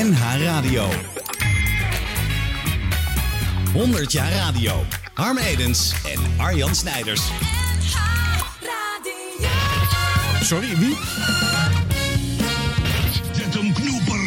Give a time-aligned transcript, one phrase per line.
[0.00, 0.88] NH Radio.
[3.72, 4.72] 100 jaar radio.
[5.14, 7.22] Harm Edens en Arjan Snijders.
[10.42, 10.96] Sorry, wie?
[13.32, 14.20] Zet hem knoeper.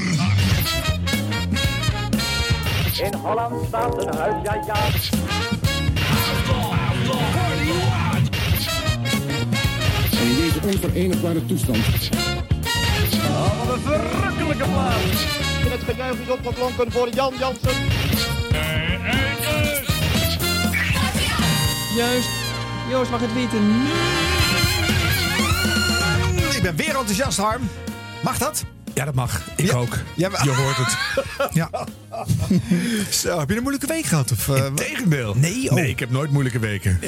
[3.03, 4.75] In Holland staat een huis, ja ja.
[10.21, 11.85] In deze onverenigbare toestand
[13.33, 15.52] Oh, wat een verrukkelijke plaats.
[15.65, 17.81] In het gejuich is opgeklonken voor Jan Jansen.
[21.95, 22.29] Juist.
[22.89, 23.81] Joost mag het weten.
[26.55, 27.69] Ik ben weer enthousiast, Harm.
[28.23, 28.63] Mag dat?
[28.93, 29.41] Ja, dat mag.
[29.55, 29.75] Ik Ja.
[29.75, 29.97] ook.
[30.15, 30.97] Ja, maar- Je hoort het.
[31.61, 31.69] ja.
[33.11, 34.31] Zo, heb je een moeilijke week gehad?
[34.31, 35.33] Of, eh, Tegendeel.
[35.37, 35.75] Nee, oh.
[35.75, 36.99] Nee, ik heb nooit moeilijke weken.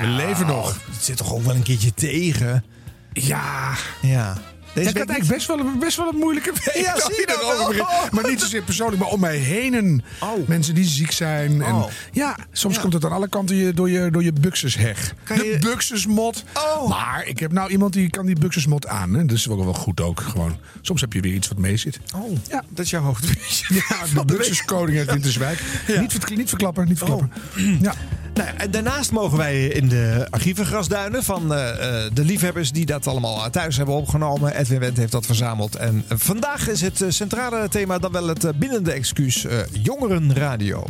[0.00, 0.68] We leven nog.
[0.92, 2.64] Het zit toch ook wel een keertje tegen?
[3.12, 3.72] Ja.
[4.00, 4.36] Ja.
[4.74, 6.84] Deze ik had eigenlijk best wel, een, best wel een moeilijke week.
[6.84, 7.66] Ja, zie je wel?
[7.68, 8.10] begint.
[8.12, 9.74] Maar niet zozeer persoonlijk, maar om mij heen.
[9.74, 10.48] En Oh.
[10.48, 11.62] Mensen die ziek zijn.
[11.62, 11.84] En Oh.
[12.12, 12.80] ja, soms Ja.
[12.80, 15.14] komt het aan alle kanten je, door je, door je buxusheg.
[15.24, 16.44] Kan De je- buxusmot.
[16.54, 16.88] Oh.
[16.88, 19.14] Maar ik heb nou iemand die kan die buxusmot aan.
[19.14, 19.24] Hè.
[19.24, 20.20] Dat is wel wel goed ook.
[20.20, 20.56] Gewoon.
[20.80, 21.98] Soms heb je weer iets wat mee zit.
[22.16, 22.64] Oh, Ja.
[22.68, 23.74] dat is jouw hoofdwissel.
[23.74, 23.82] Ja,
[24.14, 25.60] de buxuskoning uit Winterswijk.
[26.00, 27.32] Niet, niet verklappen, niet verklappen.
[27.80, 27.94] Ja.
[28.34, 31.70] Nou, en daarnaast mogen wij in de archieven grasduinen van eh,
[32.04, 34.56] eh, de liefhebbers die dat allemaal thuis hebben opgenomen.
[34.56, 35.76] Edwin Wendt heeft dat verzameld.
[35.76, 39.58] En eh, vandaag is het eh, centrale thema dan wel het eh, bindende excuus eh,
[39.72, 40.84] jongerenradio.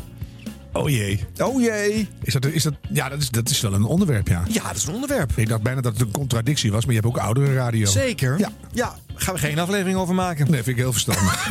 [0.72, 1.24] Oh jee.
[1.38, 2.08] Oh jee.
[2.22, 4.42] Is dat, is dat, ja, dat is, dat is wel een onderwerp, ja.
[4.48, 5.32] Ja, dat is een onderwerp.
[5.34, 7.86] Ik dacht bijna dat het een contradictie was, maar je hebt ook oudere radio.
[7.86, 8.38] Zeker.
[8.38, 8.52] Ja.
[8.72, 10.50] ja, gaan we geen aflevering over maken.
[10.50, 11.50] Nee, vind ik heel verstandig.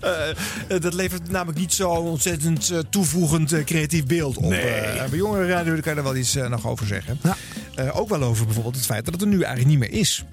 [0.00, 4.48] Eh, dat levert namelijk niet zo'n ontzettend eh, toevoegend creatief beeld op.
[4.50, 5.08] Nee.
[5.08, 7.18] Bij jongerenradio daar kan je er wel iets nog over zeggen.
[7.22, 7.90] Ja.
[7.90, 10.24] Ook wel over bijvoorbeeld het feit dat het er nu eigenlijk niet meer is.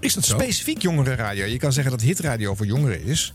[0.00, 0.38] Is dat zo?
[0.38, 1.44] Specifiek jongerenradio.
[1.44, 3.32] Je kan zeggen dat hitradio voor jongeren is.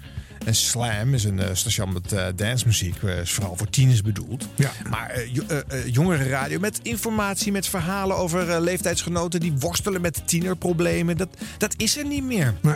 [0.47, 3.03] En Slam is een eh, station met eh dancemuziek.
[3.03, 4.47] eh, is vooral voor tieners bedoeld.
[4.55, 4.71] Ja.
[4.89, 11.17] Maar jo- jongerenradio met informatie, met verhalen over leeftijdsgenoten die worstelen met tienerproblemen.
[11.17, 12.53] Dat, dat is er niet meer.
[12.61, 12.75] Nee,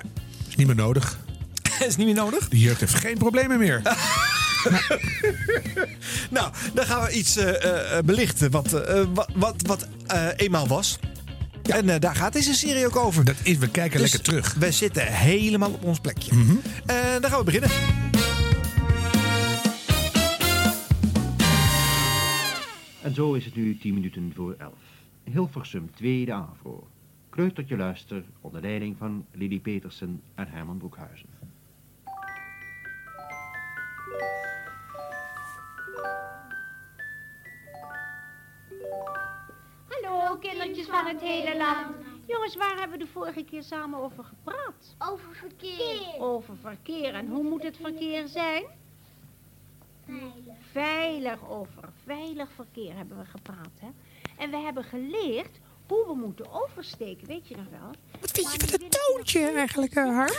[0.50, 1.19] is niet meer nodig.
[1.88, 2.50] is niet meer nodig.
[2.50, 3.81] De jeugd heeft geen problemen meer.
[6.29, 7.38] Nou, dan gaan we iets
[8.06, 8.72] belichten wat,
[9.13, 9.88] wat, wat, wat
[10.35, 11.00] eenmaal was.
[11.71, 13.25] En eh, daar gaat deze serie ook over.
[13.25, 14.53] Dat is, we kijken Dus lekker terug.
[14.53, 16.31] We zitten helemaal op ons plekje.
[16.85, 17.69] En dan gaan we beginnen.
[23.01, 24.73] En zo is het nu 10 minuten voor 11.
[25.23, 26.87] Hilversum, tweede AVRO.
[27.29, 31.41] Kleutertje luister onder leiding van Lily Petersen en Herman Broekhuizen.
[40.11, 41.95] Hallo, kindertjes van het hele land.
[42.27, 44.95] Jongens, waar hebben we de vorige keer samen over gepraat?
[45.11, 46.19] Over verkeer.
[46.19, 47.13] Over verkeer.
[47.13, 48.63] En hoe moet het verkeer zijn?
[50.05, 50.55] Veilig.
[50.71, 53.88] Veilig over veilig verkeer hebben we gepraat, hè?
[54.38, 57.91] En we hebben geleerd hoe we moeten oversteken, weet je nog wel?
[58.21, 60.33] Wat vind je van ik toontje eigenlijk, eh, Harm?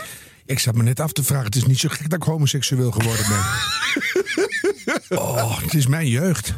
[0.45, 1.45] Ik zat me net af te vragen.
[1.45, 3.43] Het is niet zo gek dat ik homoseksueel geworden ben.
[5.19, 6.53] oh, het is mijn jeugd.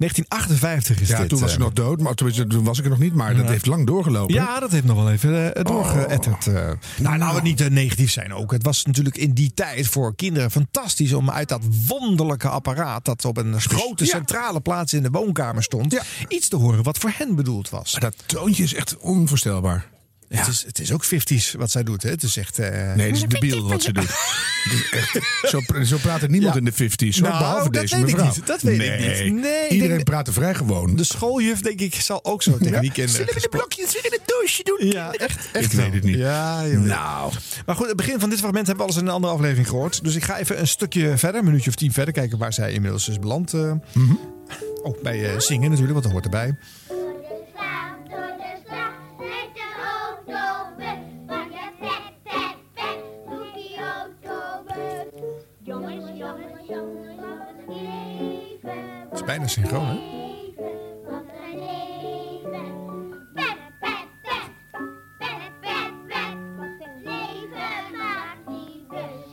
[0.00, 1.28] 1958 is Ja, dit.
[1.28, 1.54] toen was eh.
[1.56, 2.00] ik nog dood.
[2.00, 3.14] Maar toen was ik er nog niet.
[3.14, 4.34] Maar dat heeft lang doorgelopen.
[4.34, 6.46] Ja, dat heeft nog wel even uh, doorgeëtterd.
[6.46, 6.54] eh.
[6.54, 7.18] Nou, Nou.
[7.18, 8.52] laten we niet eh, negatief zijn ook.
[8.52, 13.24] Het was natuurlijk in die tijd voor kinderen fantastisch om uit dat wonderlijke apparaat dat
[13.24, 14.10] op een grote Ja.
[14.10, 16.02] centrale plaats in de woonkamer stond, Ja.
[16.28, 17.92] iets te horen wat voor hen bedoeld was.
[17.92, 19.86] Maar dat toontje is echt onvoorstelbaar.
[20.38, 22.02] Het, is, het is ook 50s wat zij doet.
[22.02, 22.10] Hè?
[22.10, 22.58] Het is echt.
[22.58, 24.08] eh, Nee, het is debiel wat ze doet.
[24.60, 25.18] Het is echt,
[25.48, 26.58] zo, zo praat er niemand Ja.
[26.58, 27.18] in de 50s.
[27.18, 28.32] hoor, Nou, behalve dat deze weet ik mevrouw.
[28.34, 28.46] niet.
[28.46, 29.42] Dat weet ik niet.
[29.42, 30.96] Nee, ik iedereen denk- praat er vrij gewoon.
[30.96, 33.28] De schooljuf, denk ik, zal ook zo tegen die kinderen.
[33.28, 34.88] gesproken- weer in het doosje doen?
[34.88, 35.48] Ja, echt.
[35.52, 36.16] echt Ik weet het niet.
[36.16, 36.62] Ja.
[36.64, 37.32] Nou,
[37.66, 39.68] Maar goed, het begin van dit fragment hebben we al eens in een andere aflevering
[39.68, 40.04] gehoord.
[40.04, 42.72] Dus ik ga even een stukje verder, een minuutje of tien verder, kijken waar zij
[42.72, 43.54] inmiddels is beland.
[43.54, 43.72] eh.
[44.82, 46.56] Ook bij eh, zingen natuurlijk, want dat hoort erbij.
[67.96, 69.32] Maakt die bus.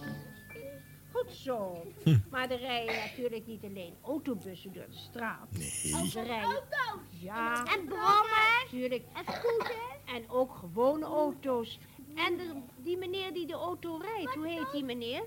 [1.12, 1.86] Goed zo.
[2.30, 5.48] Maar er rijden natuurlijk niet alleen autobussen door de straat.
[5.52, 6.12] Nee.
[6.16, 6.64] Er rijden...
[7.10, 7.64] Ja.
[7.66, 8.64] En brommen.
[8.64, 9.04] Natuurlijk.
[9.14, 9.76] En scooters.
[10.06, 11.80] En ook gewone auto's.
[12.16, 15.24] En de- die meneer die de auto rijdt, hoe heet die meneer?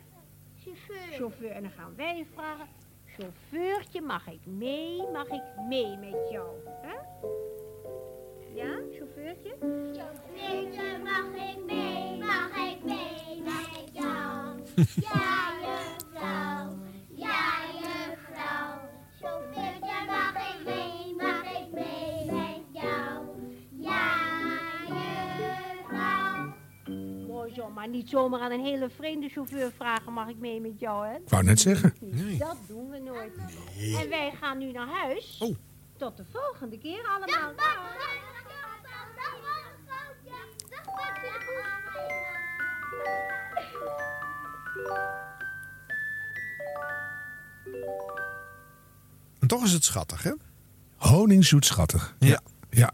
[0.65, 1.13] Chauffeur.
[1.17, 1.51] Chauffeur.
[1.51, 2.69] En dan gaan wij vragen,
[3.21, 5.09] chauffeurtje, mag ik mee?
[5.13, 6.49] Mag ik mee met jou?
[6.83, 6.97] Hè?
[8.55, 9.57] Ja, chauffeurtje?
[9.97, 14.59] Chauffeurtje, mag ik mee, mag ik mee met jou?
[14.95, 16.77] Ja, juffrouw.
[17.15, 18.81] Ja, juffrouw.
[19.21, 23.27] Chauffeurtje, mag ik mee, mag ik mee met jou?
[27.75, 31.15] Maar niet zomaar aan een hele vreemde chauffeur vragen, mag ik mee met jou, hè?
[31.15, 31.95] Ik wou net zeggen.
[32.39, 33.37] Dat doen we nooit.
[34.03, 35.39] En wij gaan nu naar huis.
[35.41, 35.57] Oh.
[35.97, 37.53] Tot de volgende keer allemaal.
[49.41, 50.33] En toch is het schattig, hè?
[50.97, 52.15] Honingzoet schattig.
[52.19, 52.41] Ja.
[52.71, 52.93] Ja.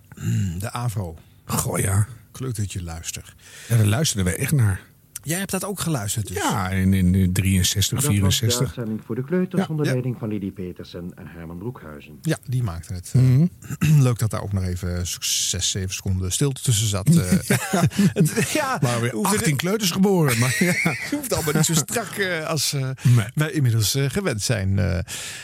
[0.58, 1.16] De AVRO.
[1.44, 2.06] Goh ja.
[2.40, 3.34] Leuk dat je luistert.
[3.68, 4.80] Ja, daar luisterden wij echt naar.
[5.26, 6.36] Jij hebt dat ook geluisterd dus?
[6.36, 8.60] Ja, in, in 63, Dat was de 64.
[8.60, 9.68] uitzending voor de kleuters Ja.
[9.68, 9.92] onder Ja.
[9.92, 12.18] leiding van Lily Petersen en Herman Broekhuizen.
[12.22, 13.10] Ja, die maakte het.
[13.14, 13.46] Mhm.
[14.06, 17.08] Leuk dat daar ook nog even 6, 7 seconden stilte tussen zat.
[17.16, 17.30] eh.
[18.18, 20.38] Het- ja, Maar weer hoeft 18 kleuters geboren.
[20.38, 20.72] Maar ja.
[20.82, 23.26] Het hoeft allemaal niet zo strak eh, als eh, Nee.
[23.34, 24.78] wij inmiddels eh, gewend zijn.
[24.78, 24.98] Eh,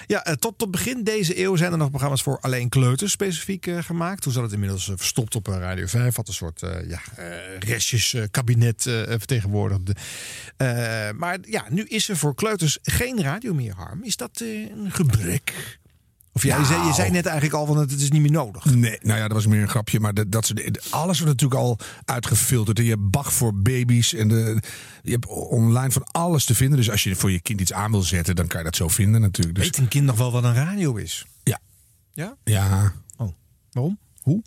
[0.06, 3.66] ja, eh, tot, tot begin deze eeuw zijn er nog programma's voor alleen kleuters specifiek
[3.66, 4.22] eh, gemaakt.
[4.22, 6.16] Toen zat het inmiddels eh, verstopt op eh, Radio 5.
[6.16, 7.26] Had een soort eh ja, eh,
[7.58, 9.12] restjeskabinet eh
[10.56, 10.68] Eh,
[11.16, 14.04] maar ja, nu is er voor kleuters geen radio meer, Harm.
[14.04, 15.78] Is dat eh, een gebrek?
[16.34, 18.30] Of ja, je, zei, je zei net eigenlijk al van het, het is niet meer
[18.30, 18.64] nodig.
[18.64, 20.00] Nee, nou ja, dat was meer een grapje.
[20.00, 20.52] Maar dat, dat
[20.90, 22.78] alles wordt natuurlijk al uitgefilterd.
[22.78, 24.14] En je hebt Bach voor baby's.
[24.14, 24.62] En de,
[25.02, 26.76] je hebt online van alles te vinden.
[26.76, 28.88] Dus als je voor je kind iets aan wil zetten, dan kan je dat zo
[28.88, 29.56] vinden natuurlijk.
[29.56, 31.26] Dus, Weet een kind nog wel wat een radio is?
[31.42, 31.58] Ja.
[32.12, 32.36] Ja?
[32.44, 32.92] Ja.
[33.72, 33.98] Waarom?
[34.22, 34.42] Hoe?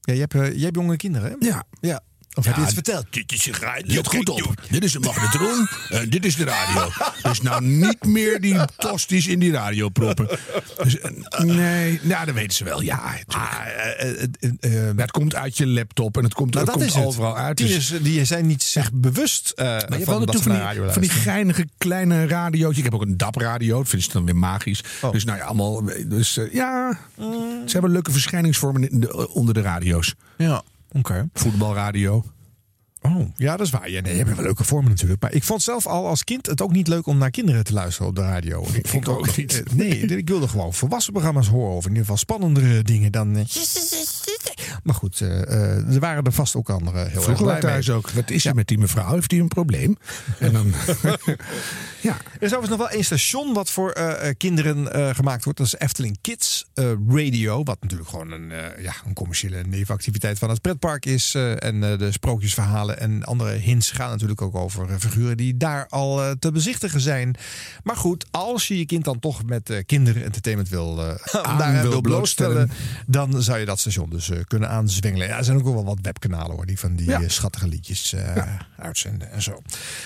[0.00, 1.46] Ja, je hebt, eh, jij hebt jonge kinderen, hè?
[1.46, 1.64] Ja.
[1.80, 2.00] Ja.
[2.38, 3.06] Of heb je Ja, het verteld?
[3.10, 3.54] Dit is een.
[3.84, 4.54] Let goed op.
[4.70, 5.68] Dit is een magnetron.
[5.88, 6.90] en dit is de radio.
[7.22, 10.28] Dus nou niet meer die tosties in die radio proppen.
[10.82, 12.80] Dus, eh, nee, nou, dat weten ze wel.
[12.82, 13.14] Ja.
[13.26, 13.54] Ah,
[14.60, 17.04] eh, het komt uit je laptop en het komt, nou, dat komt is het.
[17.04, 17.56] overal uit.
[17.56, 21.02] Dus, Tieners eh, die zijn niet zich bewust maar je van dat radio die, van
[21.02, 22.78] die geinige kleine radiootjes.
[22.78, 23.76] Ik heb ook een DAP-radio.
[23.78, 24.80] Dat vinden ze dan weer magisch.
[25.02, 25.12] Oh.
[25.12, 25.82] Dus nou ja, allemaal.
[26.06, 26.98] Dus ja,
[27.64, 30.14] ze hebben leuke verschijningsvormen in de- onder de radio's.
[30.36, 30.62] Ja,
[30.92, 31.28] oké.
[31.32, 32.22] Voetbalradio.
[33.02, 33.90] Oh, ja, dat is waar.
[33.90, 35.22] Ja, nee, je hebt wel leuke vormen natuurlijk.
[35.22, 37.72] Maar ik vond zelf al als kind het ook niet leuk om naar kinderen te
[37.72, 38.66] luisteren op de radio.
[38.72, 39.62] Ik vond Ik ook niet.
[39.62, 41.76] eh, nee, ik wilde gewoon volwassen programma's horen.
[41.76, 43.36] Of in ieder geval spannendere dingen dan...
[43.36, 43.44] eh,
[44.82, 47.86] Maar goed, eh, er waren er vast ook andere heel erg Vroeger blij wij thuis
[47.86, 47.96] mee.
[47.96, 48.10] ook.
[48.10, 49.12] Wat is er met die mevrouw?
[49.14, 49.96] Heeft hij een probleem?
[50.38, 50.66] En dan.
[52.00, 52.16] ja.
[52.16, 53.92] Er is overigens nog wel één station wat voor
[54.36, 55.58] kinderen gemaakt wordt.
[55.58, 56.66] Dat is Efteling Kids
[57.14, 57.62] Radio.
[57.62, 58.52] Wat natuurlijk gewoon een,
[58.82, 61.34] ja, een commerciële nevenactiviteit van het pretpark is.
[61.34, 66.22] en de sprookjesverhalen en andere hints gaan natuurlijk ook over eh, figuren die daar al
[66.22, 67.36] eh, te bezichtigen zijn.
[67.82, 71.00] Maar goed, als je je kind dan toch met eh kinderentertainment wil,
[71.42, 72.70] Aan daar wil wil blootstellen,
[73.06, 75.28] dan zou je dat station dus kunnen aanzwengelen.
[75.28, 77.28] Ja, er zijn ook wel wat webkanalen hoor, die van die Ja.
[77.28, 78.14] schattige liedjes
[78.78, 79.62] uitzenden en zo.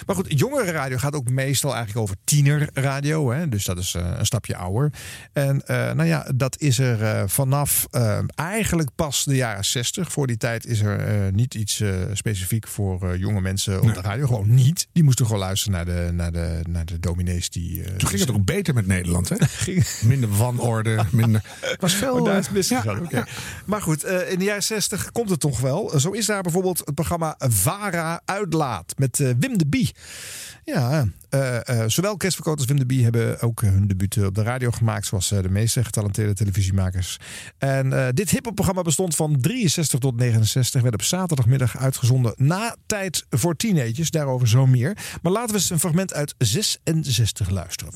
[0.06, 3.30] Maar goed, jongere radio gaat ook meestal eigenlijk over tienerradio.
[3.32, 3.48] Hè?
[3.48, 4.92] Dus dat is een stapje ouder.
[5.32, 7.86] En nou ja, dat is er vanaf
[8.34, 10.12] eigenlijk pas de jaren 60.
[10.12, 11.82] Voor die tijd is er niet iets
[12.12, 14.26] specifiek voor eh, jonge mensen op de radio.
[14.26, 14.86] Gewoon niet.
[14.92, 17.82] Die moesten gewoon luisteren naar de, naar de, naar de dominees die...
[17.82, 19.36] eh, Toen ging het ook beter met Nederland, hè?
[19.46, 21.42] ging- Minder wanorde, minder.
[21.60, 22.14] Het was veel.
[22.14, 23.00] Oh, daar eh, misgegaan.
[23.04, 23.24] Oké.
[23.64, 25.98] Maar goed, in de jaren 60 komt het toch wel.
[26.00, 29.90] Zo is daar bijvoorbeeld het programma Vara Uitlaat met Wim de Bie.
[30.64, 34.42] Ja, eh, eh, zowel Verkoot als Wim de Bie hebben ook hun debuut op de
[34.42, 37.18] radio gemaakt, zoals eh, de meeste getalenteerde televisiemakers.
[37.58, 43.26] En eh, dit hiphopprogramma bestond van 63 tot 69, werd op zaterdagmiddag uitgezonden na tijd
[43.30, 44.10] voor teenagers.
[44.10, 44.96] Daarover zo meer.
[45.22, 47.94] Maar laten we eens een fragment uit 66 luisteren.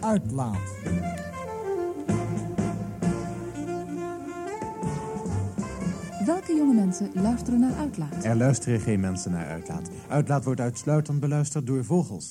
[0.00, 0.56] Uitlaat.
[6.26, 8.24] Welke jonge mensen luisteren naar Uitlaat?
[8.24, 9.90] Er luisteren geen mensen naar Uitlaat.
[10.08, 12.30] Uitlaat wordt uitsluitend beluisterd door vogels.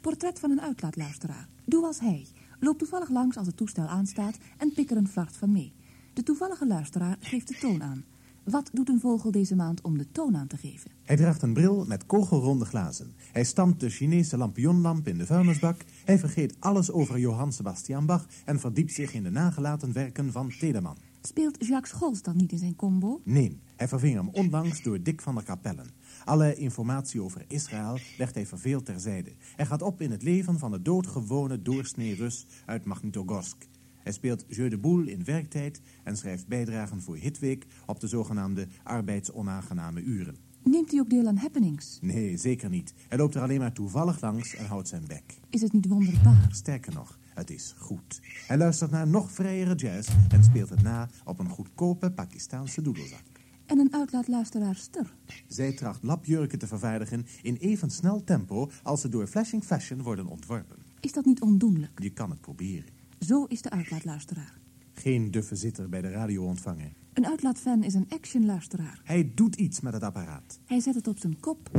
[0.00, 1.48] Portret van een uitlaatluisteraar.
[1.64, 2.26] Doe als hij.
[2.60, 5.72] Loop toevallig langs als het toestel aanstaat en pik er een vacht van mee.
[6.12, 8.04] De toevallige luisteraar geeft de toon aan.
[8.44, 10.90] Wat doet een vogel deze maand om de toon aan te geven?
[11.02, 13.14] Hij draagt een bril met kogelronde glazen.
[13.32, 15.84] Hij stampt de Chinese lampionlamp in de vuilnisbak.
[16.04, 18.26] Hij vergeet alles over Johann Sebastian Bach...
[18.44, 20.96] en verdiept zich in de nagelaten werken van Tederman.
[21.22, 23.20] Speelt Jacques Scholz dan niet in zijn combo?
[23.24, 25.86] Nee, hij verving hem onlangs door Dick van der Kapellen.
[26.26, 29.32] Alle informatie over Israël legt hij verveeld terzijde.
[29.56, 33.66] Hij gaat op in het leven van de doodgewone doorsnee Rus uit Magnitogorsk.
[34.02, 38.66] Hij speelt Jeu de Boule in werktijd en schrijft bijdragen voor Hitweek op de zogenaamde
[38.82, 40.36] arbeidsonaangename uren.
[40.62, 41.98] Neemt u ook deel aan happenings?
[42.00, 42.94] Nee, zeker niet.
[43.08, 45.38] Hij loopt er alleen maar toevallig langs en houdt zijn bek.
[45.50, 46.48] Is het niet wonderbaar?
[46.50, 48.20] Sterker nog, het is goed.
[48.46, 53.35] Hij luistert naar nog vrijere jazz en speelt het na op een goedkope Pakistaanse doedelzak.
[53.66, 55.14] En een uitlaatluisteraarster.
[55.46, 60.26] Zij tracht lapjurken te vervaardigen in even snel tempo als ze door Flashing Fashion worden
[60.26, 60.76] ontworpen.
[61.00, 62.00] Is dat niet ondoenlijk?
[62.02, 62.88] Je kan het proberen.
[63.18, 64.58] Zo is de uitlaatluisteraar.
[64.92, 66.92] Geen duffe zitter bij de radio ontvangen.
[67.12, 69.00] Een uitlaatfan is een actionluisteraar.
[69.04, 70.60] Hij doet iets met het apparaat.
[70.66, 71.70] Hij zet het op zijn kop.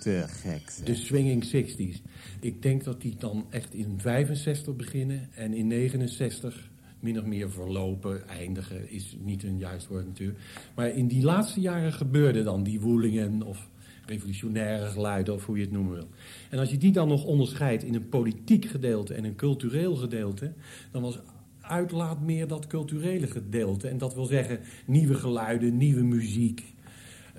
[0.00, 0.70] Te gek.
[0.70, 0.84] zeg.
[0.84, 2.02] De swinging 60s.
[2.40, 6.70] Ik denk dat die dan echt in 65 beginnen en in 69
[7.06, 10.38] min of meer verlopen, eindigen is niet een juist woord natuurlijk.
[10.74, 13.68] Maar in die laatste jaren gebeurde dan die woelingen of
[14.06, 16.08] revolutionaire geluiden of hoe je het noemen wil.
[16.50, 20.52] En als je die dan nog onderscheidt in een politiek gedeelte en een cultureel gedeelte,
[20.90, 21.18] dan was
[21.60, 23.88] uitlaat meer dat culturele gedeelte.
[23.88, 26.74] En dat wil zeggen nieuwe geluiden, nieuwe muziek,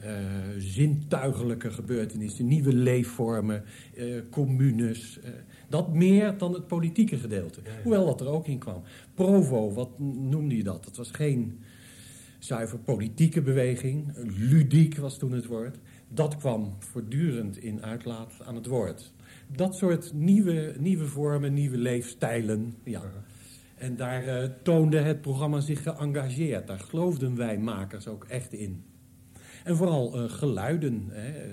[0.01, 0.13] eh,
[0.57, 3.63] zintuigelijke gebeurtenissen, nieuwe leefvormen,
[3.95, 5.19] eh, communes.
[5.19, 5.29] eh,
[5.69, 7.59] dat meer dan het politieke gedeelte.
[7.83, 8.81] Hoewel dat er ook in kwam.
[9.13, 10.83] Provo, wat noemde je dat?
[10.83, 11.59] Dat was geen
[12.39, 14.13] zuiver politieke beweging.
[14.37, 15.77] Ludiek was toen het woord.
[16.09, 19.13] Dat kwam voortdurend in uitlaat aan het woord.
[19.55, 22.75] Dat soort nieuwe, nieuwe vormen, nieuwe leefstijlen.
[22.83, 23.01] Ja.
[23.75, 26.67] En daar eh, toonde het programma zich geëngageerd.
[26.67, 28.83] Daar geloofden wij makers ook echt in.
[29.63, 31.05] En vooral eh, geluiden.
[31.09, 31.29] Hè.
[31.31, 31.51] Eh,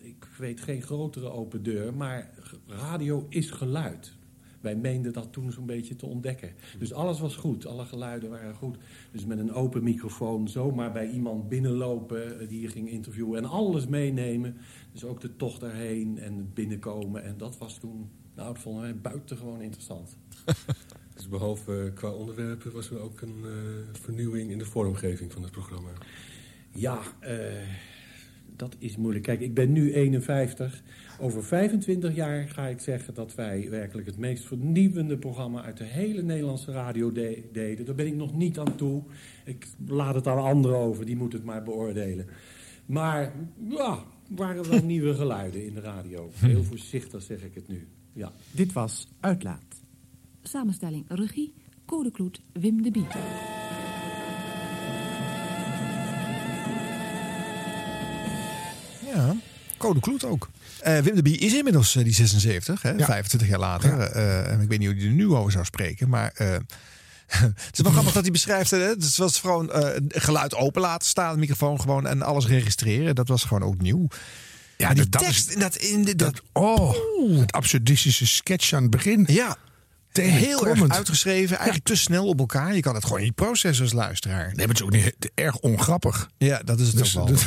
[0.00, 2.30] Ik weet geen grotere open deur, maar
[2.66, 4.16] radio is geluid.
[4.62, 6.50] Wij meenden dat toen zo'n beetje te ontdekken.
[6.78, 8.76] Dus alles was goed, alle geluiden waren goed.
[9.12, 13.44] Dus met een open microfoon zomaar bij iemand binnenlopen eh, die je ging interviewen en
[13.44, 14.56] alles meenemen.
[14.92, 17.22] Dus ook de tocht daarheen en het binnenkomen.
[17.22, 20.16] En dat was toen, nou, dat vonden wij buitengewoon interessant.
[21.14, 23.50] Dus behalve eh, qua onderwerpen was er ook een eh,
[24.00, 25.90] vernieuwing in de vormgeving van het programma.
[26.70, 27.00] Ja,
[28.56, 29.24] dat is moeilijk.
[29.24, 30.82] Kijk, ik ben nu 51.
[31.22, 35.84] Over 25 jaar ga ik zeggen dat wij werkelijk het meest vernieuwende programma uit de
[35.84, 37.84] hele Nederlandse radio de- deden.
[37.86, 39.02] Daar ben ik nog niet aan toe.
[39.44, 42.26] Ik laat het aan anderen over, die moeten het maar beoordelen.
[42.86, 43.32] Maar
[43.68, 46.30] ja, waren wel nieuwe geluiden in de radio.
[46.34, 47.86] Heel voorzichtig zeg ik het nu.
[48.12, 48.32] Ja.
[48.50, 49.80] Dit was Uitlaat.
[50.42, 51.52] Samenstelling regie,
[51.86, 53.06] Code Kloet, Wim de Bie.
[59.14, 59.34] Ja,
[59.78, 60.48] Code Kloet ook.
[60.82, 63.04] Eh, Wim de Bie is inmiddels eh, die 76, hè, Ja.
[63.04, 64.00] 25 jaar later.
[64.00, 66.32] Eh, en ik weet niet hoe hij er nu over zou spreken, maar...
[66.34, 66.48] eh,
[67.32, 68.70] het is wel grappig dat hij beschrijft.
[68.70, 68.78] Hè?
[68.78, 73.14] Het was gewoon eh, geluid open laten staan, microfoon gewoon en alles registreren.
[73.14, 74.06] Dat was gewoon ook nieuw.
[74.76, 76.94] Ja, Maar die dat, dat tekst, is, dat in de, dat, oh,
[77.40, 79.24] het absurdistische sketch aan het begin.
[79.30, 79.56] ja,
[80.20, 82.74] heel erg uitgeschreven, eigenlijk te snel op elkaar.
[82.74, 84.46] Je kan het gewoon niet processen als luisteraar.
[84.46, 86.28] Nee, maar het is ook niet erg ongrappig.
[86.38, 87.34] Ja, dat is het Dus- ook wel.
[87.36, 87.46] dus-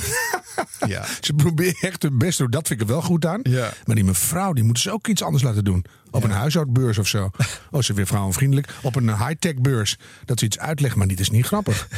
[0.94, 1.06] ja.
[1.22, 2.52] Ze proberen echt hun best te doen.
[2.52, 3.40] Dat vind ik er wel goed aan.
[3.44, 3.74] Ja.
[3.86, 5.86] Maar die mevrouw, die moeten ze ook iets anders laten doen.
[6.16, 7.30] Op een huishoudbeurs of zo.
[7.72, 8.68] Oh, ze weer vrouwenvriendelijk.
[8.82, 9.98] Op een high-tech beurs.
[10.26, 11.88] Dat ze iets uitlegt, maar niet is niet grappig.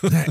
[0.00, 0.26] Nee.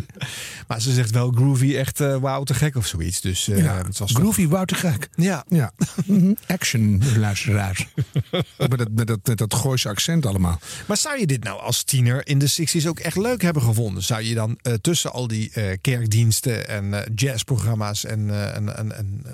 [0.68, 3.22] Maar ze zegt wel groovy, echt eh wauw te gek of zoiets.
[3.22, 5.10] Dus Ja, het was Groovy Wouter Gek.
[5.16, 5.46] Ja.
[5.48, 5.72] Ja.
[6.06, 6.34] Mhm.
[6.48, 7.88] Action, luisteraars.
[8.58, 10.60] met, dat, met, dat, met dat Gooise accent allemaal.
[10.86, 14.04] Maar zou je dit nou als tiener in de 60s ook echt leuk hebben gevonden?
[14.04, 19.26] Zou je dan eh, tussen al die kerkdiensten en jazzprogramma's en, en, en, en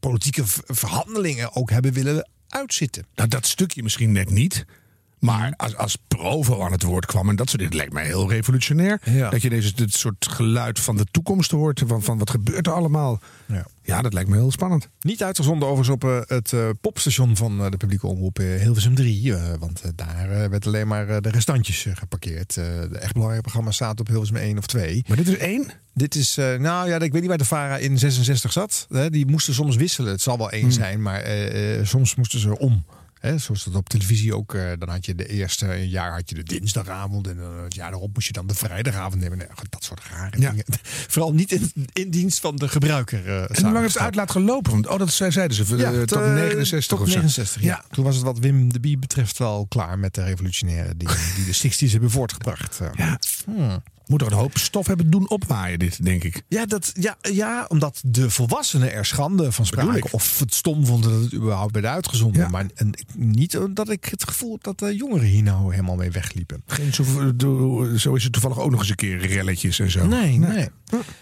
[0.00, 3.06] politieke verhandelingen ook hebben willen uitzitten?
[3.14, 4.64] Nou, dat stukje misschien net niet.
[5.20, 8.30] Maar als, als Provo aan het woord kwam en dat soort dingen, lijkt mij heel
[8.30, 9.00] revolutionair.
[9.04, 9.30] Ja.
[9.30, 11.82] Dat je deze dit soort geluid van de toekomst hoort.
[11.86, 13.20] Van, van wat gebeurt er allemaal.
[13.46, 13.66] Ja.
[13.82, 14.88] Ja, dat lijkt me heel spannend.
[15.00, 19.34] Niet uitgezonden overigens op eh, het eh, popstation van eh, de publieke omroep Hilversum 3.
[19.34, 22.54] eh, want daar werd alleen maar de restantjes geparkeerd.
[22.54, 25.04] De echt belangrijke programma's zaten op Hilversum 1 of 2.
[25.08, 25.70] Maar dit is één?
[25.94, 28.86] Dit is, nou ja, ik weet niet waar de VARA in 66 zat.
[29.08, 30.10] Die moesten soms wisselen.
[30.10, 31.24] Het zal wel één zijn, maar
[31.82, 32.84] soms moesten ze om.
[33.20, 34.54] Hè, zoals dat op televisie ook.
[34.54, 37.26] eh, dan had je de eerste jaar had je de dinsdagavond.
[37.26, 39.38] En dan het jaar daarop moest je dan de vrijdagavond nemen.
[39.38, 40.50] Nee, dat soort rare Ja.
[40.50, 40.64] dingen.
[41.08, 43.26] Vooral niet in, in dienst van de gebruiker.
[43.28, 44.72] eh, En hoe lang heeft het uitlaat gelopen?
[44.72, 45.76] Want, oh, dat zei- zeiden ze.
[45.76, 47.14] Ja, eh, tot eh, 69 tot of zo.
[47.20, 47.84] 69, ja.
[47.90, 51.44] Toen was het wat Wim de Bie betreft wel klaar met de revolutionaire dingen die
[51.44, 51.54] de
[51.88, 52.80] 60s hebben voortgebracht.
[52.96, 53.18] Ja.
[53.44, 53.82] hmm.
[54.10, 56.42] Moet toch een hoop stof hebben doen opwaaien, dit, denk ik.
[56.48, 60.12] Ja, dat, ja, ja, omdat de volwassenen er schande van spraken.
[60.12, 62.40] Of het stom vonden dat het überhaupt werd uitgezonden.
[62.42, 62.48] Ja.
[62.48, 66.10] Maar en, niet dat ik het gevoel heb dat de jongeren hier nou helemaal mee
[66.10, 66.62] wegliepen.
[66.66, 67.04] Geen zo,
[67.96, 70.06] zo is het toevallig ook nog eens een keer relletjes en zo.
[70.06, 70.68] Nee, nee.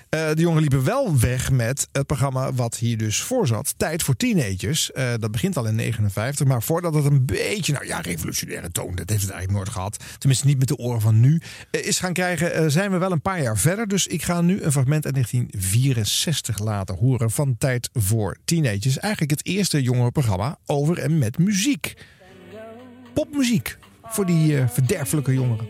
[0.08, 3.74] De jongen liepen wel weg met het programma wat hier dus voor zat.
[3.76, 4.92] Tijd voor teenagers.
[4.92, 6.46] Eh, dat begint al in 59.
[6.46, 10.04] Maar voordat het een beetje, nou ja, revolutionaire toon, dat heeft het eigenlijk nooit gehad.
[10.18, 11.40] Tenminste niet met de oren van nu.
[11.70, 13.88] eh, is gaan krijgen, eh, zijn we wel een paar jaar verder.
[13.88, 18.98] Dus ik ga nu een fragment uit 1964 laten horen van Tijd voor teenagers.
[18.98, 21.94] Eigenlijk het eerste jongerenprogramma over en met muziek.
[23.14, 23.78] Popmuziek.
[24.02, 25.66] Voor die eh, verderfelijke jongeren.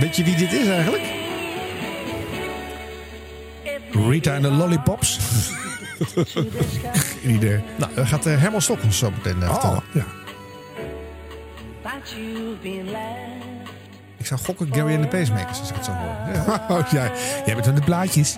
[0.00, 1.02] Weet je wie dit is eigenlijk?
[3.90, 5.18] Rita en de Lollipops.
[7.22, 7.62] Geen idee.
[7.78, 9.82] Nou, dan gaat uh, Herman Stok ons zo meteen uh, vertellen.
[9.92, 10.04] ja.
[14.16, 16.34] Ik zou gokken Gary en de Pacemakers als ik het zo hoor.
[16.34, 16.66] Ja.
[16.76, 17.12] Oh, ja.
[17.46, 18.36] Jij bent van de blaadjes.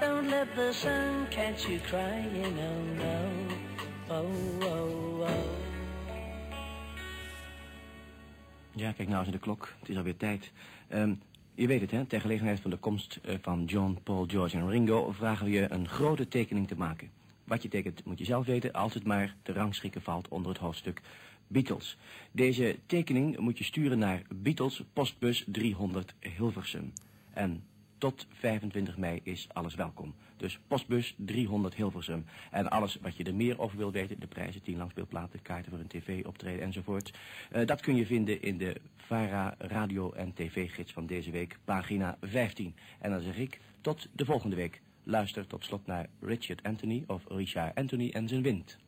[8.73, 9.73] Ja, kijk nou eens naar de klok.
[9.81, 10.51] Het is alweer tijd.
[10.95, 11.21] Um,
[11.57, 12.05] je weet het, hè?
[12.05, 15.13] Ter gelegenheid van de komst uh, van John, Paul, George en Ringo...
[15.13, 17.11] vragen we je een grote tekening te maken.
[17.45, 20.61] Wat je tekent moet je zelf weten, als het maar te rangschikken valt onder het
[20.61, 21.01] hoofdstuk
[21.47, 21.97] Beatles.
[22.33, 26.93] Deze tekening moet je sturen naar Beatles, postbus 300 Hilversum.
[27.33, 27.63] En
[27.99, 30.15] tot 25 mei is alles welkom.
[30.37, 32.25] Dus postbus 300 Hilversum.
[32.51, 35.81] En alles wat je er meer over wil weten, de prijzen, 10 langspeelplaten, kaarten voor
[35.81, 37.13] een tv-optreden enzovoort.
[37.53, 42.17] Uh, dat kun je vinden in de VARA radio- en tv-gids van deze week, pagina
[42.21, 42.75] 15.
[43.01, 44.81] En dan zeg ik, tot de volgende week.
[45.03, 48.79] Luister tot slot naar Richard Anthony of Richard Anthony en zijn wind.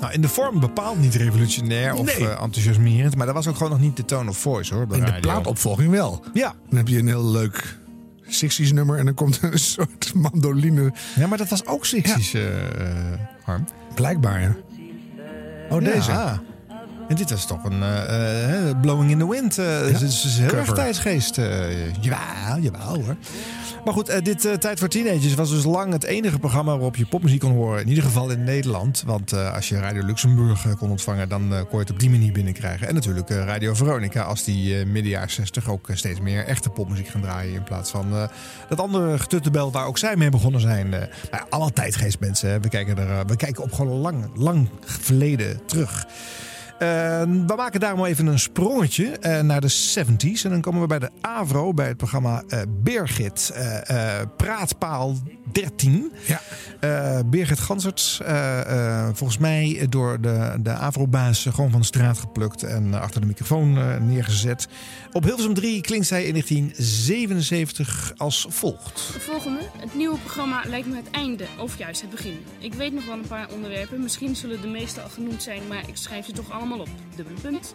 [0.00, 2.20] Nou, in de vorm bepaald niet revolutionair of Nee.
[2.26, 3.16] uh, enthousiasmerend.
[3.16, 4.86] Maar dat was ook gewoon nog niet de tone of voice hoor.
[4.86, 5.30] bij In de radio.
[5.30, 6.24] plaatopvolging wel.
[6.32, 6.54] Ja.
[6.68, 7.76] Dan heb je een heel leuk
[8.24, 10.92] 60s nummer en dan komt een soort mandoline.
[11.16, 12.42] Ja, maar dat was ook 60s, uh,
[13.44, 13.64] Harm.
[13.94, 14.56] Blijkbaar, ja.
[15.70, 16.10] Oh, deze.
[16.10, 16.42] Ja.
[17.08, 19.58] En dit was toch een uh, uh, Blowing in the Wind.
[19.58, 21.38] Uh, ja, het is, is heel erg tijdsgeest.
[21.38, 23.16] Uh, jawel, jawel hoor.
[23.86, 26.96] Maar goed, uh, dit uh, Tijd voor Teenagers was dus lang het enige programma waarop
[26.96, 27.80] je popmuziek kon horen.
[27.80, 29.02] In ieder geval in Nederland.
[29.06, 32.32] Want uh, als je Radio Luxemburg kon ontvangen, dan kon je het op die manier
[32.32, 32.88] binnenkrijgen.
[32.88, 37.20] En natuurlijk Radio Veronica, als die midden jaren 60 ook steeds meer echte popmuziek gaan
[37.20, 37.54] draaien.
[37.54, 38.28] In plaats van
[38.68, 40.86] dat andere getuttebel waar ook zij mee begonnen zijn.
[40.86, 40.92] Uh,
[41.30, 42.50] nou, allemaal tijdgeest mensen.
[42.50, 42.60] Hè.
[42.60, 46.06] We, kijken er, we kijken op gewoon lang, lang verleden terug.
[46.78, 46.88] Uh,
[47.46, 50.42] we maken daarom even een sprongetje uh, naar de 70s.
[50.42, 53.54] En dan komen we bij de AVRO, bij het programma uh, Birgit.
[54.36, 55.16] Praatpaal
[55.52, 56.12] 13.
[56.26, 56.40] Ja.
[57.26, 58.20] Birgit Ganserts,
[59.12, 64.06] volgens mij door de, de AVRO-baas gewoon van de straat geplukt en achter de microfoon
[64.06, 64.68] neergezet.
[65.12, 69.10] Op Hilversum 3 klinkt zij in 1977 als volgt.
[69.12, 69.60] De volgende.
[69.76, 72.38] Het nieuwe programma lijkt me het einde, of juist het begin.
[72.58, 74.02] Ik weet nog wel een paar onderwerpen.
[74.02, 76.88] Misschien zullen de meeste al genoemd zijn, maar ik schrijf ze toch allemaal op.
[77.16, 77.74] Dubbele punt.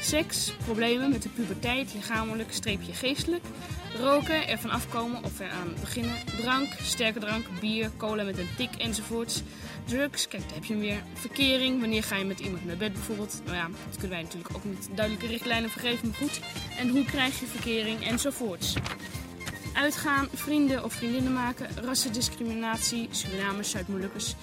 [0.00, 3.44] Seks, problemen met de puberteit, lichamelijk, streepje geestelijk.
[4.00, 6.14] Roken, ervan afkomen of eraan beginnen.
[6.36, 9.42] Drank, sterke drank, bier, cola met een tik enzovoorts.
[9.84, 11.02] Drugs, kijk daar heb je hem weer.
[11.14, 13.40] Verkering, wanneer ga je met iemand naar bed bijvoorbeeld.
[13.44, 16.40] Nou ja, dat kunnen wij natuurlijk ook niet duidelijke richtlijnen vergeven, maar goed.
[16.78, 18.74] En hoe krijg je verkering enzovoorts.
[19.74, 24.34] Uitgaan, vrienden of vriendinnen maken, rassendiscriminatie, Surinamers, Zuid-Molukkers.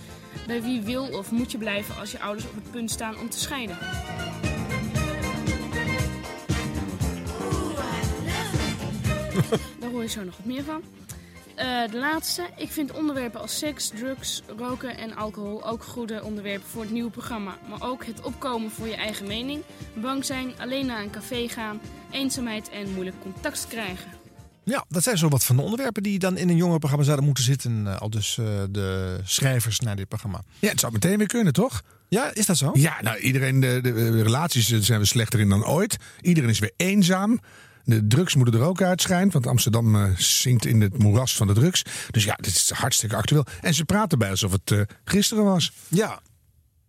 [0.48, 3.30] Bij wie wil of moet je blijven als je ouders op het punt staan om
[3.30, 3.78] te scheiden?
[9.80, 10.82] Daar hoor je zo nog wat meer van.
[11.58, 12.44] Uh, de laatste.
[12.58, 17.10] Ik vind onderwerpen als seks, drugs, roken en alcohol ook goede onderwerpen voor het nieuwe
[17.10, 17.58] programma.
[17.70, 19.64] Maar ook het opkomen voor je eigen mening,
[19.94, 24.21] bang zijn, alleen naar een café gaan, eenzaamheid en moeilijk contact krijgen.
[24.64, 27.44] Ja, dat zijn zo wat van de onderwerpen die dan in een jongerenprogramma zouden moeten
[27.44, 27.86] zitten.
[27.86, 30.42] Uh, al dus uh, de schrijvers naar dit programma.
[30.60, 31.82] Ja, het zou meteen weer kunnen, toch?
[32.10, 32.72] Ja, is dat zo?
[32.74, 35.98] Ja, nou, iedereen, de, de, de relaties zijn we slechter in dan ooit.
[36.22, 37.40] Iedereen is weer eenzaam.
[37.84, 41.54] De drugs moeten er ook uitschijnen, want Amsterdam uh, zinkt in het moeras van de
[41.54, 41.84] drugs.
[42.12, 43.46] Dus ja, dit is hartstikke actueel.
[43.62, 45.72] En ze praten bij alsof het uh, gisteren was.
[45.88, 46.22] Ja.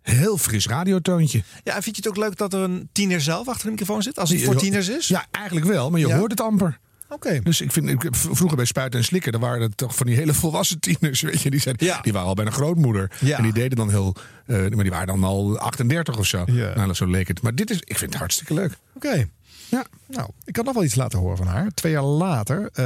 [0.02, 1.42] Heel fris radiotoontje.
[1.64, 4.02] Ja, en vind je het ook leuk dat er een tiener zelf achter de microfoon
[4.02, 4.18] zit?
[4.18, 5.08] Als het voor tieners is?
[5.08, 6.16] Ja, eigenlijk wel, maar je ja?
[6.16, 6.78] hoort het amper.
[7.12, 7.27] Oké.
[7.27, 7.40] Okay.
[7.40, 10.16] Dus ik vind, ik, vroeger bij Spuiten en Slikken, daar waren het toch van die
[10.16, 11.51] hele volwassen tieners, weet je.
[11.51, 12.01] Die, zijn, ja.
[12.01, 13.11] die waren al bijna grootmoeder.
[13.20, 13.37] Ja.
[13.37, 16.42] En die deden dan heel, uh, maar die waren dan al 38 of zo.
[16.46, 16.75] Ja.
[16.75, 17.42] Nou, zo leek het.
[17.42, 18.77] Maar dit is, ik vind het hartstikke leuk.
[18.94, 19.07] Oké.
[19.07, 19.29] Okay.
[19.68, 19.87] Ja.
[20.07, 21.70] Nou, ik kan nog wel iets laten horen van haar.
[21.75, 22.85] Twee jaar later, uh,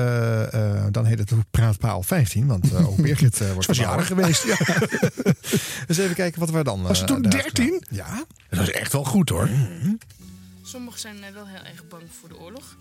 [0.55, 4.45] uh, dan heet het Praatpaal 15, want uh, ook Birgit wordt was jarig geweest.
[4.45, 4.57] Ja.
[5.87, 6.83] dus even kijken wat we dan...
[6.83, 7.83] Was het toen 13?
[7.91, 8.25] Ja.
[8.49, 9.49] Dat was echt wel goed hoor.
[9.49, 9.99] Mm -hmm.
[10.63, 12.77] Sommigen zijn wel heel erg bang voor de oorlog.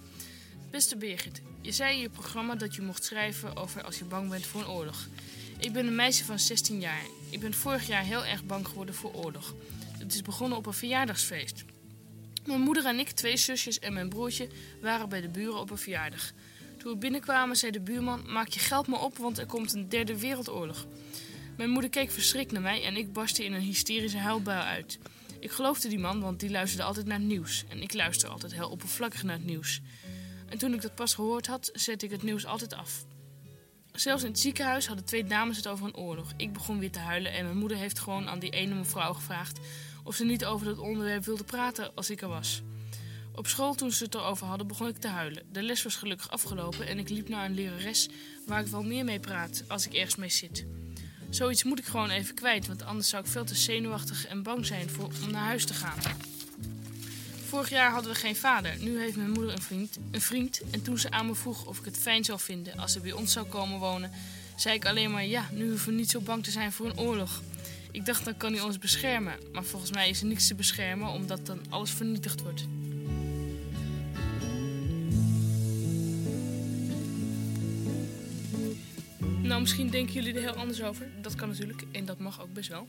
[0.75, 4.29] Beste Birgit, je zei in je programma dat je mocht schrijven over als je bang
[4.29, 5.07] bent voor een oorlog.
[5.57, 7.01] Ik ben een meisje van 16 jaar.
[7.29, 9.53] Ik ben vorig jaar heel erg bang geworden voor oorlog.
[9.97, 11.65] Het is begonnen op een verjaardagsfeest.
[12.45, 14.47] Mijn moeder en ik, twee zusjes en mijn broertje
[14.81, 16.31] waren bij de buren op een verjaardag.
[16.77, 19.89] Toen we binnenkwamen zei de buurman, maak je geld maar op, want er komt een
[19.89, 20.85] derde wereldoorlog.
[21.57, 24.99] Mijn moeder keek verschrikt naar mij en ik barstte in een hysterische huilbui uit.
[25.39, 27.63] Ik geloofde die man, want die luisterde altijd naar nieuws.
[27.69, 29.81] En ik luister altijd heel oppervlakkig naar het nieuws.
[30.55, 33.05] En toen ik dat pas gehoord had, zette ik het nieuws altijd af.
[33.91, 36.33] Zelfs in het ziekenhuis hadden twee dames het over een oorlog.
[36.37, 39.59] Ik begon weer te huilen en mijn moeder heeft gewoon aan die ene mevrouw gevraagd
[40.03, 42.61] of ze niet over dat onderwerp wilde praten als ik er was.
[43.33, 45.43] Op school, toen ze het erover hadden, begon ik te huilen.
[45.51, 48.09] De les was gelukkig afgelopen en ik liep naar een lerares
[48.45, 50.65] waar ik wel meer mee praat als ik ergens mee zit.
[51.29, 54.65] Zoiets moet ik gewoon even kwijt, want anders zou ik veel te zenuwachtig en bang
[54.65, 55.99] zijn voor, om naar huis te gaan.
[57.55, 58.75] Vorig jaar hadden we geen vader.
[58.79, 60.61] Nu heeft mijn moeder een vriend, een vriend.
[60.71, 63.11] En toen ze aan me vroeg of ik het fijn zou vinden als ze bij
[63.11, 64.11] ons zou komen wonen,
[64.55, 66.99] zei ik alleen maar ja, nu hoeven we niet zo bang te zijn voor een
[66.99, 67.41] oorlog.
[67.91, 71.09] Ik dacht dan kan hij ons beschermen, maar volgens mij is er niks te beschermen
[71.09, 72.65] omdat dan alles vernietigd wordt.
[79.45, 81.21] Nou, misschien denken jullie er heel anders over.
[81.21, 82.87] Dat kan natuurlijk en dat mag ook best wel.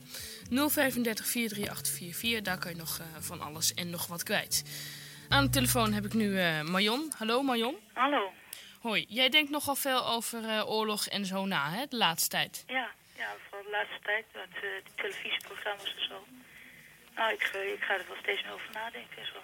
[0.49, 4.63] 035 43844, daar kan je nog eh, van alles en nog wat kwijt.
[5.29, 7.11] Aan de telefoon heb ik nu eh Marion.
[7.17, 7.75] Hallo Marion.
[7.93, 8.31] Hallo.
[8.79, 12.63] Hoi, jij denkt nogal veel over eh, oorlog en zo na, hè, de laatste tijd.
[12.67, 16.25] Ja, ja vooral de laatste tijd met eh, de televisieprogramma's en zo.
[17.15, 17.41] Nou, ik,
[17.75, 19.39] ik ga er wel steeds meer over nadenken en zo.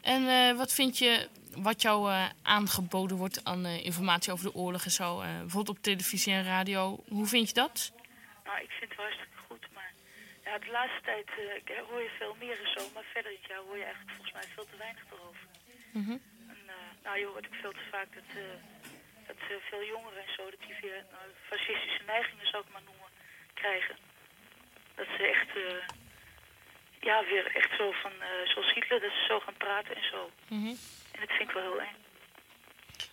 [0.00, 4.84] En wat vind je wat jou eh, aangeboden wordt aan eh, informatie over de oorlog
[4.84, 5.20] en zo?
[5.20, 7.04] eh, bijvoorbeeld op televisie en radio.
[7.08, 7.92] Hoe vind je dat?
[8.44, 9.92] Nou, ik vind het wel hartstikke goed, maar
[10.44, 11.28] ja, de laatste tijd
[11.88, 14.46] hoor je veel meer en zo, maar verder dit jaar hoor je eigenlijk volgens mij
[14.54, 15.46] veel te weinig erover.
[15.92, 16.16] Mhm.
[16.52, 16.60] En,
[17.04, 18.30] nou, je hoort ook veel te vaak dat,
[19.26, 23.10] dat veel jongeren en zo, dat die weer nou, fascistische neigingen, zou ik maar noemen,
[23.54, 23.96] krijgen.
[24.94, 25.50] Dat ze echt,
[27.00, 28.12] ja, weer echt zo van,
[28.44, 30.30] zoals Hitler, dat ze zo gaan praten en zo.
[30.48, 30.78] En
[31.20, 31.96] dat vind ik wel heel eng.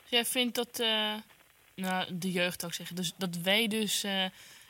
[0.10, 1.14] Jij vindt dat, eh,
[1.76, 4.26] nou, de jeugd ik zeggen, dus dat wij dus eh,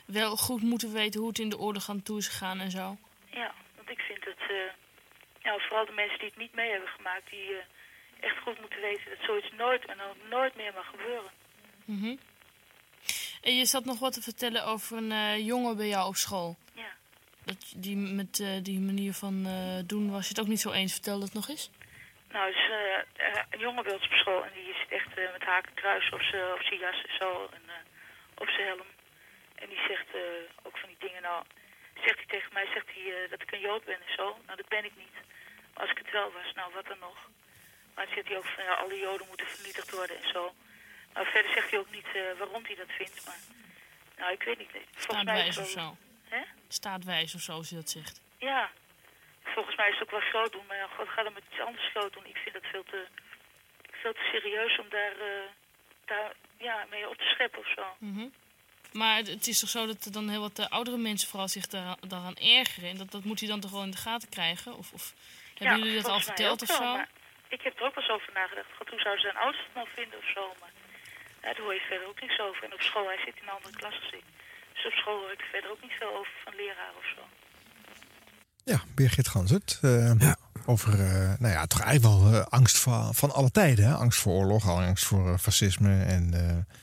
[0.06, 2.96] wel goed moeten weten hoe het in de oorlog aan toe is gegaan en zo.
[3.30, 4.36] Ja, want ik vind dat,
[5.42, 7.56] ja, vooral de mensen die het niet mee hebben gemaakt, die
[8.20, 11.30] echt goed moeten weten dat zoiets nooit en ook nooit meer mag gebeuren.
[11.84, 12.16] Mhm.
[13.40, 16.56] En je zat nog wat te vertellen over een jongen bij jou op school.
[16.72, 16.96] Ja.
[17.44, 19.46] Dat, die met die manier van
[19.86, 20.92] doen was je het ook niet zo eens.
[20.92, 21.70] Vertel dat nog eens.
[22.32, 25.32] Nou, dus, eh, eh, een jongen bij ons op school en die zit echt eh,
[25.32, 27.62] met haken kruis op zijn op jas en zo en
[28.34, 28.90] op zijn helm.
[29.54, 30.22] En die zegt eh,
[30.62, 31.44] ook van die dingen, nou,
[31.94, 34.36] zegt hij tegen mij, zegt hij dat ik een Jood ben en zo.
[34.46, 35.16] Nou, dat ben ik niet.
[35.72, 37.18] Maar als ik het wel was, nou, wat dan nog?
[37.94, 40.54] Maar dan zegt hij ook van, ja, alle Joden moeten vernietigd worden en zo.
[41.14, 43.40] Nou, verder zegt hij ook niet waarom hij dat vindt, maar...
[44.16, 44.70] Nou, ik weet niet.
[44.94, 45.96] Volgens mij is of zo.
[46.28, 46.42] Hè?
[46.68, 48.20] Staatwijs of zo, als je dat zegt.
[48.38, 48.70] Ja,
[49.54, 51.60] volgens mij is het ook wel groot doen, maar ja, God, ga dan met iets
[51.60, 52.26] anders groot doen.
[52.26, 53.06] Ik vind dat veel te,
[53.90, 55.48] veel te serieus om daar, eh,
[56.04, 57.86] daar ja, mee op te scheppen of zo.
[57.98, 58.26] Mhm.
[58.92, 61.48] Maar het, het is toch zo dat er dan heel wat eh, oudere mensen vooral
[61.48, 62.90] zich daar, daaraan ergeren.
[62.90, 64.76] En dat, dat moet hij dan toch wel in de gaten krijgen?
[64.76, 65.14] Of, of
[65.54, 67.00] hebben jullie dat al verteld of zo?
[67.48, 68.76] ik heb er ook wel eens over nagedacht.
[68.76, 70.54] God, hoe zouden zijn ouders het nou vinden of zo?
[70.60, 70.72] Maar
[71.42, 72.64] ja, daar hoor je verder ook niks over.
[72.64, 74.24] En op school, hij zit in een andere klas als ik.
[74.74, 77.22] Dus op school hoor ik er verder ook niet veel over van leraar of zo.
[78.68, 79.78] Ja, Birgit Ganzert.
[79.82, 80.12] eh,
[80.66, 83.84] Over, eh, nou ja, toch eigenlijk wel eh, angst van, van alle tijden.
[83.84, 83.94] Hè?
[83.94, 86.02] Angst voor oorlog, angst voor fascisme.
[86.02, 86.34] En,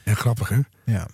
[0.06, 0.60] Ja, grappig hè?
[0.86, 1.08] Ja.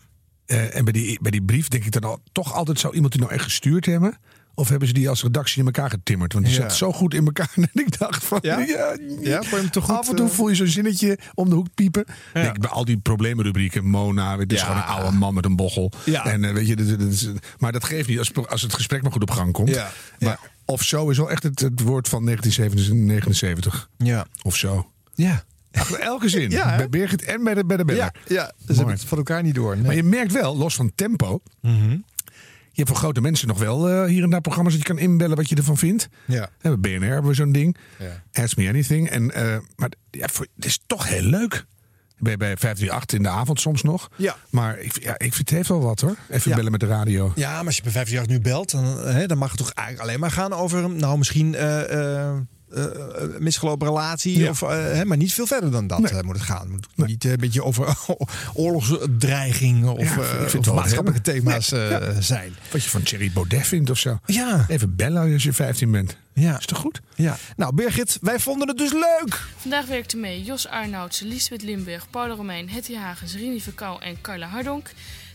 [0.46, 3.22] En bij die, bij die brief denk ik dan al, toch altijd zou iemand die
[3.22, 4.18] nou echt gestuurd hebben?
[4.54, 6.34] Of hebben ze die als redactie in elkaar getimmerd?
[6.34, 6.62] Want die Ja.
[6.62, 7.50] zat zo goed in elkaar.
[7.56, 8.60] En ik dacht van, Ja?
[8.60, 11.56] ja, Ja, je hem toch goed, af en toe voel je zo'n zinnetje om de
[11.56, 12.06] hoek piepen.
[12.34, 15.92] Denk, bij al die probleemrubrieken, Mona, het is gewoon een oude man met een bochel.
[16.06, 16.26] Ja.
[16.26, 19.12] En, weet je, dat- dat is- maar dat geeft niet als, als het gesprek maar
[19.12, 19.70] goed op gang komt.
[19.70, 19.92] Ja.
[20.20, 20.40] Maar
[20.72, 23.90] of zo is wel echt het, het woord van 1979.
[23.98, 24.26] Ja.
[24.44, 24.92] Of zo.
[25.16, 25.44] Ja.
[25.72, 26.50] Achter elke zin.
[26.60, 28.02] Ja, bij Birgit en bij de, bij de beller.
[28.04, 29.78] Ja, ja, ze hebben het van elkaar niet door.
[29.78, 31.42] Maar je merkt wel, los van tempo.
[31.62, 31.98] Mhm.
[32.74, 35.04] Je hebt voor grote mensen nog wel eh, hier en daar programma's dat je kan
[35.04, 36.08] inbellen wat je ervan vindt.
[36.26, 36.50] Ja.
[36.60, 37.78] Hè, Bij BNR hebben we zo'n ding.
[38.00, 38.24] Ja.
[38.44, 39.10] Ask me anything.
[39.10, 41.66] En, eh, maar ja, voor, het is toch heel leuk.
[42.22, 44.10] Bij, bij 538 in de avond soms nog.
[44.16, 44.36] Ja.
[44.50, 46.16] Maar ik, ja, ik vind het heeft wel wat hoor.
[46.30, 46.56] Even Ja.
[46.56, 47.32] bellen met de radio.
[47.36, 50.08] Ja, maar als je bij 538 nu belt, dan, hè, dan mag het toch eigenlijk
[50.08, 52.38] alleen maar gaan over, nou misschien eh eh,
[52.74, 54.50] eh, een misgelopen relatie, Ja.
[54.50, 56.72] of, eh, hè, maar niet veel verder dan dat eh, moet het gaan.
[56.72, 57.96] Het moet niet eh, een beetje over
[58.54, 61.22] oorlogsdreiging of, Ja, eh, maatschappelijke hebben.
[61.22, 62.22] thema's Nee, eh, ja.
[62.22, 62.54] zijn.
[62.72, 64.20] Wat je van Thierry Baudet vindt of zo.
[64.26, 64.66] Ja.
[64.68, 66.18] Even bellen als je 15 bent.
[66.34, 66.58] Ja.
[66.58, 67.02] Is toch goed?
[67.16, 67.38] Ja.
[67.56, 69.42] Nou, Birgit, wij vonden het dus leuk.
[69.58, 74.48] Vandaag werkten mee Jos Arnoudsen, Liesbeth Limburg, Paula Romein, Hetty Hagens, Rini Verkouw en Carla
[74.48, 74.92] Hardonk.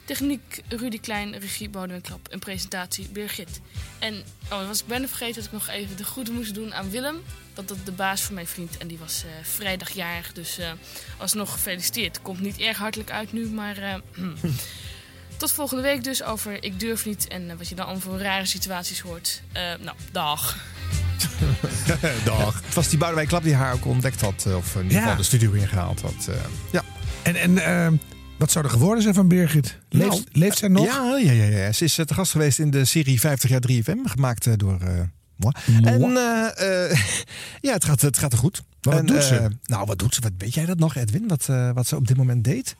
[0.07, 3.61] Techniek Rudy Klein, regie Bodem en Klap en presentatie Birgit.
[3.99, 4.15] En
[4.45, 6.91] oh, dan was ik bijna vergeten dat ik nog even de groeten moest doen aan
[6.91, 7.17] Willem.
[7.55, 10.33] Dat dat de baas van mijn vriend en die was eh vrijdagjarig.
[10.33, 10.71] Dus eh
[11.19, 12.23] alsnog gefeliciteerd.
[12.23, 13.95] Komt niet erg hartelijk uit nu, maar eh,
[15.37, 17.29] tot volgende week dus over Ik Durf Niet.
[17.29, 19.43] En wat je dan allemaal voor rare situaties hoort.
[19.53, 20.57] Eh, nou, dag.
[22.25, 22.61] Dag.
[22.65, 24.47] Het was die Boudewijn Klap die haar ook ontdekt had.
[24.47, 25.01] Of in ieder Ja.
[25.03, 26.27] geval de studio ingehaald had.
[26.29, 26.35] eh,
[26.73, 26.83] ja.
[27.23, 27.93] En, en eh,
[28.39, 29.79] wat zou er geworden zijn van Birgit?
[29.89, 30.85] Leeft, Nou, leeft zij nog?
[30.85, 31.73] Ja, ja, ja, ja.
[31.73, 33.99] Ze is eh, te gast geweest in de serie 50 jaar 3FM.
[34.05, 35.01] Gemaakt eh, door eh
[35.37, 35.55] moi.
[35.83, 36.01] En
[37.69, 38.63] ja, het gaat, het gaat er goed.
[38.81, 39.49] Wat En, doet ze?
[39.63, 40.21] nou, wat doet ze?
[40.21, 41.29] Wat, weet jij dat nog, Edwin?
[41.29, 42.77] Wat, wat ze op dit moment deed?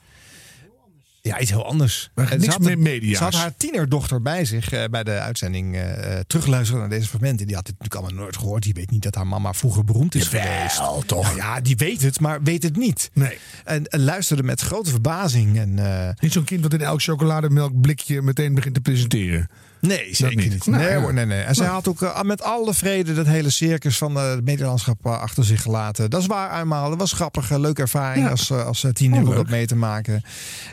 [1.21, 2.09] Ja, iets heel anders.
[2.15, 3.17] Maar En niks ze had, meer media's.
[3.17, 7.07] Ze had haar tienerdochter bij zich eh, bij de uitzending eh, eh, terugluisteren naar deze
[7.07, 7.47] fragmenten.
[7.47, 8.63] Die had dit natuurlijk allemaal nooit gehoord.
[8.63, 10.81] Die weet niet dat haar mama vroeger beroemd is geweest.
[11.05, 11.23] toch?
[11.23, 13.09] Nou ja, die weet het, maar weet het niet.
[13.13, 13.37] Nee.
[13.63, 15.57] En, en luisterde met grote verbazing.
[15.57, 19.49] En, Niet zo'n kind dat in elk chocolademelkblikje meteen begint te presenteren.
[19.81, 20.51] Nee, zeker niet.
[20.51, 20.65] niet.
[20.65, 21.41] Nee, nee, nee.
[21.41, 25.05] En zij had ook eh, met alle vrede dat hele circus van eh, het medielandschap
[25.05, 26.09] eh, achter zich gelaten.
[26.09, 26.89] Dat is waar eenmaal.
[26.89, 27.49] Dat was grappig.
[27.57, 28.31] Leuke ervaring Ja.
[28.31, 30.21] als, eh, als tiener om dat mee te maken.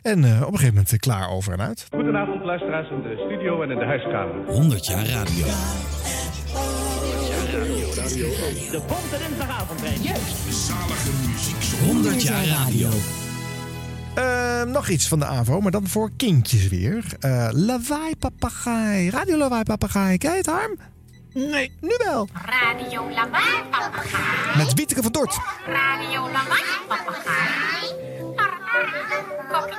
[0.03, 1.87] En eh, op een gegeven moment klaar over en uit.
[1.91, 4.35] Goedenavond luisteraars in de studio en in de huiskamer.
[4.47, 5.47] 100 jaar radio.
[8.71, 10.67] De Bonte Dinsdagavond, Juist.
[10.67, 11.87] Zalige muziek.
[11.87, 12.89] 100 jaar radio.
[14.15, 17.05] Eh, nog iets van de AVO, maar dan voor kindjes weer.
[17.21, 19.11] Eh lawaai papegaai.
[19.11, 20.19] Radio lawaai papegaai.
[20.19, 20.79] Kijk het, Harm?
[21.35, 22.29] Nee, nu wel.
[22.33, 24.57] Radio Lawaai Papegaai.
[24.57, 25.39] Met Wieteke van Dort.
[25.67, 26.63] Radio Lawaai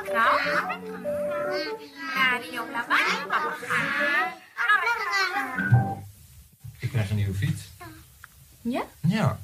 [0.03, 0.79] krab.
[2.15, 4.33] Radio Lawaai Papegaai.
[6.79, 7.61] Ik krijg een nieuwe fiets.
[8.61, 8.83] Ja?
[9.07, 9.39] Ja.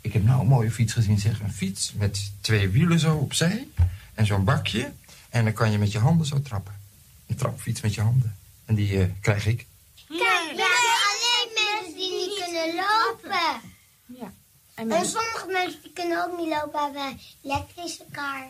[0.00, 1.40] Ik heb nou een mooie fiets gezien, zeg.
[1.40, 3.68] Een fiets met twee wielen zo opzij.
[4.16, 4.92] En zo'n bakje.
[5.28, 6.80] En dan kan je met je handen zo trappen.
[7.26, 8.38] Een trapfiets met je handen.
[8.64, 9.66] En die eh, krijg ik.
[10.08, 10.74] Kijk, wij
[11.10, 13.60] alleen mensen die niet kunnen lopen.
[14.06, 14.32] Ja.
[14.74, 18.46] En, sommige mensen die kunnen ook niet lopen, hebben een elektrische kar.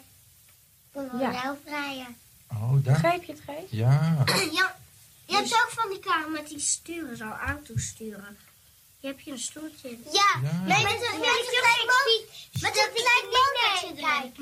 [0.92, 1.30] Kunnen Ja.
[1.42, 2.16] wel rijden.
[2.50, 2.92] Oh, daar.
[2.92, 3.70] Begrijp je het, Gijs?
[3.70, 4.24] Ja.
[4.52, 4.76] Ja,
[5.26, 8.36] je hebt ook van die kar met die sturen, zo auto's sturen.
[9.06, 9.88] Je hebt je een stoeltje.
[9.88, 9.96] Ja,
[10.42, 10.52] Ja.
[10.66, 12.24] met, met, een met een klein motortje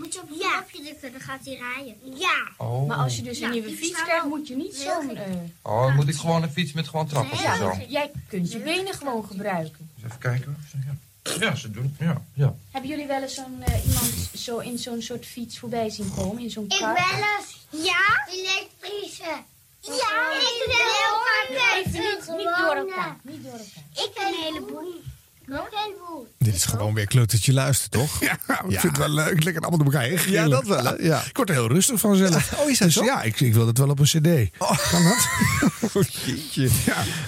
[0.00, 1.96] Moet je op je knopje drukken, dan gaat hij rijden.
[2.18, 2.48] Ja.
[2.56, 2.88] Oh.
[2.88, 5.16] Maar als je dus een Ja, nieuwe fiets krijgt, moet je niet zo'n...
[5.16, 7.64] eh, Oh, dan moet ik gewoon een fiets met gewoon trappers en zo.
[7.64, 9.90] ja, jij kunt je benen gewoon gebruiken.
[9.96, 10.66] Eens even kijken.
[10.86, 10.96] Ja,
[11.40, 11.96] ja ze doen.
[11.98, 12.54] Ja, ja.
[12.70, 16.42] Hebben jullie wel eens zo'n eh, iemand zo in zo'n soort fiets voorbij zien komen?
[16.42, 16.94] In zo'n Ik kar?
[16.94, 17.66] wel eens.
[17.86, 18.26] Ja?
[18.30, 19.42] Elektrische.
[19.84, 21.16] Ja, ik wil heel
[22.36, 23.16] niet door elkaar.
[23.22, 24.04] Niet door elkaar.
[24.04, 25.02] Ik een heleboel.
[26.38, 28.20] Dit is gewoon weer kleutertje luisteren, toch?
[28.24, 28.32] Ja,
[28.68, 29.44] ik vind het wel leuk.
[29.44, 31.02] Lekker allemaal door elkaar heen Ja, dat wel?
[31.02, 31.22] Ja.
[31.28, 32.52] Ik word er heel rustig van zelf.
[32.58, 33.04] Oh, is dat dus zo?
[33.04, 34.58] ja, ik, ik wil dat wel op een cd.
[34.90, 35.28] Kan dat?
[35.94, 36.68] Oh, jeetje.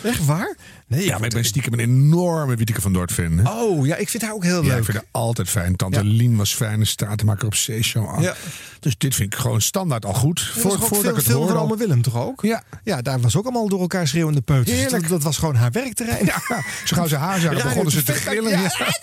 [0.03, 0.57] Echt waar?
[0.87, 3.39] Nee, Ja, maar ik ben stiekem een enorme Wieteke van Dort fan.
[3.39, 3.51] hè.
[3.51, 4.79] Oh, ja, ik vind haar ook heel Ja, leuk.
[4.79, 5.77] ik vind haar altijd fijn.
[5.77, 6.05] Tante Ja.
[6.05, 8.23] Lien was fijn, een stratenmaker op C-show aan.
[8.23, 8.35] Ja.
[8.81, 10.41] Dus dit vind ik gewoon standaard al goed.
[10.41, 11.63] Voor, Voor, voor voordat veel, ik het veel hoor van al.
[11.63, 12.43] Ome Willem toch ook?
[12.43, 12.63] Ja.
[12.85, 14.77] Ja, daar was ook allemaal door elkaar schreeuwende peuters.
[14.77, 15.03] Heerlijk.
[15.03, 16.25] Dat, dat was gewoon haar werkterrein.
[16.25, 16.41] Ja,
[16.85, 18.51] zo gauw ze haar zagen, begonnen ze te TV, gillen.
[18.51, 18.61] ja.
[18.61, 18.71] Ja.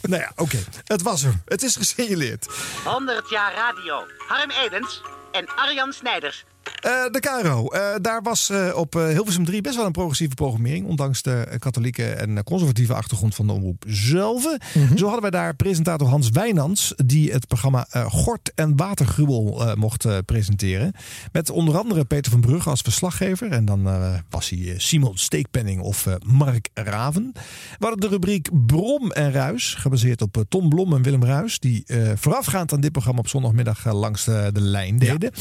[0.10, 0.58] Nou ja, oké.
[0.84, 1.34] Het was er.
[1.44, 2.46] Het is gesignaleerd.
[2.84, 4.06] 100 jaar radio.
[4.28, 5.00] Harm Edens
[5.32, 6.44] en Arjan Snijders.
[6.80, 7.68] Eh, de Caro.
[7.68, 10.86] Eh, daar was eh, op Hilversum 3 best wel een progressieve programmering.
[10.86, 14.56] Ondanks de katholieke en conservatieve achtergrond van de omroep zelf.
[14.96, 16.92] Zo hadden wij daar presentator Hans Wijnands.
[16.96, 20.92] Die het programma Gort en Watergruwel eh, mocht presenteren.
[21.32, 23.50] Met onder andere Peter van Brugge als verslaggever.
[23.50, 23.88] En dan
[24.30, 27.30] was hij Simon Steekpenning of Mark Raven.
[27.78, 29.74] We hadden de rubriek Brom en Ruis.
[29.74, 31.58] Gebaseerd op Tom Blom en Willem Ruis.
[31.58, 35.32] Die voorafgaand aan dit programma op zondagmiddag langs de, lijn deden.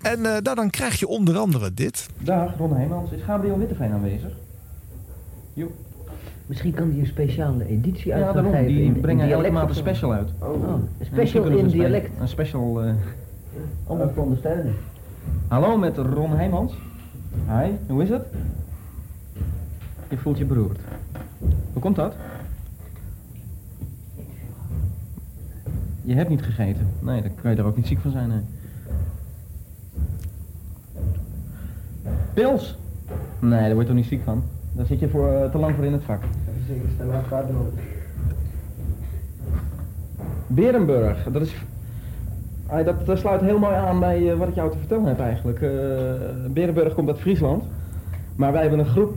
[0.00, 2.08] En nou, dan krijg je onder andere dit.
[2.18, 3.10] Dag, Ron Heijmans.
[3.10, 4.30] Is Gabriel Witteveen aanwezig?
[5.54, 5.72] Jo.
[6.46, 8.52] Misschien kan die een speciale editie Ja, uit daarom.
[8.52, 8.66] geven.
[8.66, 10.28] Die in, brengen in of een special uit.
[10.38, 12.10] Oh, een Ja, misschien special in dialect.
[12.20, 12.82] Een special...
[12.82, 12.92] eh,
[13.86, 14.74] Om het te ondersteunen.
[15.48, 16.72] Hallo, met Ron Heijmans.
[17.48, 18.22] Hi, hoe is het?
[20.08, 20.78] Je voelt je beroerd.
[21.72, 22.14] Hoe komt dat?
[26.04, 26.86] Je hebt niet gegeten.
[27.00, 28.28] Nee, dan kan je er ook niet ziek van zijn.
[28.28, 28.40] Nee.
[32.34, 32.78] Pils?
[33.38, 34.42] Nee, daar word je toch niet ziek van?
[34.72, 36.22] Daar zit je voor, eh, te lang voor in het vak.
[36.68, 37.44] Zeker, stel maar.
[40.46, 41.54] Berenburg, dat is...
[42.66, 45.20] Ah, dat, dat sluit heel mooi aan bij eh, wat ik jou te vertellen heb
[45.20, 45.60] eigenlijk.
[45.62, 45.70] Eh
[46.50, 47.64] Berenburg komt uit Friesland.
[48.36, 49.14] Maar wij hebben een groep...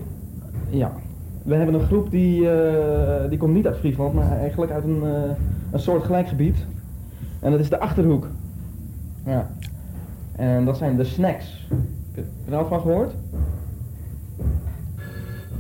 [0.70, 0.92] Ja.
[1.44, 2.48] We hebben een groep die,
[3.30, 5.04] die komt niet uit Friesland, maar eigenlijk uit een,
[5.72, 6.56] een soort gelijk gebied.
[7.40, 8.28] En dat is de Achterhoek.
[9.26, 9.50] Ja.
[10.36, 11.68] En dat zijn de snacks.
[12.16, 13.12] Heb je er al van gehoord?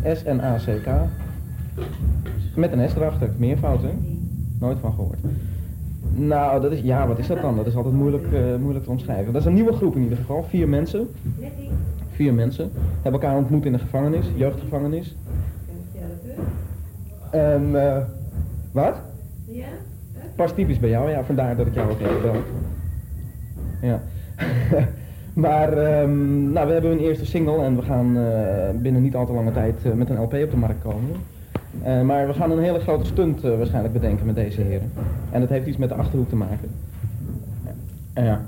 [0.03, 0.87] S-N-A-C-K.
[2.55, 3.89] Met een S erachter, meervoud hè?
[4.59, 5.19] Nooit van gehoord.
[6.13, 7.55] Nou, dat is, ja, wat is dat dan?
[7.55, 9.33] Dat is altijd moeilijk, eh, moeilijk te omschrijven.
[9.33, 11.09] Dat is een nieuwe groep in ieder geval, vier mensen.
[12.11, 12.71] Vier mensen.
[13.01, 15.15] Hebben elkaar ontmoet in de gevangenis, jeugdgevangenis.
[17.31, 18.03] En, eh,
[18.71, 18.95] wat?
[19.45, 19.67] Ja?
[20.35, 22.35] Pas typisch bij jou, ja, vandaar dat ik jou ook even bel.
[23.81, 24.01] Ja.
[25.35, 29.25] maar, ehm, nou, we hebben een eerste single en we gaan eh, binnen niet al
[29.25, 31.11] te lange tijd eh, met een LP op de markt komen.
[31.83, 34.91] Eh, maar we gaan een hele grote stunt waarschijnlijk bedenken met deze heren.
[35.31, 36.69] En dat heeft iets met de Achterhoek te maken.
[38.13, 38.41] Ja.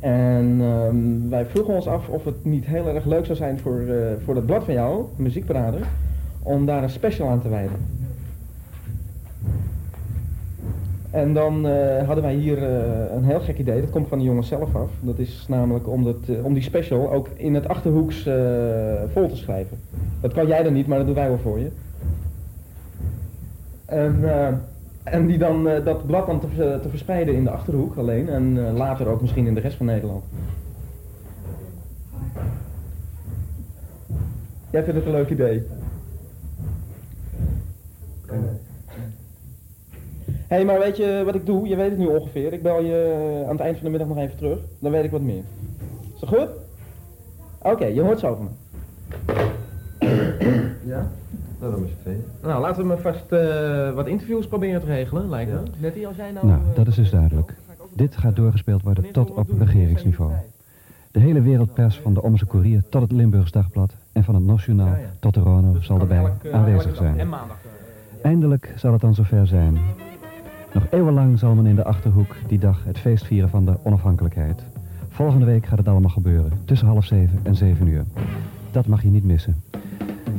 [0.00, 3.82] En ehm, wij vroegen ons af of het niet heel erg leuk zou zijn voor,
[4.24, 5.78] voor dat blad van jou, Muziekparade,
[6.42, 7.99] om daar een special aan te wijden.
[11.10, 14.24] En dan eh, hadden wij hier eh, een heel gek idee, dat komt van de
[14.24, 14.90] jongens zelf af.
[15.00, 18.22] Dat is namelijk om, dat, eh, om die special ook in het Achterhoeks
[19.12, 19.78] vol te schrijven.
[20.20, 21.70] Dat kan jij dan niet, maar dat doen wij wel voor je.
[23.84, 24.24] En,
[25.02, 29.08] en die dan, dat blad dan te, te verspreiden in de Achterhoek alleen en later
[29.08, 30.24] ook misschien in de rest van Nederland.
[34.70, 35.66] Jij vindt het een leuk idee?
[40.50, 41.68] Hé, hey, maar weet je wat ik doe?
[41.68, 42.52] Je weet het nu ongeveer.
[42.52, 44.58] Ik bel je eh, aan het eind van de middag nog even terug.
[44.78, 45.42] Dan weet ik wat meer.
[46.14, 46.48] Is dat goed?
[47.58, 48.50] Oké, je hoort zo van me.
[50.92, 51.10] Ja?
[51.60, 52.16] Nou, dan is het.
[52.42, 55.58] Nou, laten we maar vast eh, wat interviews proberen te regelen, lijkt me.
[55.78, 56.46] Nettie, als jij nou...
[56.46, 57.54] Nou, dat is dus duidelijk.
[57.92, 60.32] Dit gaat doorgespeeld worden tot op regeringsniveau.
[61.10, 64.96] De hele wereldpers van de Omse Courier tot het Limburgs Dagblad en van het Nationaal
[65.20, 67.34] tot de Rono zal erbij aanwezig zijn.
[68.22, 69.78] Eindelijk zal het dan zover zijn.
[70.72, 74.62] Nog eeuwenlang zal men in de Achterhoek die dag het feest vieren van de onafhankelijkheid.
[75.08, 78.04] Volgende week gaat het allemaal gebeuren, tussen half zeven en zeven uur.
[78.70, 79.62] Dat mag je niet missen.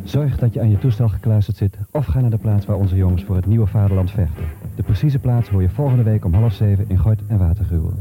[0.03, 2.95] Zorg dat je aan je toestel gekluisterd zit of ga naar de plaats waar onze
[2.95, 4.45] jongens voor het nieuwe vaderland vechten.
[4.75, 7.93] De precieze plaats hoor je volgende week om half zeven in Gort en Watergruwel.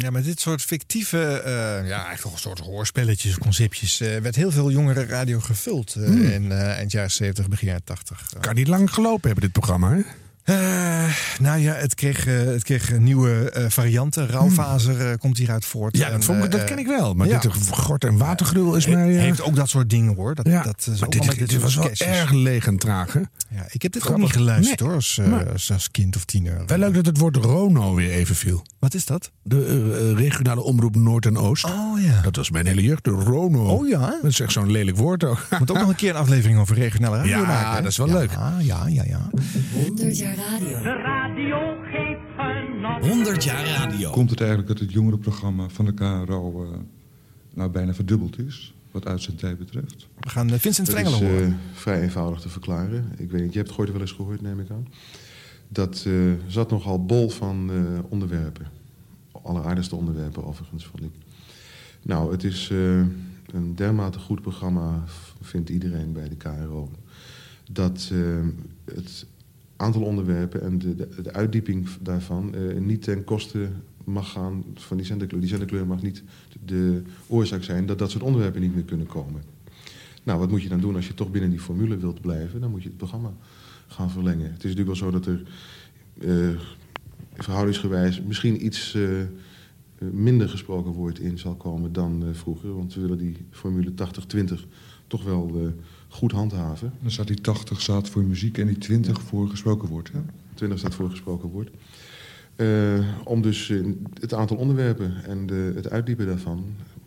[0.00, 1.52] Ja, met dit soort fictieve, eh,
[1.88, 6.04] ja, eigenlijk toch een soort hoorspelletjes, conceptjes, eh, werd heel veel jongere radio gevuld eh,
[6.04, 6.22] Hmm.
[6.24, 8.26] in eind jaren 70, begin jaren 80.
[8.40, 10.00] Kan niet lang gelopen hebben, dit programma, hè?
[10.44, 10.56] Eh,
[11.40, 14.28] nou ja, het kreeg, eh, het kreeg nieuwe eh, varianten.
[14.28, 15.96] Rauwfazer eh, komt hieruit voort.
[15.96, 17.14] Ja, dat, vond ik- dat ken ik wel.
[17.14, 19.08] Maar dit gort en watergruwel is mij...
[19.12, 20.34] Heeft ook dat soort dingen hoor.
[20.34, 23.20] Dat, ja, dat is maar dit, was wel erg leeg en traag, hè?
[23.48, 24.24] Ja, ik heb dit ook Grappig.
[24.26, 24.88] niet geluisterd Nee.
[24.88, 26.62] hoor, als, Maar- als, als kind of tiener.
[26.66, 28.62] Wel leuk dat het woord Rono weer even viel.
[28.78, 29.30] Wat is dat?
[29.42, 31.64] De regionale omroep Noord en Oost.
[31.64, 32.20] Oh ja.
[32.22, 33.64] Dat was mijn hele jeugd, de Rono.
[33.68, 34.00] Oh ja?
[34.22, 35.46] Dat is echt zo'n lelijk woord ook.
[35.58, 37.74] Moet ook nog een keer een aflevering over regionale radio Ja, maken.
[37.76, 37.82] hè?
[37.82, 38.30] dat is wel ja, leuk.
[38.30, 39.28] Ja, ja, ja, ja.
[40.36, 40.82] 100 jaar radio.
[40.82, 43.06] De radio geeft genot.
[43.08, 44.10] 100 jaar radio.
[44.10, 46.78] Komt het eigenlijk dat het jongerenprogramma van de KRO eh,
[47.54, 50.08] nou bijna verdubbeld is, wat uitzendtijd betreft?
[50.20, 51.58] We gaan eh, Vincent Dat Strengelen is eh, horen.
[51.72, 53.12] vrij eenvoudig te verklaren.
[53.16, 54.86] Ik weet niet, je hebt het ooit wel eens gehoord, neem ik aan.
[55.68, 56.12] Dat eh,
[56.46, 58.66] zat nogal bol van eh, onderwerpen.
[59.42, 61.10] Alleraardigste onderwerpen overigens, vond ik.
[62.02, 62.78] Nou, het is eh,
[63.52, 65.04] een dermate goed programma,
[65.40, 66.88] vindt iedereen bij de KRO.
[67.70, 68.12] Dat
[68.84, 69.26] het
[69.80, 73.68] aantal onderwerpen en de, de, de uitdieping daarvan eh, niet ten koste
[74.04, 75.40] mag gaan van die zenderkleur.
[75.40, 76.22] Die zenderkleur mag niet
[76.64, 79.42] de oorzaak zijn dat dat soort onderwerpen niet meer kunnen komen.
[80.22, 82.60] Nou, wat moet je dan doen als je toch binnen die formule wilt blijven?
[82.60, 83.32] Dan moet je het programma
[83.86, 84.52] gaan verlengen.
[84.52, 85.42] Het is natuurlijk wel zo dat er
[86.18, 86.60] eh,
[87.34, 89.10] verhoudingsgewijs misschien iets eh,
[90.10, 92.74] minder gesproken woord in zal komen dan vroeger.
[92.76, 93.92] Want we willen die formule
[94.36, 94.42] 80-20
[95.06, 95.74] toch wel
[96.10, 96.92] goed handhaven.
[97.00, 100.12] Dan staat die 80 staat voor muziek en die 20 voor gesproken woord.
[100.12, 100.20] Hè?
[100.54, 101.70] 20 staat voor gesproken woord.
[102.60, 103.80] Eh, om dus eh,
[104.20, 106.64] het aantal onderwerpen en de, het uitdiepen daarvan.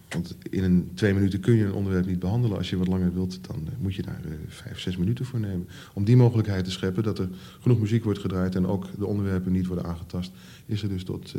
[0.09, 2.57] Want in een twee minuten kun je een onderwerp niet behandelen.
[2.57, 5.39] Als je wat langer wilt, dan eh, moet je daar eh, vijf, zes minuten voor
[5.39, 5.67] nemen.
[5.93, 9.51] Om die mogelijkheid te scheppen dat er genoeg muziek wordt gedraaid en ook de onderwerpen
[9.51, 10.31] niet worden aangetast,
[10.65, 11.35] is er dus tot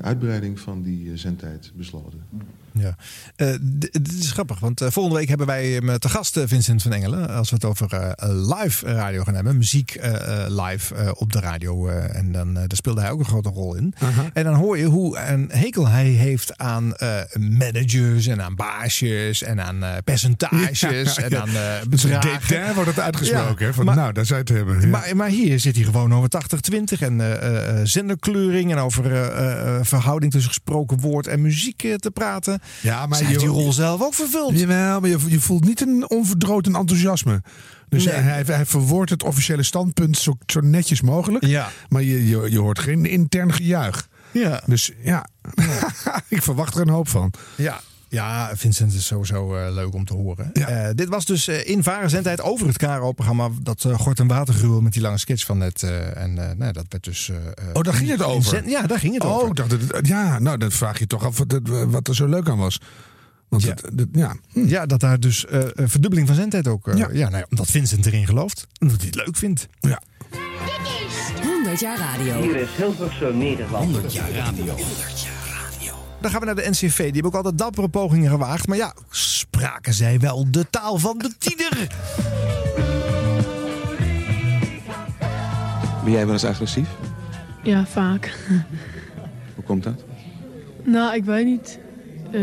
[0.00, 2.20] uitbreiding van die zendtijd besloten.
[2.72, 2.96] Ja.
[3.36, 3.54] Eh,
[4.00, 6.92] dit is grappig, want eh, volgende week hebben wij hem eh, te gast, Vincent van
[6.92, 7.28] Engelen.
[7.30, 8.14] Als we het over
[8.56, 9.56] live radio gaan hebben.
[9.56, 9.98] Muziek
[10.48, 11.88] live op de radio.
[11.88, 13.94] en dan, daar speelde hij ook een grote rol in.
[14.32, 16.94] En dan hoor je hoe een hekel hij heeft aan
[17.38, 20.80] managers en aan baasjes en aan percentages
[21.16, 21.50] Ja, en aan
[21.88, 22.48] Met zo'n bedragen.
[22.48, 23.66] detail wordt het uitgesproken.
[23.66, 24.90] Ja, van, maar- nou, daar zou het hebben.
[24.90, 26.28] Maar, maar hier zit hij gewoon over
[26.98, 27.20] 80-20 en
[27.88, 29.04] zenderkleuring en over
[29.86, 32.59] verhouding tussen gesproken woord en muziek te praten.
[32.80, 34.58] Ja, maar die rol zelf ook vervuld.
[34.58, 37.42] Jawel, maar je, je voelt niet een onverdroten enthousiasme.
[37.88, 38.14] Dus Nee.
[38.14, 41.44] hij, hij verwoordt het officiële standpunt zo, zo netjes mogelijk.
[41.46, 41.70] Ja.
[41.88, 44.08] Maar je, je, je hoort geen intern gejuich.
[44.32, 44.62] Ja.
[44.66, 45.26] Dus ja,
[46.28, 47.32] ik verwacht er een hoop van.
[47.56, 47.80] Ja.
[48.12, 50.52] Ja, Vincent is sowieso eh, leuk om te horen.
[50.52, 53.48] Eh, dit was dus eh, in varenzendheid over het KRO-programma.
[53.62, 55.82] Dat Gort en Watergruwel met die lange sketch van net.
[55.82, 57.30] eh, en eh, nou, dat werd dus...
[57.72, 58.50] Oh, daar ging het in over?
[58.50, 59.54] zend- ja, daar ging het oh, over.
[59.54, 62.26] dacht dat het- ja, nou, dan vraag je toch af wat, het- wat er zo
[62.26, 62.80] leuk aan was.
[63.48, 63.68] Want Ja.
[63.68, 64.36] het- het- ja.
[64.52, 66.88] Ja, dat daar dus eh, een verdubbeling van zendtijd ook...
[66.88, 67.08] eh, Ja.
[67.12, 67.28] ja.
[67.28, 68.66] nou ja, omdat Vincent erin gelooft.
[68.78, 69.68] En dat hij het leuk vindt.
[69.80, 70.00] Ja.
[71.42, 72.40] 100 jaar radio.
[72.42, 73.84] Hier is Hilversum, Nederland.
[73.84, 74.74] 100 jaar radio.
[76.20, 76.96] Dan gaan we naar de NCV.
[76.96, 78.66] Die hebben ook altijd dappere pogingen gewaagd.
[78.66, 81.88] Maar ja, spraken zij wel de taal van de tiener?
[86.04, 86.88] Ben jij wel eens agressief?
[87.62, 88.38] Ja, vaak.
[89.54, 90.04] Hoe komt dat?
[90.84, 91.78] nou, ik weet niet.
[92.30, 92.42] Eh,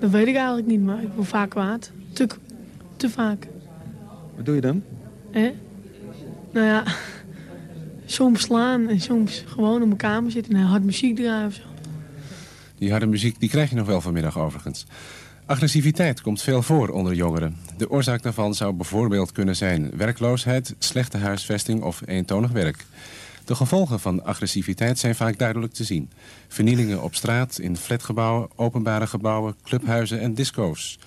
[0.00, 1.90] dat weet ik eigenlijk niet, maar ik word vaak kwaad.
[2.12, 2.26] Te,
[2.96, 3.46] te vaak.
[4.36, 4.82] Wat doe je dan?
[5.30, 5.54] Hè?
[6.52, 6.84] Nou ja,
[8.06, 11.67] soms slaan en soms gewoon op mijn kamer zitten en hard muziek draaien of zo.
[12.78, 14.86] Die harde muziek die krijg je nog wel vanmiddag overigens.
[15.46, 17.56] Agressiviteit komt veel voor onder jongeren.
[17.76, 22.86] De oorzaak daarvan zou bijvoorbeeld kunnen zijn werkloosheid, slechte huisvesting of eentonig werk.
[23.44, 26.10] De gevolgen van agressiviteit zijn vaak duidelijk te zien.
[26.48, 30.98] Vernielingen op straat, in flatgebouwen, openbare gebouwen, clubhuizen en disco's.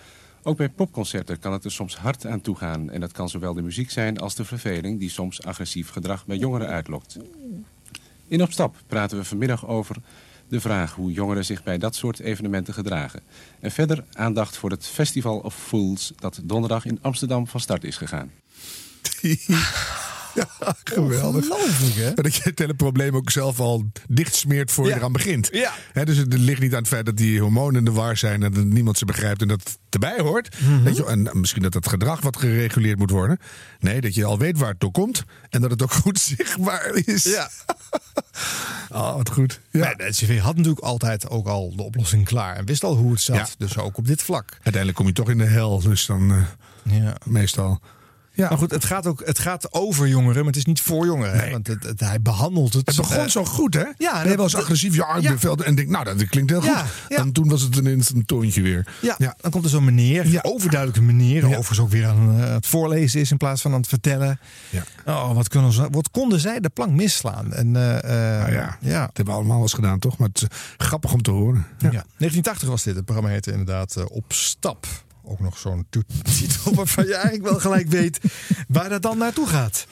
[0.43, 2.89] Ook bij popconcerten kan het er soms hard aan toegaan.
[2.89, 6.37] En dat kan zowel de muziek zijn als de verveling die soms agressief gedrag bij
[6.37, 7.17] jongeren uitlokt.
[8.27, 9.95] In Op Stap praten we vanmiddag over
[10.51, 13.21] de vraag hoe jongeren zich bij dat soort evenementen gedragen.
[13.59, 17.97] En verder aandacht voor het Festival of Fools dat donderdag in Amsterdam van start is
[17.97, 18.31] gegaan.
[20.35, 21.45] Ja, geweldig.
[21.95, 22.13] Hè?
[22.13, 24.95] Dat je het hele probleem ook zelf al dichtsmeert voor je Ja.
[24.97, 25.49] eraan begint.
[25.51, 26.03] Ja.
[26.03, 28.43] Dus het ligt niet aan het feit dat die hormonen in de war zijn...
[28.43, 30.55] en dat niemand ze begrijpt en dat het erbij hoort.
[30.61, 30.83] Mhm.
[30.83, 33.39] Weet je, en misschien dat het gedrag wat gereguleerd moet worden.
[33.79, 35.23] Nee, dat je al weet waar het door komt...
[35.49, 37.23] en dat het ook goed zichtbaar is.
[37.23, 37.49] Ja.
[38.89, 39.59] Oh, wat goed.
[39.71, 39.79] Ja.
[39.79, 42.55] Maar de NCV had natuurlijk altijd ook al de oplossing klaar.
[42.55, 43.35] En wist al hoe het zat.
[43.35, 43.47] Ja.
[43.57, 44.49] Dus ook op dit vlak.
[44.51, 47.15] Uiteindelijk kom je toch in de hel, dus dan eh, Ja.
[47.25, 47.81] meestal...
[48.41, 48.49] Ja.
[48.49, 51.39] Maar goed, het gaat, ook, het gaat over jongeren, maar het is niet voor jongeren.
[51.39, 51.51] hè?
[51.51, 52.87] Want het, het- hij behandelt het.
[52.87, 53.83] Het begon eh, zo goed, hè?
[53.97, 54.95] Ja, je eens dat- agressief?
[54.95, 55.55] Ja, ik ja.
[55.65, 56.69] En denk, nou, dat klinkt heel goed.
[56.69, 57.17] Ja, ja.
[57.17, 58.87] En toen was het ineens een toontje weer.
[59.01, 63.19] Ja, dan komt er zo'n meneer, overduidelijke meneer, overigens ook weer aan eh, het voorlezen
[63.19, 64.39] is in plaats van aan het vertellen.
[64.69, 64.83] Ja.
[65.05, 67.53] Oh, wat, kunnen ze, wat konden zij de plank misslaan?
[67.53, 68.99] En, eh, Nou ja, ja.
[69.05, 70.17] dat hebben we allemaal wel eens gedaan, toch?
[70.17, 71.65] Maar het is grappig om te horen.
[71.77, 71.89] Ja.
[71.89, 72.95] 1980 was dit.
[72.95, 74.87] Het programma heette inderdaad Op Stap.
[75.23, 75.85] Ook nog zo'n
[76.37, 78.19] titel waarvan je eigenlijk wel gelijk weet
[78.67, 79.87] waar dat dan naartoe gaat.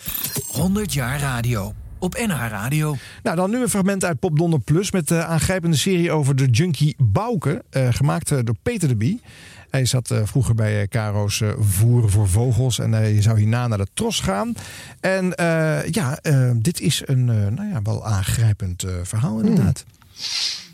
[0.47, 1.73] 100 jaar radio.
[2.01, 2.95] Op NH Radio.
[3.23, 6.45] Nou, dan nu een fragment uit Pop Donder Plus met de aangrijpende serie over de
[6.45, 7.63] junkie Bouke.
[7.69, 9.21] eh, gemaakt eh, door Peter de Bie.
[9.69, 12.79] Hij zat eh, vroeger bij eh, Caro's eh, Voeren voor Vogels.
[12.79, 14.53] En hij zou hierna naar de Tros gaan.
[14.99, 19.85] En eh, ja, eh, dit is een eh, nou ja, wel aangrijpend eh, verhaal inderdaad.
[19.87, 20.68] En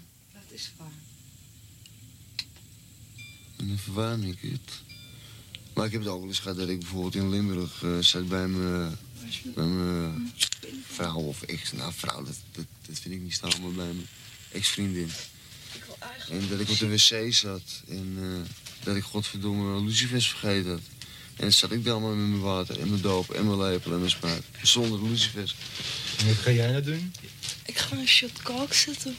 [3.68, 4.84] dan verwarm ik het.
[5.74, 8.28] Maar ik heb het ook wel eens gehad dat ik bijvoorbeeld in Limburg eh, zat
[8.28, 8.97] bij mijn,
[9.55, 10.34] bij mijn
[10.88, 11.72] vrouw of ex.
[11.72, 14.07] Nou, vrouw, dat, dat, dat vind ik niet staan, maar bij mijn
[14.51, 15.09] ex-vriendin.
[16.30, 18.51] En dat ik op de wc zat en eh,
[18.84, 20.82] dat ik godverdomme lucifers vergeten had.
[21.36, 23.91] En dan zat ik dan maar met mijn water en mijn doop en mijn lepel
[23.91, 24.43] en mijn spuit.
[24.61, 25.55] Zonder lucifers.
[26.18, 27.13] En wat ga jij nou doen?
[27.66, 29.16] Ik ga een shot kook zetten.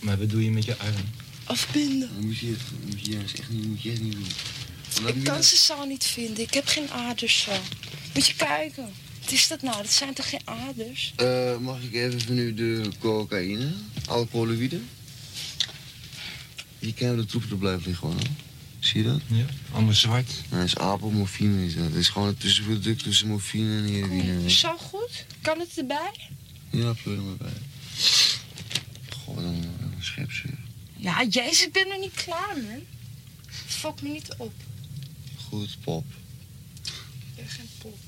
[0.00, 1.10] Maar wat doe je met je arm?
[1.44, 2.10] Afbinden.
[2.14, 4.26] Dan moet je het moet je juist echt niet, moet je echt niet doen.
[5.06, 6.44] Ik kan ze zo niet vinden.
[6.44, 7.52] Ik heb geen aders zo.
[8.14, 8.88] Moet je kijken.
[9.20, 9.76] Wat is dat nou?
[9.76, 11.12] Dat zijn toch geen aders?
[11.16, 13.72] Eh, mag ik even van u de cocaïne,
[14.06, 14.80] alcoholoïde?
[16.78, 18.16] Je kan de troep er blijven liggen gewoon.
[18.16, 18.36] hoor.
[18.78, 19.20] Zie je dat?
[19.26, 20.26] Ja, allemaal zwart.
[20.50, 21.66] Nee, dat is apelmorfine.
[21.66, 21.88] Is dat.
[21.88, 24.50] dat is gewoon het tussenproduct tussen morfine en heroïne.
[24.50, 25.26] Zo goed?
[25.42, 26.12] Kan het erbij?
[26.70, 27.52] Ja, pleur er maar bij.
[29.24, 29.64] Goh, dan
[30.16, 30.63] eh.
[31.04, 32.82] Ja, jezus, ik ben er niet klaar, man.
[33.66, 34.52] Fok me niet op.
[35.48, 36.04] Goed, pop.
[36.82, 37.98] Ik ben geen pop.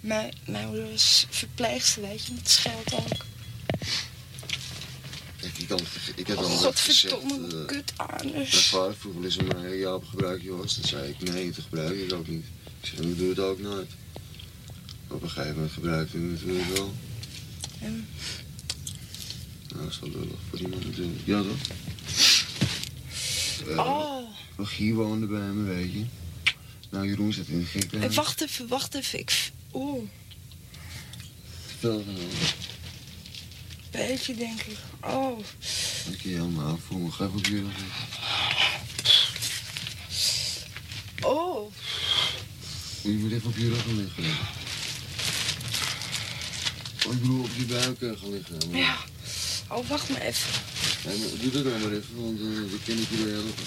[0.00, 2.34] Mijn, mijn moeder was verpleegster, weet je.
[2.34, 3.24] Dat scheelt ook.
[5.36, 5.80] Kijk, ik, kan,
[6.14, 6.64] ik heb al Oh, gezegd...
[6.64, 7.92] godverdomme, eh, kut
[8.32, 10.76] Mijn vader vroeg wel eens aan mij, ja, gebruik was?
[10.76, 12.44] Dan zei ik, nee, dat gebruik ik ook niet.
[12.80, 13.90] Ik zeg, ik doe het ook nooit.
[15.08, 16.94] Op een gegeven moment gebruikte ik het natuurlijk wel.
[17.80, 18.08] En
[19.72, 21.20] Nou, dat is wel lullig voor iemand natuurlijk.
[21.24, 21.76] Ja, toch?
[23.68, 24.28] Eh, Oh.
[24.56, 26.04] Nog hier woonde bij me, weet je.
[26.90, 27.92] Nou, Jeroen zit in de gek.
[27.92, 29.18] Eh, wacht even, wacht even.
[29.18, 29.50] Ik...
[29.72, 30.02] Oeh.
[31.78, 32.36] Veel genomen.
[33.90, 34.76] beetje, denk ik.
[35.00, 35.38] Oh.
[36.10, 37.10] Ik je helemaal voor me.
[37.10, 37.72] Ga even op liggen.
[41.22, 41.72] Oh.
[43.02, 44.24] Je moet even op je rug gaan liggen.
[47.12, 48.56] Ik bedoel, op je buik eh, gaan liggen.
[48.70, 48.78] Maar...
[48.78, 48.96] Ja.
[49.74, 50.50] Oh, wacht maar even.
[51.04, 51.10] Ja,
[51.40, 53.64] doe dat dan maar even, want uh, dan kan ik je helpen.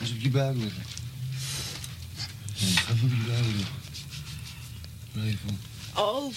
[0.00, 0.82] Dus op je buik liggen.
[2.54, 3.76] Ga even op je buik liggen.
[5.16, 5.60] Even.
[5.94, 6.34] Oh.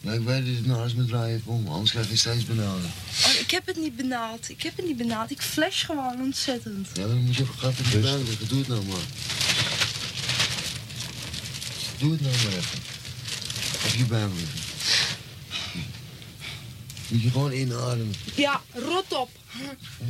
[0.00, 2.80] Ja, ik weet dat het nou eens met draaien om, anders krijg je steeds benauwd.
[3.24, 3.40] oh.
[3.40, 4.48] Ik heb het niet benaald.
[4.50, 5.30] Ik heb het niet benaald.
[5.30, 6.88] Ik flash gewoon ontzettend.
[6.94, 8.48] Ja, dan moet je even op je buik liggen.
[8.48, 9.06] Doe het nou maar.
[11.98, 12.78] Doe het nou maar even.
[13.84, 14.63] Op je buik liggen.
[17.14, 18.14] Moet je gewoon inademen.
[18.34, 19.30] Ja, rot op.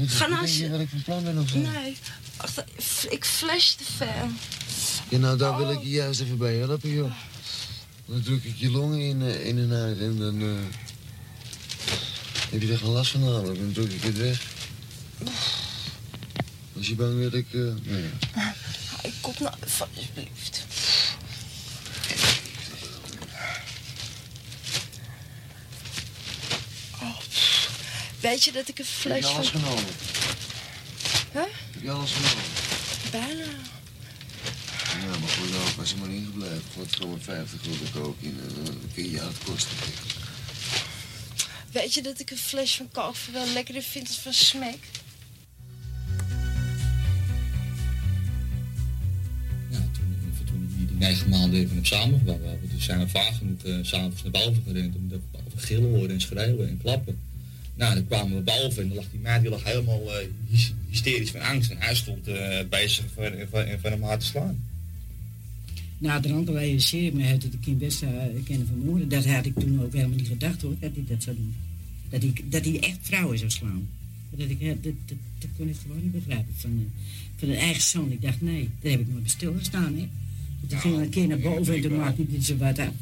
[0.07, 1.59] Ga nou je wat ik van plan ben of zo?
[1.59, 1.97] Nee.
[3.09, 4.27] Ik flash te ver.
[5.09, 7.13] Ja, nou, daar wil ik je juist even bij helpen, joh.
[8.07, 10.49] Dan druk ik je longen in, eh, in en uit en dan eh,
[12.51, 13.59] heb je er geen last van namelijk.
[13.59, 14.43] Dan druk ik het weg.
[16.77, 17.47] Als je bang bent, ik...
[17.53, 18.03] eh nou
[18.35, 18.55] ja.
[19.03, 20.65] Ik kom nou alsjeblieft.
[27.03, 27.17] Oh.
[28.25, 29.61] Weet je dat ik een Heb fles je alles van...
[29.61, 29.85] genomen?
[31.33, 31.43] Huh?
[31.73, 32.45] Heb je alles genomen?
[33.11, 33.51] Bijna.
[35.01, 36.63] Ja, maar goed, nou, was er maar ingebleven.
[36.77, 39.77] Wat gewoon 50 gulden kook in en eh, dan kun je je uitkosten.
[41.73, 44.79] Weet je dat ik een fles van kalver wel lekkerder vind dan van smek?
[50.47, 52.69] toen die, die negen maanden even heb samengewoond hebben.
[52.75, 55.21] Dus zijn we vaak genoeg uh, s'avonds naar boven gerend omdat
[55.55, 57.33] we gillen horen en schreeuwen en klappen.
[57.75, 60.59] Nou, dan kwamen we boven en dan lag die meid die lag helemaal uh,
[60.89, 64.63] hysterisch van angst en hij stond uh, bezig van, van, van hem hard te slaan.
[65.99, 68.09] Nou, de realiseer ik me dat ik kind best uh,
[68.45, 69.09] kennen vermoorden.
[69.09, 71.55] Dat had ik toen ook helemaal niet gedacht hoor, dat hij dat zou doen.
[72.09, 73.89] Dat hij, dat hij echt vrouwen zou slaan.
[74.31, 76.85] Dat, ik, dat, dat, dat kon ik gewoon niet begrijpen van, uh,
[77.37, 78.13] van een eigen zoon.
[78.13, 79.95] Ik dacht, nee, daar heb ik nooit bij stilgestaan.
[79.95, 80.09] Hè.
[80.61, 82.93] Toen nou, ging een keer naar boven en toen maakte hij zo wat af.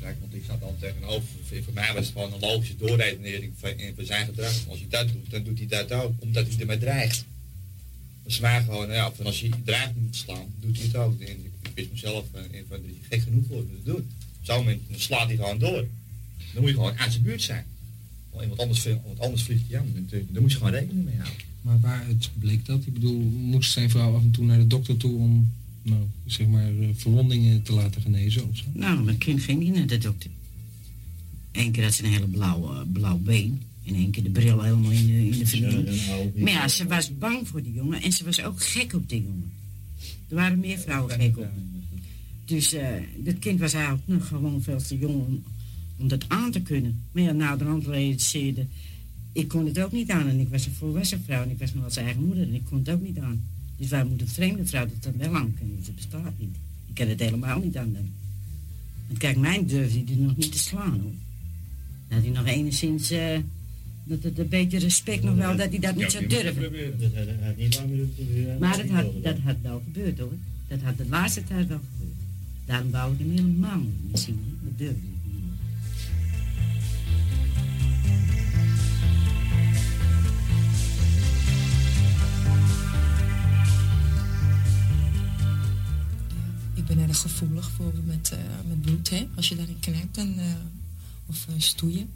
[0.00, 1.28] Want ik zat dan tegenover.
[1.64, 4.68] Voor mij was het gewoon een logische doorredenering van, zijn gedrag.
[4.68, 7.24] Als hij dat doet, dan doet hij dat ook, omdat hij ermee dreigt.
[8.22, 11.20] Dus mij gewoon, ja, van als hij dreigt te slaan, doet hij het ook.
[11.20, 13.96] En ik wist mezelf van, van dat je gek genoeg voor te doen.
[13.96, 15.86] Op zo'n dan slaat hij gewoon door.
[16.52, 17.64] Dan moet je gewoon aan zijn buurt zijn.
[18.30, 20.08] Want iemand anders, want anders vliegt hij aan.
[20.28, 21.48] Daar moet je gewoon rekening mee houden.
[21.60, 22.86] Maar waaruit bleek dat?
[22.86, 26.46] Ik bedoel, moest zijn vrouw af en toe naar de dokter toe om, nou, zeg
[26.46, 28.64] maar, verwondingen te laten genezen of zo?
[28.72, 30.30] Nou, mijn kind ging niet naar de dokter.
[31.52, 33.62] Eén keer had ze een hele blauw, blauw been.
[33.84, 36.00] En één keer de bril helemaal in de, in de vernieling.
[36.36, 38.02] Maar ja, ze was bang voor die jongen.
[38.02, 39.52] En ze was ook gek op die jongen.
[40.28, 41.48] Er waren meer vrouwen gek op.
[42.44, 45.42] Dus uh, dat kind was eigenlijk nog gewoon veel te jong om,
[45.96, 47.02] om dat aan te kunnen.
[47.12, 48.66] Maar ja, naderhand realiseerde...
[49.32, 50.28] Ik kon het ook niet aan.
[50.28, 51.42] En ik was een volwassen vrouw.
[51.42, 52.42] En ik was nog als eigen moeder.
[52.42, 53.42] En ik kon het ook niet aan.
[53.80, 55.82] Dus waar moet een vreemde vrouw dat dan wel aan kunnen?
[55.84, 56.56] Dat bestaat niet.
[56.86, 58.12] Ik kan het helemaal niet aan doen.
[59.08, 61.12] En kijk, mijn durfde hij nog niet te slaan, hoor.
[62.08, 63.12] Had hij nog enigszins...
[63.12, 63.38] Uh,
[64.04, 66.62] dat het een beetje respect nog wel, dat hij dat niet zou durven.
[67.00, 67.10] Dat
[67.42, 68.58] had niet lang meer proberen.
[68.58, 70.32] Maar dat had, dat had wel gebeurd hoor.
[70.68, 72.16] Dat had de laatste tijd wel gebeurd.
[72.64, 74.58] Daarom wou ik hem helemaal niet zien.
[74.62, 75.06] Dat durfde
[86.94, 88.38] ben erg gevoelig voor met, uh,
[88.68, 89.28] met bloed, hè.
[89.36, 90.44] Als je daarin knijpt en, uh,
[91.26, 92.08] of uh, stoeien,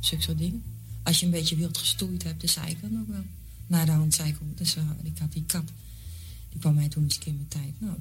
[0.00, 0.62] zulke soort dingen
[1.02, 3.24] als je een beetje wild gestoeid hebt, dan zei ik ook wel.
[3.66, 5.64] Na de hand zei ik dus, ik had die kat,
[6.50, 7.80] die kwam mij toen eens een keer met tijd.
[7.80, 7.96] Nou,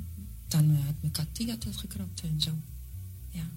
[0.47, 2.51] dan had mijn kat, die dat gekrapt en zo.
[3.29, 3.49] Ja,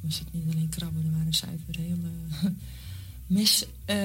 [0.00, 2.54] was het niet alleen krabben, er waren zuiver hele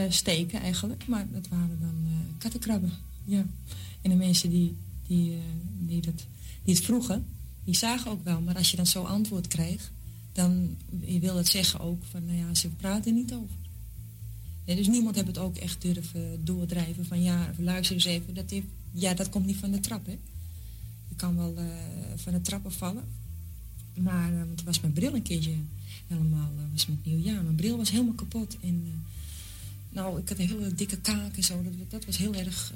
[0.01, 1.07] missteken uh, eigenlijk.
[1.07, 2.07] Maar dat waren dan
[2.37, 2.91] kattenkrabben,
[3.25, 3.45] ja.
[4.01, 4.75] En de mensen die,
[5.07, 5.37] die,
[5.79, 6.25] die, dat,
[6.63, 7.25] die het vroegen,
[7.67, 8.41] die zagen ook wel.
[8.41, 9.91] Maar als je dan zo antwoord kreeg,
[10.31, 13.55] dan je wil dat zeggen ook van, nou ja, ze praten niet over.
[14.65, 18.33] Dus niemand heeft het ook echt durven doordrijven van ja, luister eens even.
[18.33, 20.17] Dat heeft, ja, dat komt niet van de trap, hè.
[21.07, 21.65] Je kan wel uh,
[22.15, 23.03] van de trappen vallen.
[23.93, 25.55] Maar, uh, was mijn bril een keertje
[26.07, 27.43] helemaal, uh, was met nieuwjaar.
[27.43, 28.57] Mijn bril was helemaal kapot.
[28.61, 29.03] En
[29.89, 31.63] nou, ik had een hele dikke kaak en zo.
[31.63, 32.73] Dat, dat was heel erg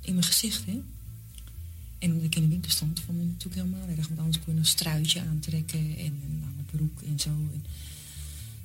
[0.00, 0.82] in mijn gezicht, hè.
[2.02, 4.08] En omdat ik in de winkel stond, vond ik natuurlijk helemaal erg.
[4.08, 7.30] Want anders kon je een struitje aantrekken en een lange broek en zo.
[7.30, 7.64] En,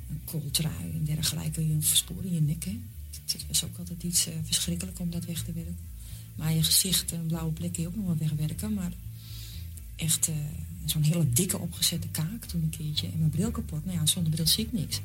[0.09, 2.63] een kooltrui en dergelijke, een versporen in je nek.
[2.63, 2.79] Hè.
[3.25, 5.77] Het was ook altijd iets uh, verschrikkelijk om dat weg te werken.
[6.35, 8.73] Maar je gezicht, een blauwe plek kun je ook nog wel wegwerken.
[8.73, 8.91] Maar
[9.95, 10.35] echt uh,
[10.85, 13.07] zo'n hele dikke opgezette kaak toen een keertje.
[13.07, 13.85] En mijn bril kapot.
[13.85, 15.01] Nou ja, zonder bril zie ik niks.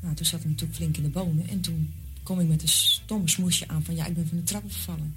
[0.00, 1.48] Nou, toen zat hij natuurlijk flink in de bonen.
[1.48, 4.44] En toen kom ik met een stomme smoesje aan van ja, ik ben van de
[4.44, 5.14] trap gevallen.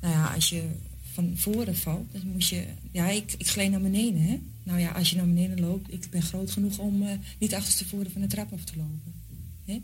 [0.00, 0.62] Nou ja, als je
[1.12, 2.64] van voren valt, dan moet je...
[2.90, 4.40] Ja, ik, ik gleed naar beneden, hè.
[4.62, 8.10] Nou ja, als je naar beneden loopt, ik ben groot genoeg om eh, niet achterstevoren
[8.10, 9.12] van de trap af te lopen.
[9.64, 9.80] Hè?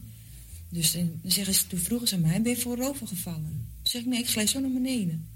[0.68, 3.66] Dus dan zeggen ze, toen vroegen ze mij, ben je voor rover gevallen?
[3.82, 5.26] Toen zeg ik, nee, ik gleed zo naar beneden.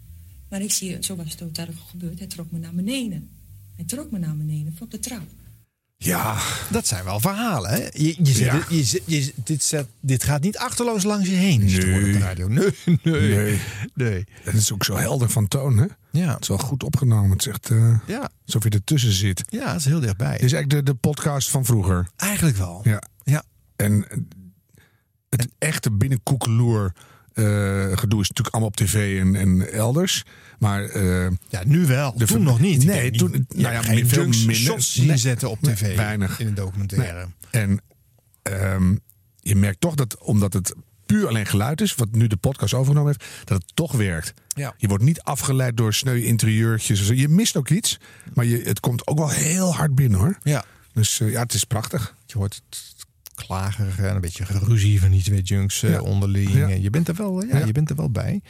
[0.49, 3.28] Maar ik zie, zo was het totaal gebeurd, hij trok me naar beneden.
[3.76, 5.28] Hij trok me naar beneden, voor op de trap.
[6.03, 6.36] Ja,
[6.70, 7.70] dat zijn wel verhalen.
[7.70, 7.76] Hè?
[7.92, 8.55] Je, je zet Ja.
[8.55, 11.61] het- je je, dit, zet, dit gaat niet achterloos langs je heen.
[11.61, 12.48] het op de radio.
[12.53, 12.70] Nee,
[13.03, 13.61] nee, Nee.
[13.94, 14.24] nee.
[14.42, 15.86] Het is ook zo helder van toon, hè?
[16.11, 16.32] Ja.
[16.32, 17.30] Het is wel goed opgenomen.
[17.30, 18.30] Het is echt eh, Ja.
[18.46, 19.42] alsof je ertussen zit.
[19.48, 20.32] Ja, het is heel dichtbij.
[20.36, 22.09] Dit is eigenlijk de, de podcast van vroeger.
[22.16, 22.80] Eigenlijk wel.
[22.84, 23.03] Ja.
[23.24, 23.42] Ja.
[23.76, 24.18] En eh,
[25.28, 26.92] het echte binnenkoekeloer
[27.32, 27.44] eh,
[27.98, 30.24] gedoe is natuurlijk allemaal op tv en, en elders.
[30.61, 32.14] Maar eh, Ja, nu wel.
[32.16, 32.84] De toen nog niet.
[32.84, 34.56] Nee, toen- niet- nou ja, geen veel junks minder.
[34.56, 35.16] shots zien Nee.
[35.16, 35.96] zetten op Nee, tv.
[35.96, 36.40] weinig.
[36.40, 37.26] In een documentaire.
[37.50, 37.80] En
[38.42, 38.96] ehm,
[39.40, 40.74] je merkt toch dat, omdat het
[41.06, 44.34] puur alleen geluid is, wat nu de podcast overgenomen heeft, dat het toch werkt.
[44.48, 44.74] Ja.
[44.76, 47.00] Je wordt niet afgeleid door sneu interieurtjes.
[47.00, 47.12] of zo.
[47.14, 47.98] Je mist ook iets,
[48.34, 50.38] maar je, het komt ook wel heel hard binnen hoor.
[50.42, 50.64] Ja.
[50.92, 52.14] Dus eh, ja, het is prachtig.
[52.26, 52.89] Je hoort het
[53.47, 56.01] klager en een beetje geruzie van die twee junks eh, Ja.
[56.01, 56.51] onderling.
[56.55, 56.68] Ja.
[56.68, 58.41] Je, bent er wel, ja, je bent er wel bij.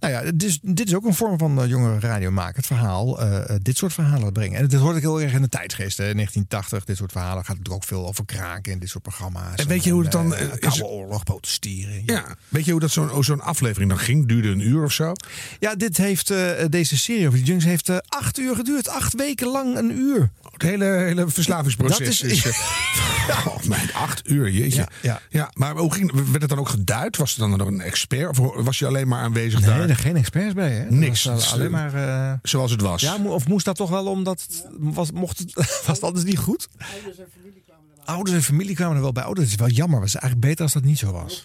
[0.00, 2.56] Nou ja, dit is, dit is ook een vorm van uh, jongere radio maken.
[2.56, 4.58] Het verhaal, eh, eh, dit soort verhalen brengen.
[4.58, 5.96] En dit hoort ik heel erg in de tijdgeest.
[5.96, 6.04] Hè.
[6.14, 9.54] 1980, dit soort verhalen gaat het ook veel over kraken en dit soort programma's.
[9.56, 12.02] En weet je hoe het dan, eh, eh, is- Koude oorlog, protestieren.
[12.06, 12.24] Ja.
[12.48, 14.28] Weet je hoe dat zo'n zo'n aflevering dan ging?
[14.28, 15.12] Duurde een uur of zo?
[15.58, 18.88] Ja, dit heeft, eh, deze serie over die junks heeft eh, acht uur geduurd.
[18.88, 20.30] Acht weken lang een uur.
[20.60, 21.98] Het hele, hele verslavingsproces.
[21.98, 24.86] Dat is- is, eh, oh, mijn acht uur, jeetje.
[25.02, 25.50] Ja, ja.
[25.54, 27.16] maar hoe ging, werd het dan ook geduid?
[27.16, 28.38] Was er dan nog een expert?
[28.38, 29.78] Of was je alleen maar aanwezig daar?
[29.78, 30.70] Nee, er geen experts bij.
[30.72, 30.90] Hè?
[30.90, 31.24] Niks.
[31.24, 31.94] was, eh, alleen maar...
[31.94, 33.00] eh, Zoals het was.
[33.00, 35.54] Ja, of moest dat toch wel omdat het was, mocht het,
[35.86, 36.68] was het anders niet goed?
[38.04, 39.24] Ouders en familie kwamen er wel bij.
[39.24, 40.00] Oh, dat is wel jammer.
[40.00, 41.44] Was eigenlijk beter als dat niet zo was.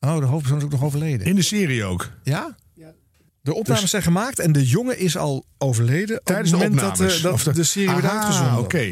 [0.00, 1.26] Oh, de hoofdpersoon is ook nog overleden.
[1.26, 2.10] In de serie ook.
[2.22, 2.56] Ja?
[3.42, 6.74] De opnames Dus- zijn gemaakt en de jongen is al overleden Tijdens op de het
[6.74, 7.14] moment opnames.
[7.22, 8.58] dat, eh, Of dat de, serie werd uitgezonden.
[8.58, 8.88] oké.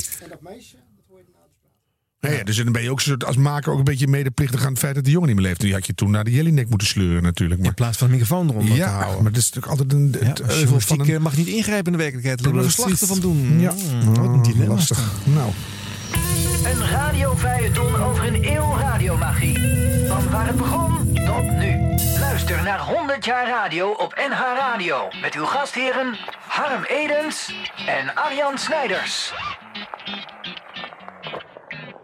[2.21, 4.71] Ja, ja, dus dan ben je ook soort als maker ook een beetje medeplichtig aan
[4.71, 5.61] het feit dat de jongen niet meer leeft.
[5.61, 7.61] Die had je toen naar de jellyneck moeten sleuren natuurlijk.
[7.61, 9.23] Maar, In plaats van een microfoon eronder ja, te houden.
[9.23, 11.09] maar dat is natuurlijk altijd een, Ja, het van een...
[11.15, 12.43] eh, mag niet ingrijpen in de werkelijkheid.
[12.43, 12.75] Maar Precies.
[12.75, 13.61] verslag ervan doen.
[13.61, 13.73] Ja.
[13.73, 14.75] Mm, wat een dilemma.
[14.75, 15.13] Lastig.
[15.25, 15.51] Nou,
[16.65, 19.59] Een radiofeuilleton over een eeuw radiomagie.
[20.07, 20.98] Van waar het begon
[21.29, 21.95] tot nu.
[22.21, 25.09] Luister naar 100 jaar radio op NH Radio.
[25.21, 26.17] Met uw gastheren
[26.47, 27.53] Harm Edens
[27.87, 29.33] en Arjan Snijders.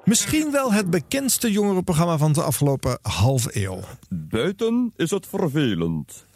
[0.04, 3.80] Misschien wel het bekendste jongerenprogramma van de afgelopen half eeuw.
[4.08, 6.26] Buiten is het vervelend.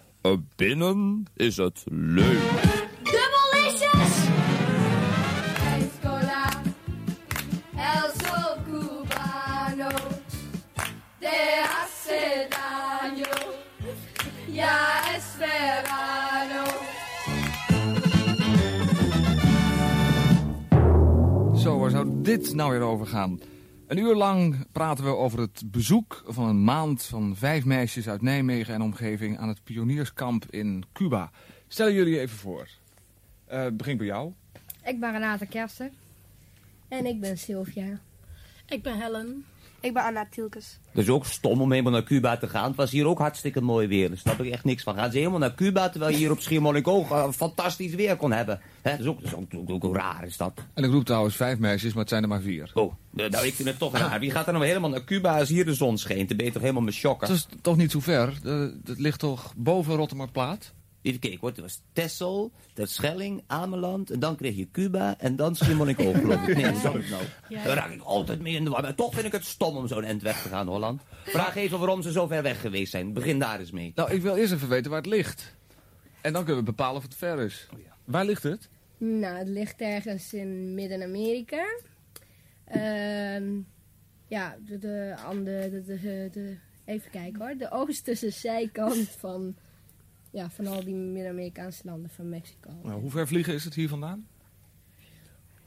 [0.56, 2.77] Binnen is het leuk.
[22.28, 23.40] Dit nou weer over gaan?
[23.86, 28.22] Een uur lang praten we over het bezoek van een maand van vijf meisjes uit
[28.22, 31.30] Nijmegen en omgeving aan het pionierskamp in Cuba.
[31.68, 32.68] Stel jullie even voor.
[33.46, 34.32] Eh begin bij jou.
[34.84, 35.92] Ik ben Renate Kersten.
[36.88, 38.00] En ik ben Sylvia.
[38.66, 39.44] Ik ben Helen.
[39.80, 40.78] Ik ben Anna Tielkes.
[40.90, 42.66] Het is ook stom om helemaal naar Cuba te gaan.
[42.66, 44.08] Het was hier ook hartstikke mooi weer.
[44.08, 44.94] Daar snap ik echt niks van.
[44.94, 48.60] Gaan ze helemaal naar Cuba terwijl je hier op Schiermonnikoog uh, fantastisch weer kon hebben.
[48.82, 50.52] Hè, dat is ook, dat is ook, ook, ook raar is dat.
[50.74, 52.70] En ik roep trouwens vijf meisjes, maar het zijn er maar vier.
[52.74, 54.20] Oh, eh, nou ik vind het toch raar.
[54.20, 56.28] Wie gaat er nou helemaal naar Cuba als hier de zon schijnt?
[56.28, 57.28] Dan ben je toch helemaal met shocken?
[57.28, 58.32] Dat is toch niet zo ver?
[58.42, 60.72] Dat, dat ligt toch boven Rotterdamplaat?
[61.02, 65.56] Even kijken hoor, het was Texel, Terschelling, Ameland en dan kreeg je Cuba en dan
[65.56, 66.56] Schiermonnikoog geloof ik.
[66.56, 67.22] Nee, dat is nou.
[67.48, 68.82] Daar raak ik altijd mee in de war.
[68.82, 71.02] Maar toch vind ik het stom om zo'n end weg te gaan, Holland.
[71.24, 73.12] Vraag even waarom ze zo ver weg geweest zijn.
[73.12, 73.92] Begin daar eens mee.
[73.94, 75.54] Nou, ik wil eerst even weten waar het ligt.
[76.20, 77.68] En dan kunnen we bepalen of het ver is.
[78.04, 78.68] Waar ligt het?
[78.98, 81.64] Nou, het ligt ergens in Midden-Amerika.
[82.64, 83.44] Ehm,
[84.26, 85.14] ja, de, de,
[85.86, 87.54] de, de- even kijken hoor.
[87.56, 89.56] De oosterse zijkant van,
[90.30, 92.70] ja, van al die Midden-Amerikaanse landen van Mexico.
[92.82, 94.26] Nou, hoe ver vliegen is het hier vandaan?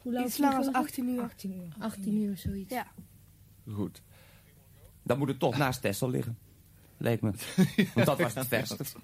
[0.01, 1.01] Hoe lang Iets langer vliegen als we?
[1.01, 1.21] 18 uur.
[1.21, 1.75] 18 uur.
[1.79, 2.73] 18 uur, zoiets.
[2.73, 2.87] Ja.
[3.71, 4.01] Goed.
[5.03, 6.37] Dan moet het toch naast Texel liggen.
[6.97, 7.31] Lijkt me.
[7.93, 8.95] Want dat was het verst.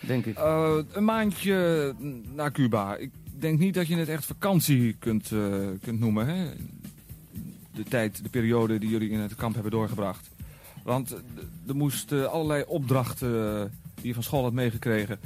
[0.00, 0.36] Denk ik.
[0.36, 1.94] Eh, een maandje
[2.34, 2.96] naar Cuba.
[2.96, 6.26] Ik denk niet dat je het echt vakantie kunt, eh, kunt noemen.
[6.26, 6.50] Hè?
[7.74, 10.30] De tijd, de periode die jullie in het kamp hebben doorgebracht.
[10.82, 11.18] Want eh,
[11.66, 13.70] er moesten allerlei opdrachten eh,
[14.00, 15.20] die je van school had meegekregen...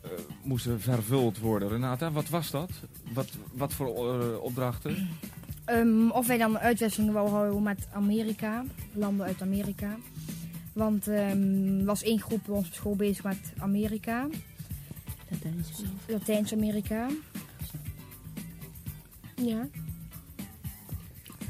[0.00, 0.10] eh,
[0.42, 1.68] moesten vervuld worden.
[1.68, 2.70] Renata, wat was dat?
[3.12, 5.08] Wat, wat voor eh, opdrachten?
[5.64, 9.96] Ehm, of wij dan een uitwisseling wou houden met Amerika, landen uit Amerika.
[10.72, 14.28] Want er was één groep bij ons op school bezig met Amerika.
[16.06, 17.06] Latijns-Amerika.
[19.34, 19.68] Ja.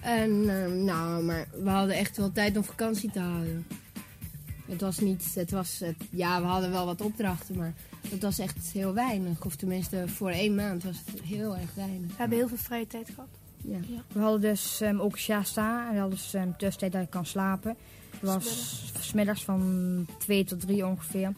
[0.00, 3.66] En ehm, nou, maar we hadden echt wel tijd om vakantie te houden.
[4.68, 7.74] Het was niet, het was, het, ja, we hadden wel wat opdrachten, maar
[8.08, 9.44] het was echt heel weinig.
[9.44, 12.08] Of tenminste, voor één maand was het heel erg weinig.
[12.08, 13.28] We hebben heel veel vrije tijd gehad.
[13.62, 13.78] Ja.
[14.12, 15.86] We hadden dus ehm, ook Shasta.
[15.86, 17.76] En we hadden dus um, tussentijd dat je kan slapen.
[18.10, 21.32] Het was smiddags van 2 tot 3 ongeveer.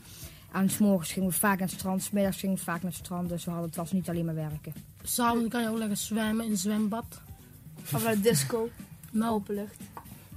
[0.52, 2.02] En s'morgens gingen we vaak naar het strand.
[2.02, 3.28] Smiddags gingen we vaak naar het strand.
[3.28, 4.72] Dus we hadden, het was niet alleen maar werken.
[5.02, 7.20] S'avonds kan je ook lekker zwemmen in een zwembad.
[7.94, 8.68] Of naar de disco.
[9.10, 9.32] Nou.
[9.32, 9.76] Open lucht.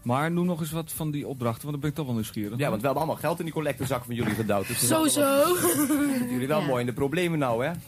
[0.03, 2.57] Maar noem nog eens wat van die opdrachten, want dan ben ik toch wel nieuwsgierig.
[2.57, 4.67] Ja, want we hebben allemaal geld in die collectezak van jullie gedouwd.
[4.67, 5.21] Dus Zo, zo.
[5.21, 5.75] wat-
[6.29, 7.71] Jullie wel mooi in de problemen nou, hè?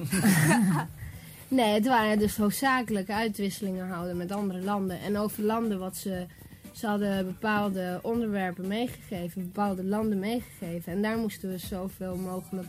[1.48, 5.00] Nee, het waren dus hoofdzakelijk uitwisselingen houden met andere landen.
[5.00, 6.26] En over landen wat ze...
[6.72, 10.94] Ze hadden bepaalde onderwerpen meegegeven, bepaalde landen meegegeven.
[10.94, 12.68] En daar moesten we zoveel mogelijk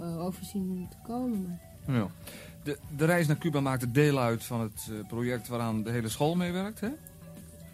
[0.00, 1.60] eh, over zien te komen.
[1.86, 2.06] Ja.
[2.62, 6.08] De, de reis naar Cuba maakte deel uit van het eh, project waaraan de hele
[6.08, 6.88] school meewerkt, hè?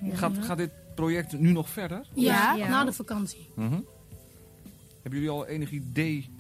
[0.01, 0.15] Ja.
[0.17, 2.07] Gaat, gaat dit project nu nog verder?
[2.15, 2.69] Ja, Ja.
[2.69, 3.49] na de vakantie.
[3.55, 3.81] Mhm.
[5.03, 6.31] Hebben jullie al enig idee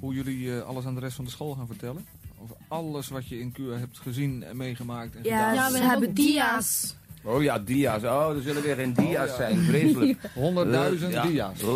[0.00, 2.06] hoe jullie eh, alles aan de rest van de school gaan vertellen?
[2.42, 5.54] Over alles wat je in Cuba hebt gezien en meegemaakt en gedaan?
[5.54, 6.96] Ja, we hebben dia's.
[7.22, 8.02] Oh ja, dia's.
[8.02, 9.36] Oh, er zullen weer geen dia's Oh ja.
[9.36, 9.58] zijn.
[9.58, 10.18] Vreselijk.
[10.34, 11.22] 100.000 Eh, ja.
[11.26, 11.62] dia's.
[11.62, 11.74] Oh.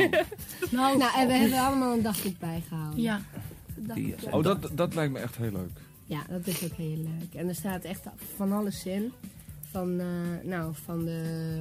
[0.70, 3.00] Nou, Nou, en we hebben allemaal een dagboek bijgehouden.
[3.00, 3.20] Ja.
[3.76, 4.22] Dia's.
[4.30, 5.70] Oh, dat, dat lijkt me echt heel leuk.
[6.06, 7.34] Ja, dat is ook heel leuk.
[7.34, 8.02] En er staat echt
[8.36, 9.12] van alles in.
[9.70, 10.06] Van, eh,
[10.42, 11.60] nou, van de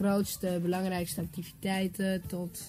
[0.00, 2.60] grootste, belangrijkste activiteiten tot,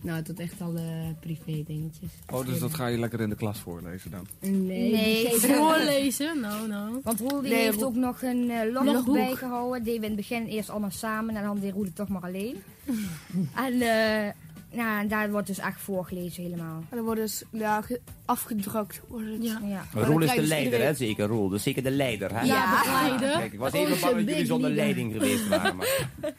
[0.00, 2.10] nou, tot echt alle privé dingetjes.
[2.32, 4.26] Oh, dus dat ga je lekker in de klas voorlezen dan?
[4.40, 6.40] Nee, Nee, Voorlezen?
[6.40, 7.00] Nou, nou.
[7.02, 9.14] Want Roel die Nee, heeft ook nog een eh, logboek Logboek.
[9.14, 9.82] bijgehouden.
[9.82, 11.36] Die we in het begin eerst allemaal samen.
[11.36, 12.56] En dan deed Roel het toch maar alleen.
[13.66, 14.32] en eh,
[14.72, 16.76] nou, en daar wordt dus echt voorgelezen helemaal.
[16.90, 19.00] En dan worden dus ja, ge- afgedrukt.
[19.08, 19.42] Wordt het.
[19.42, 19.84] Ja.
[19.94, 20.94] Roel is de dus leider, iedereen- hè?
[20.94, 21.48] Zeker Roel.
[21.48, 22.40] Dus zeker de leider, hè?
[22.42, 23.38] Ja, de leider.
[23.38, 25.76] Kijk, ik was even bang een dat jullie zonder leiding geweest waren.
[25.76, 25.88] Maar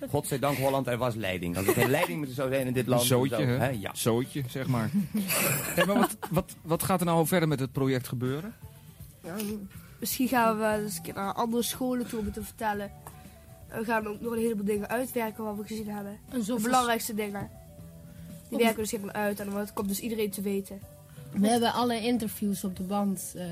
[0.10, 1.58] godzijdank Holland, er was leiding.
[1.58, 3.04] Als er geen leiding meer zou zijn in dit Een land...
[3.04, 3.68] zootje, hè?
[3.70, 3.90] Ja.
[3.94, 4.90] Zootje, zeg maar.
[5.76, 8.54] Hey, maar wat, wat, wat gaat er nou verder met het project gebeuren?
[9.24, 9.36] Ja,
[10.00, 12.92] misschien gaan we wel eens een keer naar andere scholen toe om het te vertellen.
[13.68, 16.18] En We gaan ook nog een heleboel dingen uitwerken wat we gezien hebben.
[16.30, 17.50] En zo de belangrijkste dingen.
[18.50, 20.80] Die Op- werken we dus helemaal uit en dan komt dus iedereen te weten.
[21.32, 23.46] We hebben alle interviews op de band eh,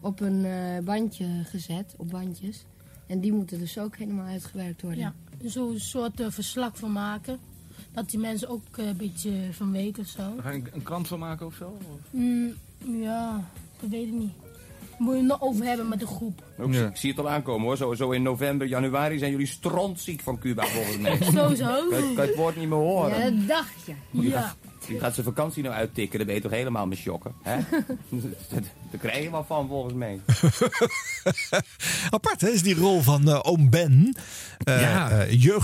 [0.00, 2.64] op een eh, bandje gezet, op bandjes.
[3.06, 5.00] En die moeten dus ook helemaal uitgewerkt worden.
[5.00, 7.38] Ja, zo'n soort eh, verslag van maken.
[7.92, 10.22] Dat die mensen ook een beetje van weten of zo.
[10.40, 11.76] Ga je een, een krant van maken of zo?
[11.78, 11.98] Of?
[12.10, 13.44] Mm, ja,
[13.80, 14.32] dat weet ik niet.
[14.98, 16.42] Moet je het nog over hebben met de groep.
[16.58, 17.76] Ook, Ik zie het al aankomen hoor.
[17.76, 21.18] Zo, zo in november, januari zijn jullie strontziek van Cuba volgens mij.
[21.34, 21.88] Sowieso.
[21.90, 23.18] Kan, je- kan het woord niet meer horen.
[23.18, 24.30] Ja, dat dacht je.
[24.30, 27.32] Gaat- Die gaat zijn vakantie nou uittikken, daar ben je toch helemaal mee shocken.
[27.42, 27.56] Hè?
[28.90, 30.20] Daar krijg je wel van volgens mij.
[32.10, 32.48] Apart, hè?
[32.48, 34.16] Is die rol van eh, oom Ben.
[34.64, 34.80] eh
[35.38, 35.60] Ja.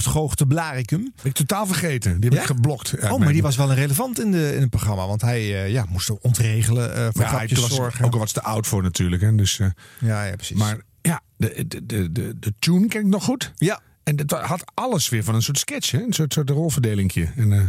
[0.49, 1.03] Blaricum.
[1.03, 2.21] Ben ik totaal vergeten.
[2.21, 2.95] Die heb ik geblokt.
[3.11, 5.07] Oh, maar die was wel een relevant in, de, in het programma.
[5.07, 8.05] Want hij eh, ja, moest er ontregelen, eh voor Ja, hij grapjes was zorgen.
[8.05, 9.23] ook al wat te oud voor natuurlijk.
[9.23, 9.67] Hè, dus, eh,
[10.01, 10.57] ja, ja, precies.
[10.57, 13.53] Maar ja, de, de, de, de, de tune ken ik nog goed.
[13.57, 13.81] Ja.
[14.03, 16.03] En het had alles weer van een soort sketch, hè?
[16.03, 17.29] een soort, soort rolverdelingje.
[17.37, 17.61] En, eh,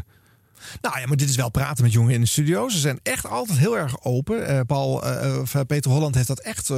[0.82, 2.70] Nou ja, maar dit is wel praten met jongeren in de studio.
[2.70, 4.48] Ze zijn echt altijd heel erg open.
[4.48, 6.72] Eh, Paul, eh, of, eh, Peter Holland heeft dat echt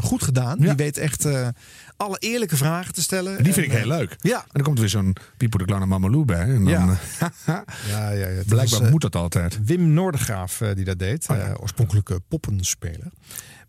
[0.00, 0.58] goed gedaan.
[0.58, 1.26] Die weet echt
[1.96, 3.36] alle eerlijke vragen te stellen.
[3.38, 4.16] en die vind En, ik heel leuk.
[4.20, 4.40] Ja.
[4.40, 6.40] En dan komt er weer zo'n Pipo de Clown en Mamalou bij.
[6.40, 6.98] En dan, Ja.
[7.88, 9.58] Ja, ja, Blijkbaar was, moet dat altijd.
[9.64, 11.26] Wim Noordergraaf eh, die dat deed.
[11.30, 13.10] Oh, oorspronkelijke poppenspeler.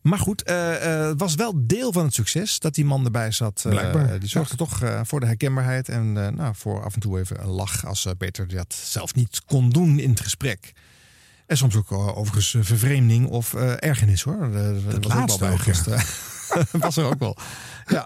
[0.01, 3.31] Maar goed, eh, eh, het was wel deel van het succes dat die man erbij
[3.31, 3.63] zat.
[3.65, 7.19] Eh, die zorgde toch eh, voor de herkenbaarheid en eh, nou, voor af en toe
[7.19, 10.71] even een lach als eh, Peter dat zelf niet kon doen in het gesprek.
[11.45, 14.43] En soms ook eh, overigens eh, vervreemding of eh, ergernis hoor.
[14.43, 15.49] Eh, Dat was laatste ook wel bij
[15.97, 16.03] eh.
[16.71, 17.37] was er ook wel.
[17.87, 18.05] Ja.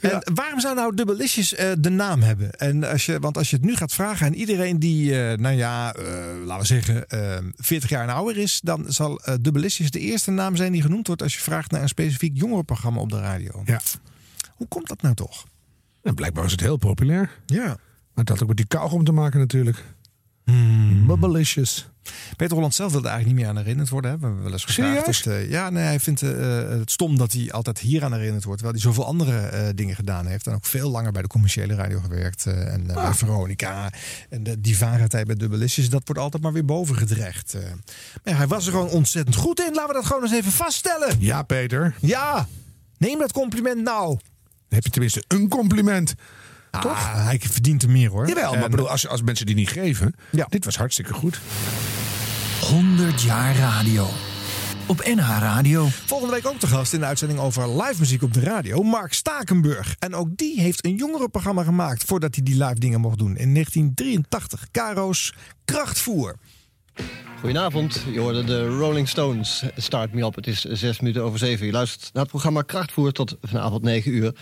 [0.00, 2.50] En waarom zou nou Dubbelisjes eh de naam hebben?
[2.50, 5.56] En als je, want als je het nu gaat vragen aan iedereen die, eh, nou
[5.56, 6.04] ja, eh,
[6.44, 10.56] laten we zeggen, eh 40 jaar en ouder is, dan zal Dubbelisjes de eerste naam
[10.56, 13.62] zijn die genoemd wordt als je vraagt naar een specifiek jongerenprogramma op de radio.
[13.64, 13.80] Ja.
[14.54, 15.46] Hoe komt dat nou toch?
[16.02, 17.30] En blijkbaar was het heel populair.
[17.46, 17.66] Ja.
[17.66, 17.78] Maar
[18.24, 19.84] het had ook met die kauwgom te maken natuurlijk.
[21.06, 21.89] Bubbelicious.
[22.36, 24.10] Peter Holland zelf wilde eigenlijk niet meer aan herinnerd worden.
[24.10, 24.18] Hè?
[24.18, 25.24] We hebben wel eens gevraagd.
[25.24, 26.30] De- ja, nee, hij vindt eh,
[26.68, 28.60] het stom dat hij altijd hier aan herinnerd wordt.
[28.62, 30.46] Terwijl hij zoveel andere eh, dingen gedaan heeft.
[30.46, 32.46] En ook veel langer bij de commerciële radio gewerkt.
[32.46, 33.02] eh, en eh, Ah.
[33.02, 33.92] bij Veronica.
[34.28, 37.54] En de, die vaarheid bij Dubbelisjes, dat wordt altijd maar weer boven gedreigd.
[37.54, 37.62] eh.
[37.62, 39.74] Maar ja, hij was er gewoon ontzettend goed in.
[39.74, 41.16] Laten we dat gewoon eens even vaststellen.
[41.18, 41.94] Ja, Peter.
[42.00, 42.48] Ja,
[42.98, 44.18] neem dat compliment nou.
[44.68, 46.14] heb je tenminste een compliment.
[46.70, 46.84] Toch?
[46.92, 48.28] Ah, hij verdient er meer hoor.
[48.28, 50.14] Jawel, maar En- bedoel, als, als mensen die niet geven.
[50.48, 51.40] Dit was hartstikke goed.
[52.60, 54.08] 100 jaar radio.
[54.86, 55.86] Op NH Radio.
[56.06, 58.82] Volgende week ook te gast in de uitzending over live muziek op de radio.
[58.82, 59.96] Mark Stakenburg.
[59.98, 63.36] En ook die heeft een jongerenprogramma gemaakt voordat hij die live dingen mocht doen.
[63.36, 64.70] In 1983.
[64.70, 66.36] Caro's Krachtvoer.
[67.40, 69.62] Goedenavond, je hoorde de Rolling Stones.
[69.76, 71.66] Start me op, het is zes minuten over zeven.
[71.66, 74.34] Je luistert naar het programma Krachtvoer tot vanavond 9 uur.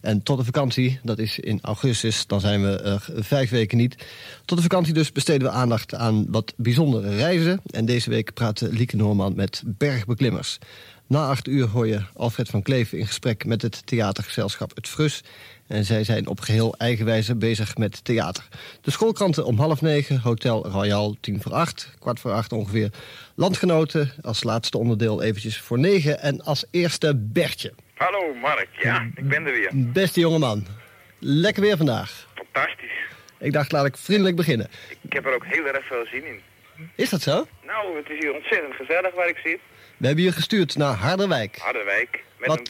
[0.00, 3.96] En tot de vakantie, dat is in augustus, dan zijn we er vijf weken niet.
[4.44, 7.60] Tot de vakantie dus besteden we aandacht aan wat bijzondere reizen.
[7.70, 10.58] En deze week praat Lieke Noorman met bergbeklimmers.
[11.06, 15.22] Na acht uur hoor je Alfred van Kleef in gesprek met het theatergezelschap Het Frus.
[15.66, 18.48] En zij zijn op geheel eigen wijze bezig met theater.
[18.80, 22.90] De schoolkranten om half negen, Hotel Royal tien voor acht, kwart voor acht ongeveer.
[23.34, 26.20] Landgenoten als laatste onderdeel eventjes voor negen.
[26.20, 27.72] En als eerste Bertje.
[27.98, 29.70] Hallo Mark, ja, ik ben er weer.
[29.74, 30.66] Beste jongeman,
[31.18, 32.26] lekker weer vandaag.
[32.34, 32.92] Fantastisch.
[33.38, 34.68] Ik dacht, laat ik vriendelijk beginnen.
[35.00, 36.40] Ik heb er ook heel erg veel zin in.
[36.94, 37.46] Is dat zo?
[37.66, 39.58] Nou, het is hier ontzettend gezellig waar ik zit.
[39.96, 41.56] We hebben je gestuurd naar Harderwijk.
[41.58, 42.22] Harderwijk.
[42.38, 42.58] Met, Wat?
[42.58, 42.66] een,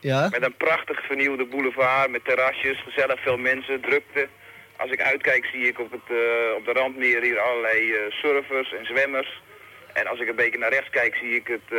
[0.00, 0.28] Ja?
[0.30, 4.28] met een prachtig vernieuwde boulevard, met terrasjes, gezellig veel mensen, drukte.
[4.76, 8.72] Als ik uitkijk zie ik op, het, eh, op de randmeer hier allerlei eh, surfers
[8.74, 9.40] en zwemmers.
[9.92, 11.68] En als ik een beetje naar rechts kijk zie ik het,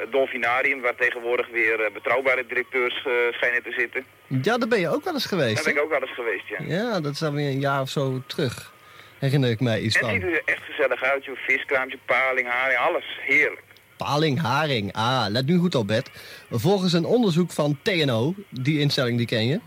[0.00, 4.04] het dolfinarium, waar tegenwoordig weer eh, betrouwbare directeurs eh, schijnen te zitten.
[4.26, 5.54] Ja, daar ben je ook wel eens geweest.
[5.54, 6.58] Daar ben ik ook wel eens geweest, ja.
[6.66, 8.72] Ja, dat is alweer een jaar of zo terug.
[9.18, 10.30] Herinner ik mij iets En het ziet van.
[10.32, 11.36] er echt gezellig uit, joh.
[11.36, 13.04] Viskraampje, paling, haring, alles.
[13.20, 13.62] Heerlijk.
[13.96, 14.92] Paling, haring.
[14.92, 16.10] Ah, let nu goed op, Bert.
[16.50, 19.60] Volgens een onderzoek van TNO, die instelling die ken je.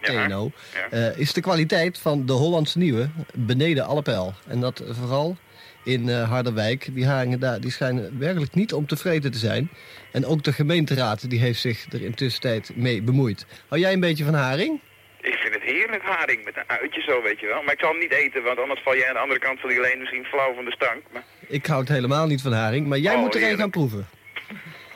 [0.00, 0.50] TNO.
[0.90, 4.34] eh, is de kwaliteit van de Hollandse Nieuwe beneden alle peil.
[4.48, 5.36] En dat vooral
[5.84, 6.88] in eh, Harderwijk.
[6.94, 9.70] Die haringen daar die schijnen werkelijk niet om tevreden te zijn.
[10.12, 13.46] En ook de gemeenteraad die heeft zich er intussen tijd mee bemoeid.
[13.68, 14.80] Hou jij een beetje van haring?
[15.20, 17.62] Ik vind het heerlijk, haring, met een uitje zo, weet je wel.
[17.62, 19.68] Maar ik zal hem niet eten, want anders val jij aan de andere kant van
[19.68, 21.02] die alleen misschien flauw van de stank.
[21.12, 24.08] Maar Ik houd helemaal niet van haring, maar jij Oh, moet er een gaan proeven.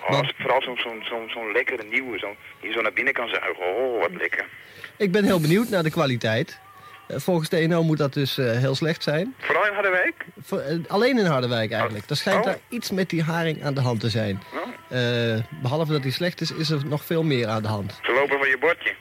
[0.09, 3.29] oh, vooral zo'n zo'n zo'n zo'n lekkere nieuwe, zo, die je zo naar binnen kan
[3.29, 3.65] zuigen.
[3.77, 4.45] Oh, wat lekker.
[4.97, 6.61] Ik ben heel benieuwd naar de kwaliteit.
[7.07, 9.35] Eh, volgens TNO moet dat dus eh, heel slecht zijn.
[9.39, 10.15] Vooral in Harderwijk?
[10.43, 12.11] Voor- eh, alleen in Harderwijk eigenlijk.
[12.11, 12.45] Er schijnt Oh.
[12.45, 14.43] daar iets met die haring aan de hand te zijn.
[14.89, 15.01] Eh,
[15.63, 17.99] behalve dat die slecht is, is er nog veel meer aan de hand.
[18.03, 18.95] Ze lopen van je bordje.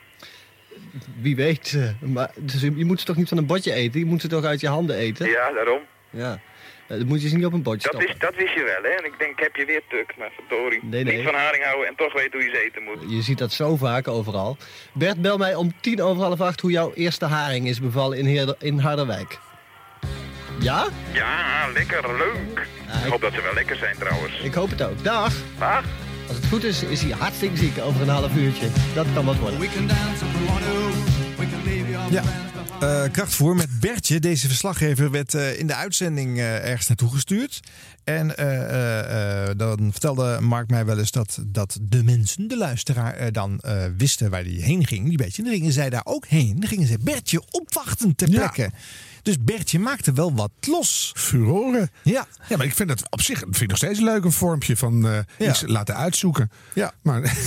[1.22, 1.78] Wie weet.
[2.00, 4.00] maar, dus je je moet ze toch niet van een bordje eten?
[4.00, 5.30] Je moet ze toch uit je handen eten?
[5.30, 5.80] Ja, daarom.
[6.10, 6.40] Ja.
[6.88, 8.16] Eh, dat moet je ze niet op een bordje Dat, stoppen.
[8.22, 8.98] is, dat wist je wel, hè?
[8.98, 10.80] En ik denk, ik heb je weer tuk, maar verdorie.
[10.84, 11.16] Nee, nee.
[11.16, 13.12] Niet van haring houden en toch weten hoe je ze eten moet.
[13.16, 14.58] Je ziet dat zo vaak overal.
[14.94, 18.26] Bert, bel mij om tien over half acht hoe jouw eerste haring is bevallen in,
[18.26, 19.40] Heerder- in Harderwijk.
[20.60, 20.86] Ja?
[21.14, 22.68] Ja, lekker, leuk.
[23.06, 24.40] ik hoop dat ze wel lekker zijn trouwens.
[24.40, 25.04] Ik hoop het ook.
[25.04, 25.34] Dag.
[25.60, 25.84] Dag.
[26.28, 28.68] Als het goed is, is hij hartstikke ziek over een half uurtje.
[28.94, 29.60] Dat kan wat worden.
[32.10, 32.24] Ja,
[32.80, 34.20] eh, krachtvoer met Bertje.
[34.20, 37.60] Deze verslaggever werd eh, in de uitzending eh, ergens naartoe gestuurd.
[38.04, 38.28] En
[39.58, 43.62] dan vertelde Mark mij wel eens dat, dat de mensen, de luisteraar, dan
[43.98, 45.08] wisten waar hij heen ging.
[45.08, 45.42] Die Bertje.
[45.42, 46.60] En dan gingen zij daar ook heen.
[46.60, 48.72] Dan gingen ze Bertje opwachten ter plekke.
[49.24, 51.12] Dus Bertje maakte wel wat los.
[51.16, 51.90] Furoren.
[52.04, 52.28] Ja.
[52.50, 55.08] Ja, maar ik vind dat op zich vind ik nog steeds leuk een vormpje van
[55.08, 55.50] eh, Ja.
[55.50, 56.52] iets laten uitzoeken.
[56.74, 56.94] Ja.
[57.02, 57.22] Maar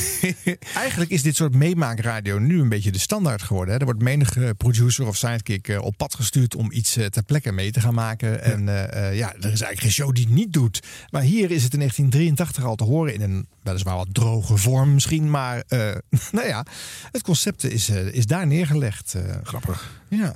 [0.74, 3.74] Eigenlijk is dit soort meemaakradio nu een beetje de standaard geworden.
[3.74, 3.78] Hè?
[3.80, 7.52] Er wordt menige producer of sidekick eh, op pad gestuurd om iets eh, ter plekke
[7.52, 8.42] mee te gaan maken.
[8.42, 10.80] En eh, eh, ja, er is eigenlijk geen show die het niet doet.
[11.10, 14.94] Maar hier is het in 1983 al te horen in een weliswaar wat droge vorm
[14.94, 15.30] misschien.
[15.30, 15.78] Maar eh,
[16.32, 16.66] nou ja,
[17.12, 19.14] het concept is, eh, is daar neergelegd.
[19.14, 19.22] eh.
[19.42, 19.90] Grappig.
[20.08, 20.34] Ja.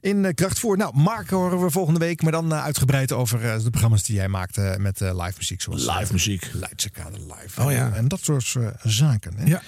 [0.00, 0.76] In uh, Krachtvoer.
[0.76, 2.22] Nou, Mark horen we volgende week.
[2.22, 5.60] Maar dan eh, uitgebreid over eh, de programma's die jij maakte met eh, live muziek.
[5.60, 6.50] Zoals Live muziek.
[6.52, 7.62] Leidse Kade Live.
[7.62, 7.92] Oh ja.
[7.94, 9.32] En dat soort eh, zaken.
[9.36, 9.44] Hè?
[9.46, 9.62] Ja.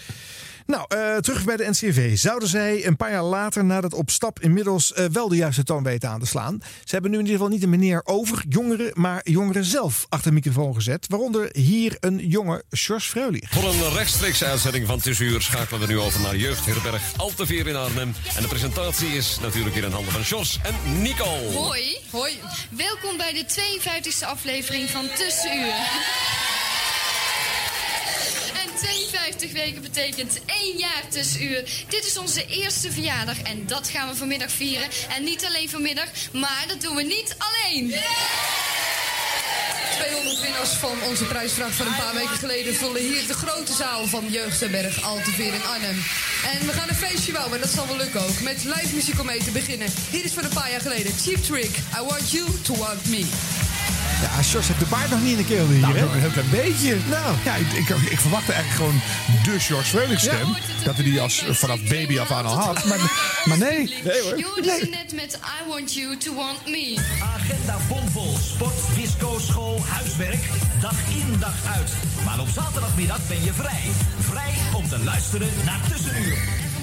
[0.71, 2.19] Nou, eh, terug bij de NCV.
[2.19, 5.65] Zouden zij een paar jaar later na dat op stap inmiddels eh, wel de juiste
[5.65, 6.61] toon weten aan te slaan?
[6.85, 10.29] Ze hebben nu in ieder geval niet een meneer over jongeren, maar jongeren zelf achter
[10.29, 11.07] de microfoon gezet.
[11.09, 13.51] Waaronder hier een jonge Sjors Freulich.
[13.51, 18.15] Voor een rechtstreekse uitzending van Tussenuur schakelen we nu over naar Jeugdherberg Alteveer in Arnhem.
[18.37, 21.53] En de presentatie is natuurlijk weer in handen van Jos en Nico.
[21.53, 21.97] Hoi.
[22.11, 22.39] Hoi.
[22.71, 26.50] Welkom bij de 52e aflevering van Tussenuur.
[28.81, 31.85] En 52 weken betekent één jaar tussenuur.
[31.89, 34.89] Dit is onze eerste verjaardag en dat gaan we vanmiddag vieren.
[35.17, 37.95] En niet alleen vanmiddag, maar dat doen we niet alleen.
[39.99, 44.07] 200 winnaars van onze prijsvraag van een paar weken geleden vullen hier de grote zaal
[44.07, 46.05] van Jeugdherberg Alteveer in Arnhem.
[46.53, 48.41] En we gaan een feestje bouwen en dat zal wel lukken ook.
[48.41, 49.89] Met live muziek om mee te beginnen.
[50.11, 53.27] Hier is van een paar jaar geleden Cheap Trick, I Want You To Want Me.
[54.23, 56.05] Ja, Sjors heeft de baard nog niet in de keel hier, Nou, hè?
[56.05, 56.97] een heel klein beetje.
[57.09, 57.37] Nou.
[57.45, 59.01] Ja, ik, ik, ik verwachtte eigenlijk gewoon
[59.43, 60.57] de George Freulich stem.
[60.85, 62.85] Dat hij die als, vanaf baby af aan al had.
[62.85, 62.99] Maar,
[63.45, 63.95] maar nee.
[64.05, 64.37] Nee hoor.
[64.65, 66.99] Ze net met I Want You To Want Me.
[67.35, 68.37] Agenda bomvol.
[68.55, 70.43] Sport, disco, school, huiswerk.
[70.81, 71.91] Dag in, dag uit.
[72.25, 73.83] Maar op zaterdagmiddag ben je vrij.
[74.21, 76.39] Vrij om te luisteren naar Tussenuur.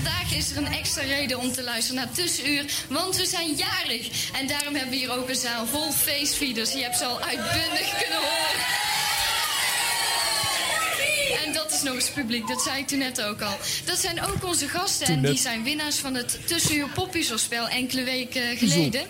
[0.07, 4.31] Vandaag is er een extra reden om te luisteren naar Tussenuur, want we zijn jarig.
[4.33, 6.71] En daarom hebben we hier ook een zaal vol feestvieders.
[6.71, 8.96] Je hebt ze al uitbundig kunnen horen.
[11.77, 13.57] En dat is nog eens publiek, dat zei ik toen net ook al.
[13.85, 18.57] Dat zijn ook onze gasten en die zijn winnaars van het Tussenuur Poppiezelspel enkele weken
[18.57, 19.01] geleden.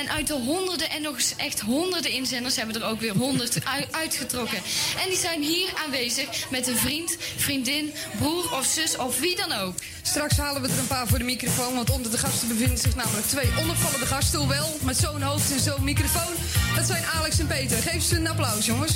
[0.00, 3.64] En uit de honderden en nog eens echt honderden inzenders hebben er ook weer honderd
[3.74, 4.58] ui- uitgetrokken.
[5.02, 9.52] En die zijn hier aanwezig met een vriend, vriendin, broer of zus of wie dan
[9.52, 9.74] ook.
[10.02, 12.94] Straks halen we er een paar voor de microfoon, want onder de gasten bevinden zich
[12.94, 14.38] namelijk twee onopvallende gasten.
[14.38, 16.32] Hoewel, met zo'n hoofd en zo'n microfoon.
[16.76, 17.78] Dat zijn Alex en Peter.
[17.82, 18.92] Geef ze een applaus, jongens.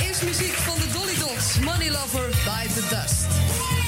[0.00, 3.81] Eerst muziek van de Dolly Dots, Money Lover by the Dust.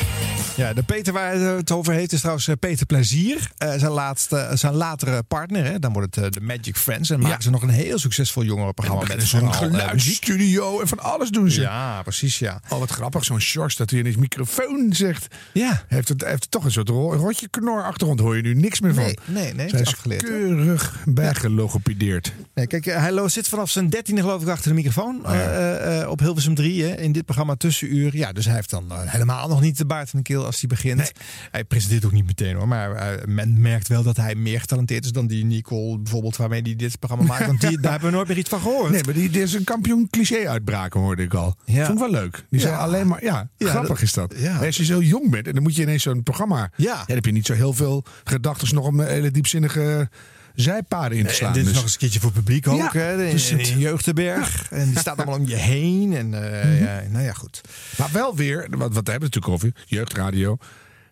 [0.57, 3.51] Ja, de Peter waar het over heeft is trouwens eh, Peter Plezier.
[3.59, 5.65] Eh, zijn, laatste, zijn latere partner.
[5.65, 5.79] Hè?
[5.79, 7.11] Dan wordt het eh, de Magic Friends.
[7.11, 9.03] En maken ze nog een heel succesvol jongerenprogramma.
[9.03, 11.61] En met eh, geluidsstudio en van alles doen ze.
[11.61, 12.61] Ja, precies, ja.
[12.69, 13.25] Oh, wat grappig.
[13.25, 15.27] Zo'n Sjors dat hij in his microfoon zegt.
[15.53, 15.83] Ja.
[15.89, 18.21] Heeft het, heeft het toch een soort ro- rotje knor achtergrond.
[18.21, 19.03] Hoor je nu niks meer van.
[19.05, 22.33] Nee, nee, nee, Zij het is afgeleerd, keurig bijgelogopedeerd.
[22.55, 25.27] Nee, kijk, eh, hij zit vanaf zijn dertiende geloof ik achter de microfoon.
[25.27, 28.17] eh, eh, eh, op Hilversum 3 hè, in dit programma Tussenuur.
[28.17, 30.61] Ja, dus hij heeft dan eh, helemaal nog niet de baard van de keel als
[30.61, 31.13] hij begint.
[31.51, 32.69] Hij presenteert ook niet meteen hoor.
[32.69, 36.63] Maar eh, men merkt wel dat hij meer getalenteerd is dan die Nicole bijvoorbeeld waarmee
[36.63, 37.47] hij dit programma maakt.
[37.47, 38.91] Want die, daar hebben we nooit meer iets van gehoord.
[38.91, 41.55] Nee, maar die, is een kampioen cliché uitbraken, hoorde ik al.
[41.65, 41.87] Ja.
[41.87, 42.45] Vond ik wel leuk.
[42.51, 42.67] Die Ja.
[42.67, 44.35] zei alleen maar, ja, Ja, grappig dat- is dat.
[44.37, 44.59] ja.
[44.59, 46.71] Als je zo jong bent en dan moet je ineens zo'n programma.
[46.77, 47.05] Ja.
[47.07, 50.09] Dan heb je niet zo heel veel gedachten nog om hele diepzinnige
[50.55, 51.53] zijpaden in te En slaan.
[51.53, 52.77] dit is Dus- nog eens een keertje voor publiek ook.
[52.77, 54.71] Ja, hè, in, dus het- Jeugdenberg.
[54.71, 56.13] En die staat allemaal om je heen.
[56.17, 57.61] En eh, ja, nou ja, goed.
[57.99, 60.57] Maar wel weer, wat, wat hebben we natuurlijk over, jeugdradio.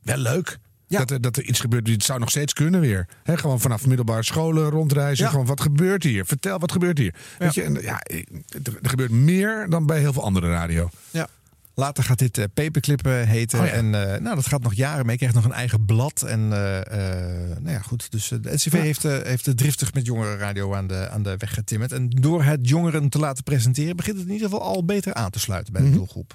[0.03, 0.59] Wel leuk.
[0.89, 1.89] Dat, er, dat er iets gebeurt.
[1.89, 3.07] Het zou nog steeds kunnen weer.
[3.25, 5.25] Gewoon vanaf middelbare scholen rondreizen.
[5.25, 5.31] Ja.
[5.31, 6.25] Gewoon, wat gebeurt hier?
[6.27, 7.15] Vertel, wat gebeurt hier?
[7.39, 10.91] Weet je, en, ja, er gebeurt meer dan bij heel veel andere radio.
[11.11, 11.29] Ja.
[11.75, 13.61] Later gaat dit eh, Paperclip heten.
[13.61, 13.73] Oh ja.
[13.73, 15.17] En eh, nou, dat gaat nog jaren mee.
[15.17, 16.23] Krijgt nog een eigen blad.
[16.23, 18.11] En eh, eh, nou ja, goed.
[18.11, 21.93] Dus de NCV heeft, heeft het driftig met jongerenradio aan de, aan de weg getimmerd.
[21.93, 23.97] En door het jongeren te laten presenteren...
[23.97, 26.35] begint het in ieder geval al beter aan te sluiten bij de doelgroep.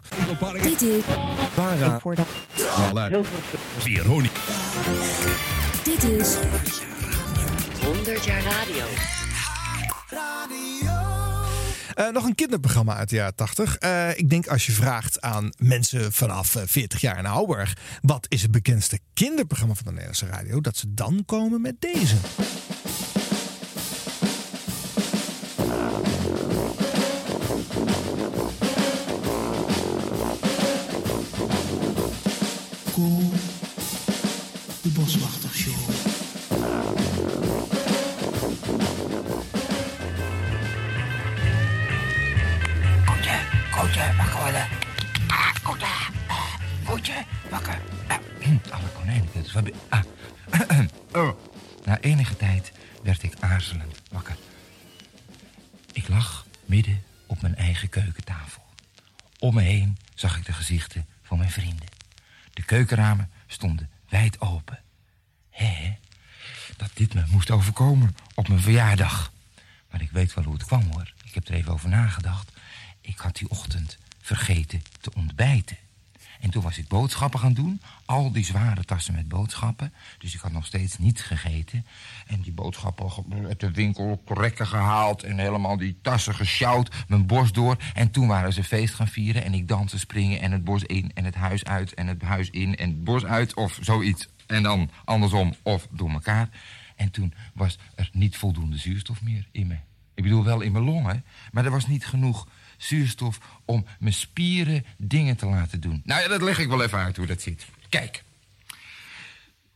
[0.62, 1.04] Dit is...
[1.56, 2.00] Para.
[3.78, 4.40] Veronica.
[5.84, 6.36] Dit is...
[7.84, 9.17] 100 jaar radio.
[11.98, 13.78] Eh, nog een kinderprogramma uit de jaren 80.
[13.78, 17.78] Eh, ik denk als je vraagt aan mensen vanaf eh, 40 jaar en ouder...
[18.02, 20.62] wat is het bekendste kinderprogramma van de Nederlandse radio...
[20.62, 22.16] dat ze dan komen met deze.
[49.90, 50.04] Ah.
[51.14, 51.40] oh.
[51.86, 52.72] Na enige tijd
[53.04, 54.38] werd ik aarzelend wakker.
[55.92, 58.66] Ik lag midden op mijn eigen keukentafel.
[59.40, 61.88] Om me heen zag ik de gezichten van mijn vrienden.
[62.54, 64.80] De keukenramen stonden wijd open.
[65.50, 65.98] Hé,
[66.78, 69.32] dat dit me moest overkomen op mijn verjaardag.
[69.92, 71.14] Maar ik weet wel hoe het kwam hoor.
[71.24, 72.52] Ik heb er even over nagedacht.
[73.02, 75.78] Ik had die ochtend vergeten te ontbijten.
[76.40, 77.82] En toen was ik boodschappen gaan doen.
[78.06, 79.94] Al die zware tassen met boodschappen.
[80.18, 81.86] Dus ik had nog steeds niet gegeten.
[82.28, 83.12] En die boodschappen
[83.48, 85.24] uit de winkel rekken gehaald.
[85.24, 86.96] En helemaal die tassen gesjouwd.
[87.08, 87.78] Mijn borst door.
[87.94, 89.44] En toen waren ze feest gaan vieren.
[89.44, 90.42] En ik dansen, springen.
[90.42, 91.12] En het bos in.
[91.14, 91.94] En het huis uit.
[91.94, 92.76] En het huis in.
[92.76, 93.54] En het bos uit.
[93.54, 94.28] Of zoiets.
[94.48, 95.56] En dan andersom.
[95.64, 96.50] Of door elkaar.
[96.96, 99.78] En toen was er niet voldoende zuurstof meer in me.
[100.16, 101.26] Ik bedoel wel in mijn longen.
[101.52, 102.48] Maar er was niet genoeg
[102.78, 106.02] zuurstof om mijn spieren dingen te laten doen.
[106.06, 107.66] Nou ja, dat leg ik wel even uit hoe dat zit.
[107.90, 108.24] Kijk.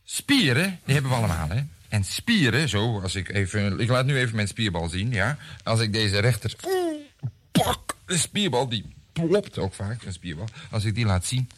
[0.04, 1.62] Spieren, die hebben we allemaal, hè.
[1.88, 3.80] En spieren, zo, als ik even...
[3.80, 5.38] Ik laat nu even mijn spierbal zien, ja.
[5.62, 6.56] Als ik deze rechter...
[7.50, 7.96] Pak!
[8.06, 10.48] De spierbal, die plopt ook vaak, een spierbal.
[10.70, 11.50] Als ik die laat zien...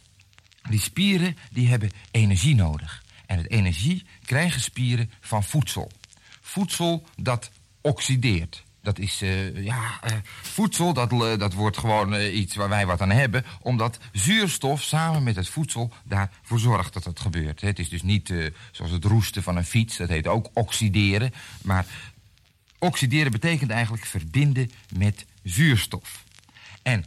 [0.70, 3.02] Die spieren, die hebben energie nodig.
[3.26, 5.90] En het energie krijgen spieren van voedsel.
[6.40, 8.62] Voedsel dat oxideert.
[8.84, 10.12] Dat is, eh, ja, eh,
[10.42, 13.44] voedsel, dat, eh, dat wordt gewoon iets waar wij wat aan hebben.
[13.60, 17.60] Omdat zuurstof samen met het voedsel daarvoor zorgt dat het gebeurt.
[17.60, 18.32] Het is dus niet
[18.70, 21.32] zoals het roesten van een fiets, dat heet ook oxideren.
[21.62, 21.86] Maar
[22.78, 26.24] oxideren betekent eigenlijk verbinden met zuurstof.
[26.82, 27.04] En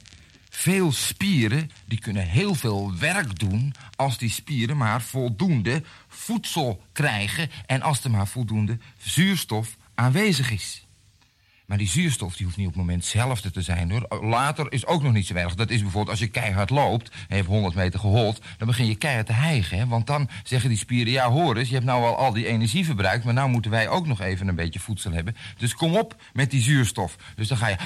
[0.49, 7.49] veel spieren die kunnen heel veel werk doen als die spieren maar voldoende voedsel krijgen
[7.65, 10.86] en als er maar voldoende zuurstof aanwezig is.
[11.67, 14.07] Maar die zuurstof die hoeft niet op het moment hetzelfde te zijn hoor.
[14.21, 15.55] Later is ook nog niet zo erg.
[15.55, 18.85] Dat is bijvoorbeeld als je keihard loopt, en je hebt 100 meter gehold, dan begin
[18.85, 19.87] je keihard te hijgen.
[19.87, 22.85] Want dan zeggen die spieren, ja hoor eens, je hebt nou al al die energie
[22.85, 25.35] verbruikt, maar nou moeten wij ook nog even een beetje voedsel hebben.
[25.57, 27.15] Dus kom op met die zuurstof.
[27.35, 27.77] Dus dan ga je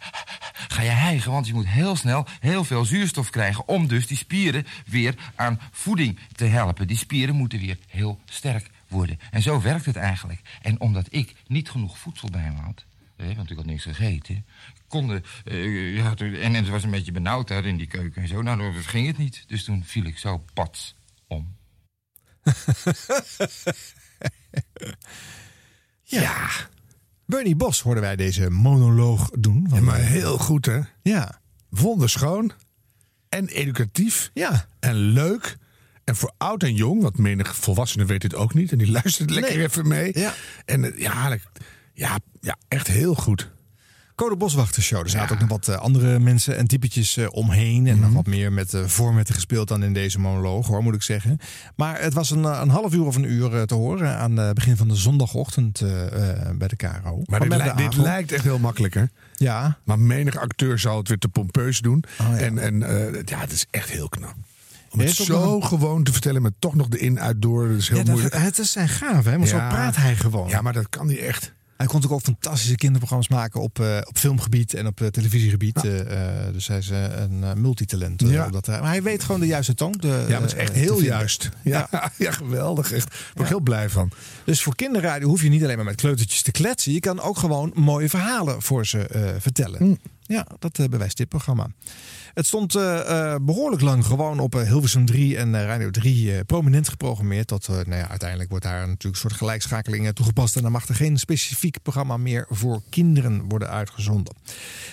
[0.74, 3.68] ga je hijgen, want je moet heel snel heel veel zuurstof krijgen...
[3.68, 6.86] om dus die spieren weer aan voeding te helpen.
[6.86, 9.20] Die spieren moeten weer heel sterk worden.
[9.30, 10.40] En zo werkt het eigenlijk.
[10.62, 12.84] En omdat ik niet genoeg voedsel bij me had...
[13.20, 14.46] hè, want ik had niks gegeten...
[14.88, 18.22] Konden, eh, ja, toen- en, en het was een beetje benauwd daar in die keuken
[18.22, 18.42] en zo.
[18.42, 19.44] Nou, dan ging het niet.
[19.46, 20.94] Dus toen viel ik zo pats
[21.26, 21.56] om.
[26.02, 26.48] Ja.
[27.26, 29.66] Bernie Bos hoorden wij deze monoloog doen.
[29.68, 30.80] Van, Ja, maar eh, heel goed, hè?
[31.02, 31.40] Ja.
[31.68, 32.52] Wonderschoon.
[33.28, 34.30] En educatief.
[34.34, 34.66] Ja.
[34.80, 35.56] En leuk.
[36.04, 38.72] En voor oud en jong, want menig volwassene weet dit ook niet.
[38.72, 39.64] En die luistert lekker Nee.
[39.66, 40.18] even mee.
[40.18, 40.34] Ja.
[40.64, 41.38] En eh, ja,
[41.94, 43.50] ja, ja, echt heel goed.
[44.14, 45.00] Code Boswachter Show.
[45.02, 47.86] Er zaten ook nog wat eh, andere mensen en typetjes eh, omheen.
[47.86, 48.02] En Mhm.
[48.04, 51.38] nog wat meer met uh, formaten gespeeld dan in deze monoloog, hoor, moet ik zeggen.
[51.76, 54.36] Maar het was een, eh, een half uur of een uur eh, te horen aan
[54.36, 56.06] het begin van de zondagochtend eh,
[56.46, 57.22] eh, bij de KRO.
[57.24, 59.04] Maar dit, dit lijkt echt heel makkelijk, hè?
[59.34, 59.78] Ja.
[59.84, 62.04] Maar menig acteur zou het weer te pompeus doen.
[62.20, 64.34] Oh, En, en eh, ja, het is echt heel knap.
[64.90, 67.68] Om het zo gewoon te vertellen met toch nog de in, uit, door.
[67.68, 68.42] Dat is heel Ja, dat- moeilijk.
[68.42, 69.38] het is zijn gaaf, hè?
[69.38, 70.48] Maar zo praat hij gewoon.
[70.48, 71.52] Ja, maar dat kan hij echt.
[71.80, 75.84] Hij kon natuurlijk ook fantastische kinderprogramma's maken op, eh, op filmgebied en op eh, televisiegebied.
[75.84, 76.22] Eh,
[76.52, 78.20] dus hij is een multitalent.
[78.26, 78.46] Ja.
[78.46, 79.92] op dat, maar hij weet gewoon de juiste toon.
[79.92, 81.48] te- Ja, maar het is echt heel juist.
[81.62, 82.30] Ja, ja.
[82.42, 82.92] geweldig.
[82.92, 83.10] Echt.
[83.10, 84.10] Daar ben ik heel blij van.
[84.44, 86.92] Dus voor kinderradio hoef je niet alleen maar met kleutertjes te kletsen.
[86.92, 89.78] Je kan ook gewoon mooie verhalen voor ze vertellen.
[89.78, 89.94] Hm.
[90.22, 91.66] Ja, dat bewijst dit programma.
[92.40, 96.40] Het stond eh, eh, behoorlijk lang gewoon op eh, Hilversum 3 en Radio 3 eh,
[96.46, 97.46] prominent geprogrammeerd.
[97.46, 100.56] Tot nou ja, uiteindelijk wordt daar natuurlijk een soort gelijkschakeling toegepast.
[100.56, 104.34] En dan mag er geen specifiek programma meer voor kinderen worden uitgezonden.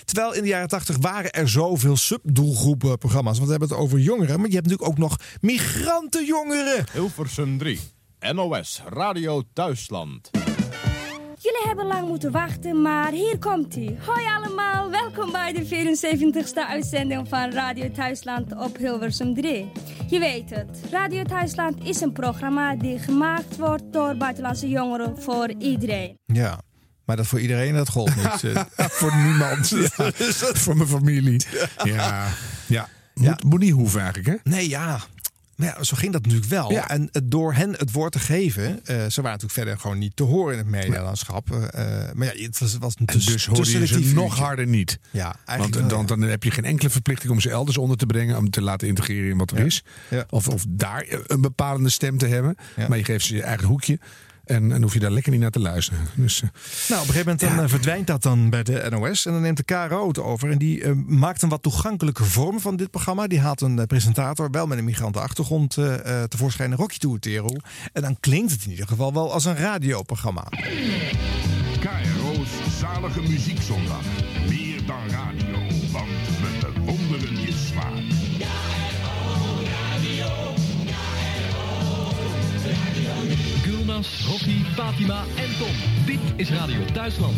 [0.05, 3.37] Terwijl in de jaren 80 waren er zoveel subdoelgroepen programma's.
[3.37, 4.39] Want we hebben het over jongeren.
[4.39, 6.85] Maar je hebt natuurlijk ook nog migrantenjongeren.
[6.93, 7.79] Hilversum 3.
[8.33, 10.29] NOS Radio Thuisland.
[11.47, 13.97] Jullie hebben lang moeten wachten, maar hier komt hij.
[14.05, 19.71] Hoi allemaal, welkom bij de 74ste uitzending van Radio Thuisland op Hilversum 3.
[20.07, 25.53] Je weet het, Radio Thuisland is een programma die gemaakt wordt door buitenlandse jongeren voor
[25.59, 26.17] iedereen.
[26.25, 26.61] Ja,
[27.05, 28.43] maar dat voor iedereen, dat gold niet.
[28.75, 29.69] Eh, voor niemand.
[29.69, 30.11] Ja,
[30.53, 31.45] voor mijn familie.
[31.83, 32.27] Ja,
[32.67, 32.87] ja.
[33.13, 34.51] Moet, moet niet hoeven eigenlijk, hè?
[34.51, 34.99] Nee, ja.
[35.57, 36.71] Maar ja, zo ging dat natuurlijk wel.
[36.71, 36.89] Ja.
[36.89, 40.23] En door hen het woord te geven, eh, ze waren natuurlijk verder gewoon niet te
[40.23, 41.51] horen in het medialandschap.
[41.51, 44.99] Eh, maar ja, het was, was dus te hoorde je ze nog harder niet.
[45.11, 48.37] Ja, Want dan, dan heb je geen enkele verplichting om ze elders onder te brengen.
[48.37, 49.83] Om te laten integreren in wat er is.
[50.29, 52.55] Of, of daar een bepalende stem te hebben.
[52.87, 53.99] Maar je geeft ze je eigen hoekje.
[54.47, 55.99] En, en hoef je daar lekker niet naar te luisteren.
[56.15, 56.49] Dus, eh,
[56.89, 59.25] Nou, op een gegeven moment dan, eh, verdwijnt dat dan bij de NOS.
[59.25, 60.51] En dan neemt de KRO het over.
[60.51, 63.27] En die eh, maakt een wat toegankelijke vorm van dit programma.
[63.27, 66.75] Die haalt een presentator, wel met een migrantenachtergrond, eh, eh, tevoorschijn.
[66.75, 67.49] Rocky Toertero.
[67.93, 70.43] En dan klinkt het in ieder geval wel als een radioprogramma.
[71.79, 74.05] KRO's zalige muziekzondag.
[83.97, 86.05] Rocky, Fatima en Tom.
[86.05, 87.35] Dit is Radio Thuisland.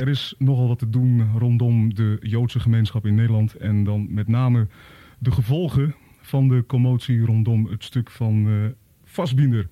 [0.00, 3.54] Er is nogal wat te doen rondom de Joodse gemeenschap in Nederland.
[3.54, 4.66] En dan met name
[5.18, 8.54] de gevolgen van de commotie rondom het stuk van eh
[9.04, 9.68] Vastbinder.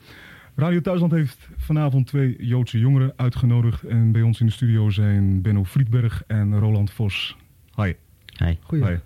[0.54, 3.82] Radio Thuisland heeft vanavond twee Joodse jongeren uitgenodigd.
[3.82, 7.36] En bij ons in de studio zijn Benno Friedberg en Roland Vos.
[7.76, 7.92] Hi.
[8.44, 8.56] Hi.
[8.70, 8.96] Hi.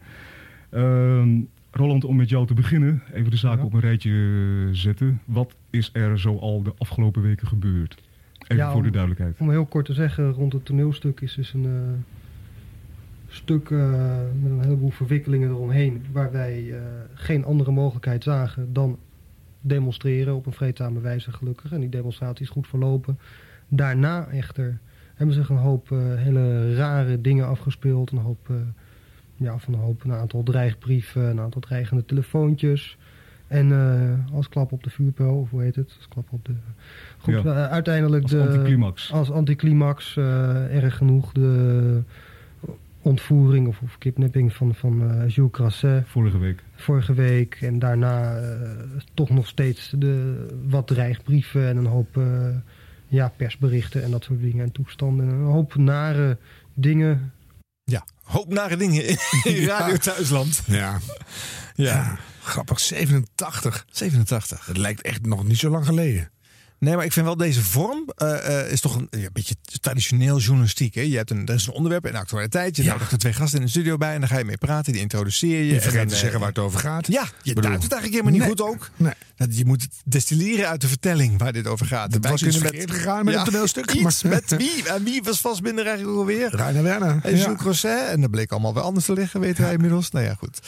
[0.71, 1.41] Ehm,
[1.77, 5.21] Roland, om met jou te beginnen, even de zaak op een rijtje eh, zetten.
[5.25, 8.03] Wat is er zo al de afgelopen weken gebeurd?
[8.39, 9.39] Even Ja, voor de duidelijkheid.
[9.39, 12.15] Om heel kort te zeggen, rond het toneelstuk is dus een eh,
[13.29, 13.79] stuk eh,
[14.43, 16.05] met een heleboel verwikkelingen eromheen.
[16.13, 16.75] Waar wij
[17.15, 18.99] geen andere mogelijkheid zagen dan
[19.61, 21.73] demonstreren op een vreedzame wijze gelukkig.
[21.73, 23.19] En die demonstratie is goed verlopen.
[23.69, 24.79] Daarna echter
[25.15, 28.11] hebben zich een hoop hele rare dingen afgespeeld.
[28.11, 28.51] Een hoop,
[29.37, 32.97] ja, van een hoop, een aantal dreigbrieven, een aantal dreigende telefoontjes.
[33.47, 35.95] En eh, als klap op de vuurpijl, of hoe heet het?
[35.97, 36.53] Als klap op de...
[37.19, 37.41] Goed, Ja.
[37.43, 38.41] eh, uiteindelijk Als de...
[38.41, 39.13] anticlimax.
[39.13, 41.33] Als anticlimax, eh, erg genoeg.
[41.33, 42.03] De
[43.03, 46.09] ontvoering of, of kidnapping van, van eh Jules Crasset.
[46.09, 46.63] Vorige week.
[46.75, 47.59] Vorige week.
[47.61, 48.41] En daarna
[49.15, 52.49] toch nog steeds de, wat dreigbrieven en een hoop eh,
[53.09, 55.29] ja, persberichten en dat soort dingen en toestanden.
[55.29, 56.37] En een hoop nare
[56.75, 57.33] dingen.
[57.85, 59.17] Ja, hoop nare dingen in
[59.61, 59.79] Ja.
[59.79, 60.63] Radio Thuisland.
[60.67, 61.01] Ja.
[61.75, 62.19] Ja.
[62.43, 63.87] Grappig, 87.
[63.91, 64.67] 87.
[64.67, 66.31] Het lijkt echt nog niet zo lang geleden.
[66.79, 70.39] Nee, maar ik vind wel deze vorm eh, eh, is toch een, ja, beetje traditioneel
[70.39, 70.95] journalistiek.
[70.95, 71.01] Hè?
[71.01, 72.77] Je hebt een, er is een onderwerp en actualiteit.
[72.77, 72.93] Je Ja.
[72.93, 74.93] nodigt er twee gasten in de studio bij en dan ga je mee praten.
[74.93, 75.67] Die introduceer je.
[75.67, 77.07] Je en vergeet dan, te eh, zeggen waar het over gaat.
[77.07, 78.67] Ja, je Bedoel- duidt het eigenlijk helemaal niet Nee.
[78.67, 78.91] goed ook.
[78.97, 79.13] Nee.
[79.37, 82.19] Dat, je moet het destilleren uit de vertelling waar dit over gaat.
[82.19, 84.89] Wij was iets verkeerd gegaan met een toneelstuk, Iets maar- met wie?
[84.89, 86.49] En wie was vastbinder eigenlijk alweer?
[86.51, 87.21] Rainer Werner.
[87.23, 87.43] En Ja.
[87.43, 88.09] Jules Crosset.
[88.09, 90.11] En dat bleek allemaal weer anders te liggen, weten wij inmiddels.
[90.11, 90.59] Nou ja, goed.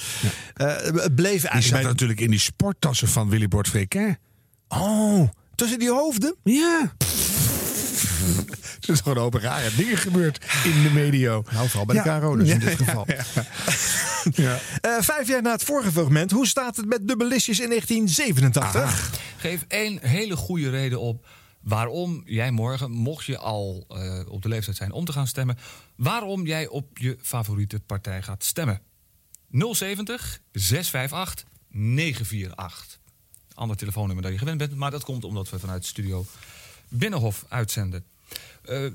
[0.54, 1.62] Eh, het bleef Die eigenlijk...
[1.62, 4.16] zat bij- natuurlijk in die sporttassen van Willy Bord Frequin.
[4.68, 5.28] Oh,
[5.58, 6.34] tussen die hoofden?
[6.44, 6.80] Ja.
[8.80, 11.44] Er is gewoon open rare dingen gebeurd in de medio.
[11.52, 12.18] Nou, vooral bij de Ja.
[12.18, 13.04] KRO dus in dit ja, geval.
[13.06, 13.24] ja.
[14.44, 14.58] Ja.
[14.80, 16.30] Eh, vijf jaar na het vorige fragment.
[16.30, 19.20] Hoe staat het met dubbelistjes in 1987?
[19.36, 21.26] Geef één hele goede reden op
[21.60, 25.58] waarom jij morgen, mocht je al eh, op de leeftijd zijn om te gaan stemmen,
[25.96, 28.80] waarom jij op je favoriete partij gaat stemmen.
[29.50, 32.98] 070 658 948.
[33.58, 36.26] Ander telefoonnummer dan je gewend bent, maar dat komt omdat we vanuit studio
[36.88, 38.04] Binnenhof uitzenden.
[38.64, 38.86] Eh,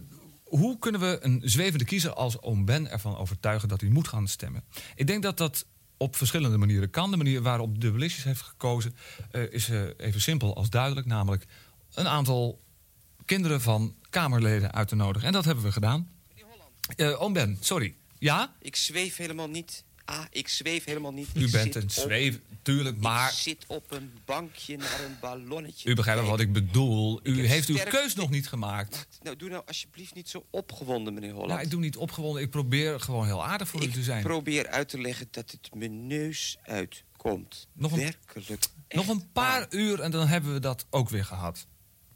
[0.44, 4.28] hoe kunnen we een zwevende kiezer als oom Ben ervan overtuigen dat hij moet gaan
[4.28, 4.64] stemmen?
[4.96, 5.66] Ik denk dat dat
[5.98, 7.12] op verschillende manieren kan.
[7.12, 8.96] De manier waarop de Belicious heeft gekozen
[9.32, 11.08] eh, is eh, even simpel als duidelijk.
[11.08, 11.46] Namelijk
[11.94, 12.62] een aantal
[13.26, 15.28] kinderen van Kamerleden uit te nodigen.
[15.28, 16.12] En dat hebben we gedaan.
[16.96, 17.96] Eh oom Ben, sorry.
[18.20, 18.56] Ja?
[18.60, 19.84] Ik zweef helemaal niet.
[20.06, 21.28] Ah, ik zweef helemaal niet.
[21.34, 23.30] U Ik bent een zweef, tuurlijk, maar...
[23.30, 25.90] Ik zit op een bankje naar een ballonnetje.
[25.90, 27.20] U begrijpt wel wat ik bedoel.
[27.24, 29.08] U heeft uw sterk- keus nog niet gemaakt.
[29.22, 31.50] Nou, doe nou alsjeblieft niet zo opgewonden, meneer Holland.
[31.50, 32.42] Nou, ik doe niet opgewonden.
[32.42, 34.24] Ik probeer gewoon heel aardig voor u te zijn.
[34.24, 37.68] probeer uit te leggen dat het mijn neus uitkomt.
[37.74, 38.66] Nog een- Werkelijk.
[38.90, 41.66] Nog een paar uur en dan hebben we dat ook weer gehad.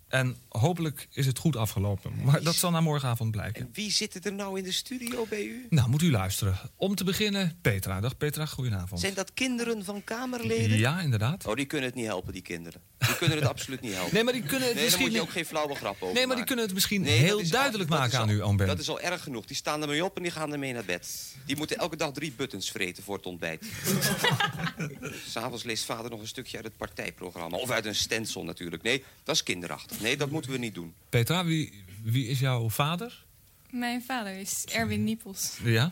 [0.08, 2.12] En hopelijk is het goed afgelopen.
[2.24, 3.70] Maar dat zal na morgenavond blijken.
[3.74, 5.66] Wie zit er nou in de studio bij u?
[5.70, 6.58] Nou, moet u luisteren.
[6.76, 8.00] Om te beginnen, Petra.
[8.00, 9.02] Dag Petra, goedenavond.
[9.02, 10.78] Zijn dat kinderen van Kamerleden?
[10.78, 11.46] Ja, inderdaad.
[11.46, 12.82] Oh, die kunnen het niet helpen, die kinderen.
[12.98, 14.14] Die kunnen het absoluut niet helpen.
[14.14, 16.06] Nee, maar die kunnen het nee, misschien daar moet je ook geen flauwe grap over
[16.06, 16.46] Nee, maar die maken.
[16.46, 18.68] kunnen het misschien Nee, heel duidelijk al- maken aan u, oom Ben.
[18.68, 19.46] Dat is al erg genoeg.
[19.46, 21.36] Die staan ermee op en die gaan ermee naar bed.
[21.46, 23.66] Die moeten elke dag drie buttons vreten voor het ontbijt.
[25.30, 27.58] S'avonds leest vader nog een stukje uit het partijprogramma.
[27.58, 28.84] Of uit een stencil natuurlijk.
[28.84, 29.97] Nee, dat is kinderachtig.
[30.02, 30.94] Nee, dat moeten we niet doen.
[31.10, 33.26] Petra, wie, wie is jouw vader?
[33.70, 35.92] Mijn vader is Erwin Niepels Ja?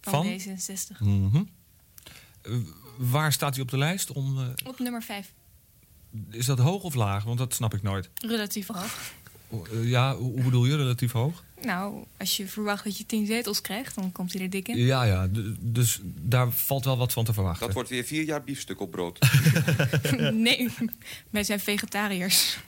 [0.00, 0.98] van, D66.
[0.98, 1.42] Mhm.
[2.42, 2.52] Eh,
[2.96, 4.12] waar staat hij op de lijst?
[4.12, 5.32] Om, eh, Op nummer 5.
[6.30, 7.24] is dat hoog of laag?
[7.24, 8.10] Want dat snap ik nooit.
[8.14, 9.12] Relatief hoog.
[9.72, 11.44] Eh, ja, hoe bedoel je relatief hoog?
[11.62, 14.76] Nou, als je verwacht dat je 10 zetels krijgt, dan komt hij er dik in.
[14.76, 15.28] Ja, ja.
[15.60, 17.66] Dus daar valt wel wat van te verwachten.
[17.66, 19.18] Dat wordt weer vier jaar biefstuk op brood.
[20.32, 20.68] nee,
[21.30, 22.58] wij zijn vegetariërs.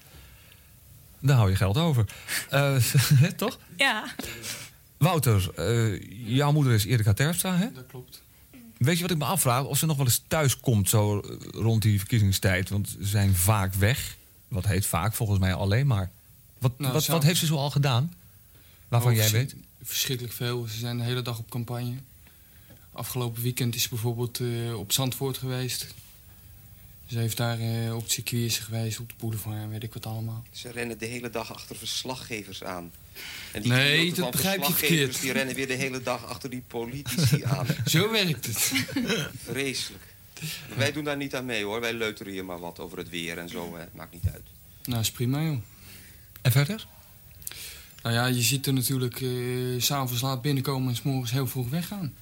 [1.22, 2.04] Daar hou je geld over.
[2.50, 2.76] Eh,
[3.36, 3.58] toch?
[3.76, 4.14] Ja.
[4.96, 6.00] Wouter, eh,
[6.36, 7.72] jouw moeder is Erika Terpstra, hè?
[7.72, 8.22] Dat klopt.
[8.78, 9.64] Weet je wat ik me afvraag?
[9.64, 12.68] Of ze nog wel eens thuis komt zo eh, rond die verkiezingstijd.
[12.68, 14.16] Want ze zijn vaak weg.
[14.48, 15.14] Wat heet vaak?
[15.14, 16.10] Volgens mij alleen maar.
[16.58, 18.14] Wat, Nou, wat, zou- wat heeft ze zo al gedaan?
[18.88, 19.54] Waarvan Oh, jij weet?
[19.82, 20.66] Verschrikkelijk veel.
[20.66, 21.94] Ze zijn de hele dag op campagne.
[22.92, 25.86] Afgelopen weekend is ze bijvoorbeeld eh, op Zandvoort geweest.
[27.12, 29.92] Ze heeft daar eh, op het circuit is geweest, op de boulevard en weet ik
[29.92, 30.42] wat allemaal.
[30.50, 32.92] Ze rennen de hele dag achter verslaggevers aan.
[33.52, 35.20] En Nee, piloten dat begrijp je verslaggevers, verkeerd.
[35.20, 37.66] Die rennen weer de hele dag achter die politici aan.
[37.84, 38.72] Zo werkt het.
[39.50, 40.02] Vreselijk.
[40.76, 41.80] Wij doen daar niet aan mee hoor.
[41.80, 43.76] Wij leuteren hier maar wat over het weer en zo.
[43.76, 43.84] Hè.
[43.94, 44.46] Maakt niet uit.
[44.84, 45.58] Nou, is prima joh.
[46.42, 46.86] En verder?
[48.02, 49.28] Nou ja, je ziet er natuurlijk eh,
[49.78, 52.14] s s'avonds laat binnenkomen en s morgens heel vroeg weggaan.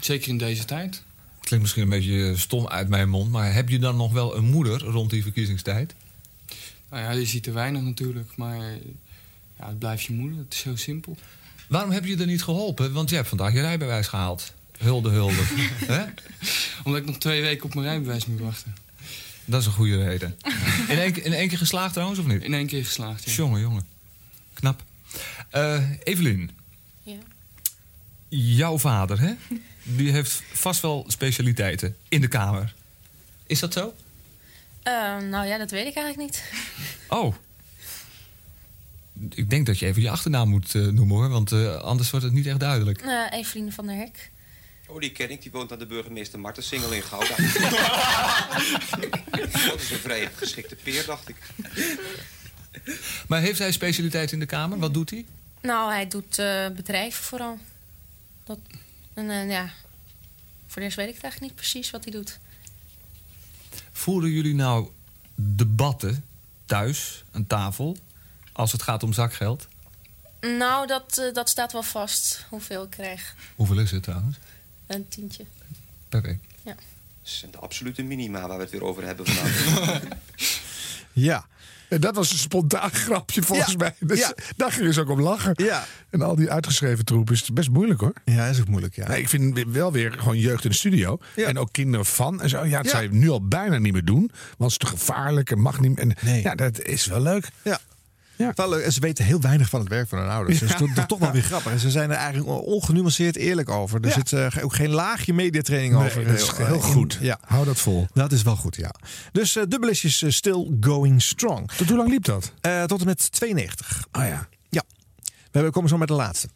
[0.00, 1.02] Zeker in deze tijd.
[1.42, 3.30] Klinkt misschien een beetje stom uit mijn mond.
[3.30, 5.94] Maar heb je dan nog wel een moeder rond die verkiezingstijd?
[6.90, 8.56] Nou ja, je ziet er weinig natuurlijk, maar
[9.58, 10.38] ja, het blijft je moeder.
[10.38, 11.16] Het is heel simpel.
[11.68, 12.92] Waarom heb je er niet geholpen?
[12.92, 14.52] Want je hebt vandaag je rijbewijs gehaald.
[14.78, 15.42] Hulde, hulde.
[15.94, 16.04] Hè?
[16.84, 18.74] Omdat ik nog twee weken op mijn rijbewijs moet wachten.
[19.44, 20.36] Dat is een goede reden.
[20.88, 22.42] In één, keer- in één keer geslaagd trouwens, of niet?
[22.42, 23.32] In één keer geslaagd, ja.
[23.32, 23.82] Jongen, jongen.
[24.52, 24.82] Knap.
[25.50, 26.50] Eh Evelien,
[27.02, 27.16] Ja.
[28.28, 29.32] jouw vader, hè?
[29.82, 32.74] Die heeft vast wel specialiteiten in de Kamer.
[33.46, 33.94] Is dat zo?
[34.82, 36.42] Eh, nou ja, dat weet ik eigenlijk niet.
[37.08, 37.34] Oh.
[39.30, 41.28] Ik denk dat je even je achternaam moet eh, noemen, hoor.
[41.28, 43.00] Want eh, anders wordt het niet echt duidelijk.
[43.00, 44.30] Eh Eveline van der Hek.
[44.86, 45.42] Oh, die ken ik.
[45.42, 47.36] Die woont aan de burgemeester Marten Singel in Gouda.
[49.68, 51.36] dat is een vrij geschikte peer, dacht ik.
[53.28, 54.78] Maar heeft hij specialiteit in de Kamer?
[54.78, 55.24] Wat doet hij?
[55.62, 57.58] Nou, hij doet eh, bedrijven vooral.
[58.44, 58.58] Dat,
[59.14, 59.72] En eh, ja,
[60.66, 62.38] voor de rest weet ik het eigenlijk niet precies wat hij doet.
[63.92, 64.88] Voeren jullie nou
[65.34, 66.24] debatten
[66.66, 67.96] thuis aan tafel
[68.52, 69.68] als het gaat om zakgeld?
[70.40, 73.34] Nou, dat, eh, dat staat wel vast, hoeveel ik krijg.
[73.56, 74.36] Hoeveel is het trouwens?
[74.86, 75.44] Een tientje.
[76.08, 76.40] Per week.
[76.62, 76.74] Ja.
[76.74, 80.02] Dat zijn de absolute minima waar we het weer over hebben vandaag.
[81.12, 81.46] Ja.
[81.92, 83.76] En dat was een spontaan grapje volgens Ja.
[83.78, 83.94] mij.
[84.00, 84.34] Dus Ja.
[84.56, 85.52] Daar gingen ze ook om lachen.
[85.56, 85.84] Ja.
[86.10, 88.12] En al die uitgeschreven troep is best moeilijk hoor.
[88.24, 88.94] Ja, is ook moeilijk.
[88.96, 89.08] Ja.
[89.08, 91.18] Nee, ik vind wel weer gewoon jeugd in de studio.
[91.36, 92.40] En ook kinderen van.
[92.42, 92.64] En zo.
[92.64, 94.30] Ja, dat zou je nu al bijna niet meer doen.
[94.58, 96.16] Want het is te gevaarlijk en mag niet meer.
[96.16, 97.48] En, Ja, dat is wel leuk.
[97.62, 97.78] Ja.
[98.36, 98.84] Wel leuk.
[98.84, 100.58] En ze weten heel weinig van het werk van hun ouders.
[100.58, 100.78] Dus Ja.
[100.78, 101.72] dat is toch- wel weer grappig.
[101.72, 104.00] En ze zijn er eigenlijk ongenuanceerd eerlijk over.
[104.00, 104.14] Er Ja.
[104.14, 106.24] zit eh, ook geen laagje mediatraining Nee, over.
[106.24, 107.18] dat is eh, heel in- goed.
[107.20, 107.38] Ja.
[107.44, 108.06] Hou dat vol.
[108.12, 108.94] Dat is wel goed, ja.
[109.32, 111.70] Dus is eh, still going strong.
[111.70, 112.52] Tot hoe lang liep dat?
[112.86, 114.06] Tot en met 92.
[114.12, 114.48] Oh ja.
[114.68, 114.82] Ja.
[115.50, 116.48] We komen zo met de laatste.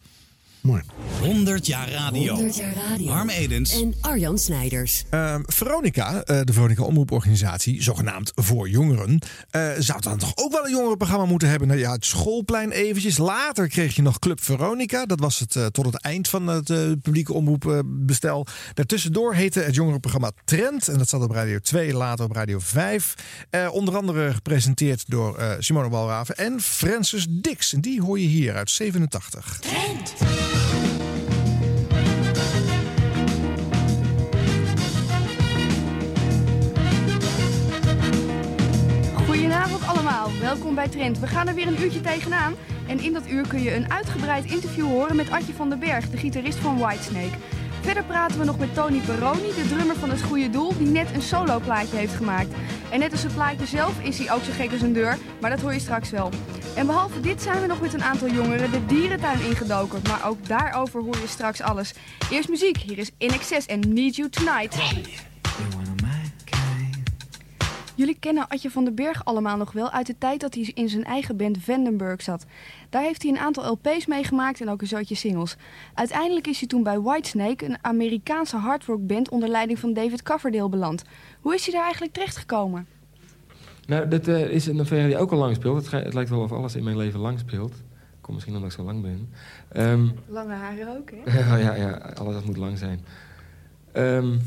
[0.67, 0.81] Mooi.
[1.21, 2.33] 100 jaar radio.
[2.33, 3.11] 100 jaar radio.
[3.11, 3.81] Harm Edens.
[3.81, 5.03] En Arjan Snijders.
[5.09, 9.19] Ehm, Veronica, eh, de Veronica Omroeporganisatie, zogenaamd voor jongeren,
[9.49, 11.67] eh, zou dan toch ook wel een jongerenprogramma moeten hebben?
[11.67, 13.17] Nou ja, het schoolplein eventjes.
[13.17, 15.05] Later kreeg je nog Club Veronica.
[15.05, 18.45] Dat was het eh, tot het eind van het eh, publieke omroepbestel.
[18.73, 20.87] Daartussendoor heette het jongerenprogramma Trend.
[20.87, 23.13] En dat zat op Radio 2, later op Radio 5.
[23.49, 27.73] Eh, onder andere gepresenteerd door eh, Simone Walraven en Francis Dix.
[27.73, 29.59] En die hoor je hier uit 87.
[29.61, 30.56] Goedenavond
[39.87, 41.19] allemaal, welkom bij Trend.
[41.19, 42.53] We gaan er weer een uurtje tegenaan.
[42.87, 46.09] En in dat uur kun je een uitgebreid interview horen met Adje van den Berg,
[46.09, 47.37] de gitarist van Whitesnake.
[47.81, 51.13] Verder praten we nog met Tony Peroni, de drummer van Het Goede Doel, die net
[51.13, 52.53] een soloplaatje heeft gemaakt.
[52.91, 55.49] En net als het plaatje zelf is hij ook zo gek als een deur, maar
[55.49, 56.29] dat hoor je straks wel.
[56.75, 60.47] En behalve dit zijn we nog met een aantal jongeren de dierentuin ingedoken, maar ook
[60.47, 61.93] daarover hoor je straks alles.
[62.31, 64.75] Eerst muziek, hier is In Excess en Need You Tonight.
[67.97, 70.89] Jullie kennen Adje van den Berg allemaal nog wel uit de tijd dat hij in
[70.89, 72.45] zijn eigen band Vandenberg zat.
[72.89, 75.55] Daar heeft hij een aantal LP's meegemaakt en ook een zootje singles.
[75.93, 81.03] Uiteindelijk is hij toen bij Whitesnake, een Amerikaanse hardrockband onder leiding van David Coverdale beland.
[81.41, 82.87] Hoe is hij daar eigenlijk terechtgekomen?
[83.87, 85.91] Nou, dat eh, is een affaire die ook al lang speelt.
[85.91, 87.73] Het, lijkt wel of alles in mijn leven lang speelt.
[88.21, 89.29] Komt misschien omdat ik zo lang ben.
[89.67, 91.39] Ehm, Lange haren ook, hè?
[91.39, 93.05] ja, ja, ja, alles dat moet lang zijn.
[93.91, 94.37] Ehm,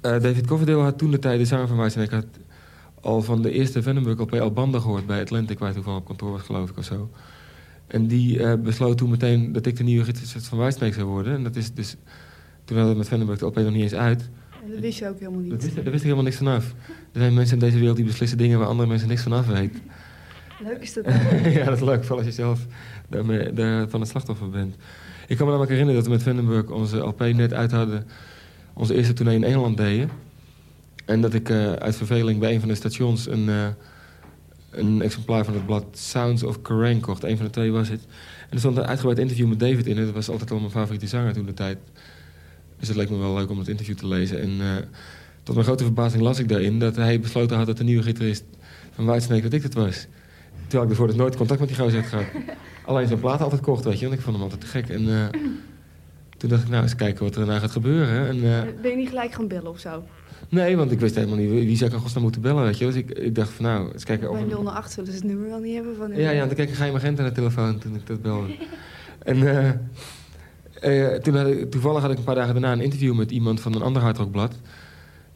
[0.00, 2.14] eh, David Coverdale had toen de tijd de zanger van Whitesnake...
[2.14, 2.26] had
[3.00, 5.58] al van de eerste Vandenberg LP al banden gehoord bij Atlantic...
[5.58, 7.10] waar hij op kantoor was, geloof ik, of zo.
[7.86, 11.34] En die eh, besloot toen meteen dat ik de nieuwe gitarist van Whitesnake zou worden.
[11.34, 11.96] En dat is dus...
[12.64, 14.30] Toen hadden we met Vandenberg de LP nog niet eens uit...
[14.64, 15.50] En dat wist je ook helemaal niet.
[15.50, 16.74] Dat wist, daar wist ik helemaal niks vanaf.
[17.12, 19.80] Er zijn mensen in deze wereld die beslissen dingen waar andere mensen niks vanaf weten.
[20.64, 21.04] Leuk is dat.
[21.58, 22.66] ja, dat is leuk, vooral als je zelf
[23.08, 24.74] daarmee, daar van het slachtoffer bent.
[25.26, 28.06] Ik kan me namelijk herinneren dat we met Vandenberg onze LP net uit hadden...
[28.72, 30.10] onze eerste tournee in Engeland deden.
[31.10, 33.66] En dat ik eh, uit verveling bij een van de stations een, eh,
[34.70, 37.24] een exemplaar van het blad Sounds of Kerrang kocht.
[37.24, 38.00] Een van de twee was het.
[38.42, 39.98] En er stond een uitgebreid interview met David in.
[39.98, 41.78] En dat was altijd al mijn favoriete zanger toen de tijd.
[42.78, 44.40] Dus het leek me wel leuk om het interview te lezen.
[44.40, 44.76] En eh,
[45.42, 48.44] tot mijn grote verbazing las ik daarin dat hij besloten had dat de nieuwe gitarist
[48.90, 50.06] van Whitesnake dat ik het was.
[50.62, 52.26] Terwijl ik ervoor dus nooit contact met die gozer had gehad.
[52.86, 54.06] Alleen zijn platen altijd kocht, weet je.
[54.06, 54.88] Want ik vond hem altijd te gek.
[54.88, 55.04] En
[56.38, 58.28] toen dacht ik, nou eens kijken wat er daarna gaat gebeuren.
[58.28, 58.40] En,
[58.82, 60.02] Ben je niet gelijk gaan bellen of zo?
[60.58, 62.86] nee, want ik wist helemaal niet wie zou ik aan godsnaam moeten bellen, weet je.
[62.86, 64.30] Dus ik, ik dacht van nou, eens kijken.
[64.30, 66.10] Bij 008 zullen ze het nummer wel niet hebben van...
[66.10, 68.56] Ja, ja, en toen kreeg ik geheim agent aan de telefoon toen ik dat belde.
[69.22, 73.14] en eh, eh, toen had ik, toevallig had ik een paar dagen daarna een interview
[73.14, 74.54] met iemand van een ander hardrockblad.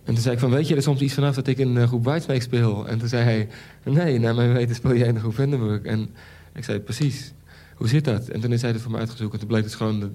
[0.05, 1.89] En toen zei ik van, weet je er soms iets vanaf dat ik in een
[1.89, 2.89] groep Whitesnake speel?
[2.89, 3.49] En toen zei hij,
[3.82, 5.82] nee, naar mijn weten speel jij in de groep Vandenberg.
[5.82, 6.15] En
[6.55, 7.32] ik zei, precies,
[7.74, 8.28] hoe zit dat?
[8.28, 10.01] En toen is hij het voor me uitgezocht en toen bleek het gewoon...
[10.01, 10.11] Dat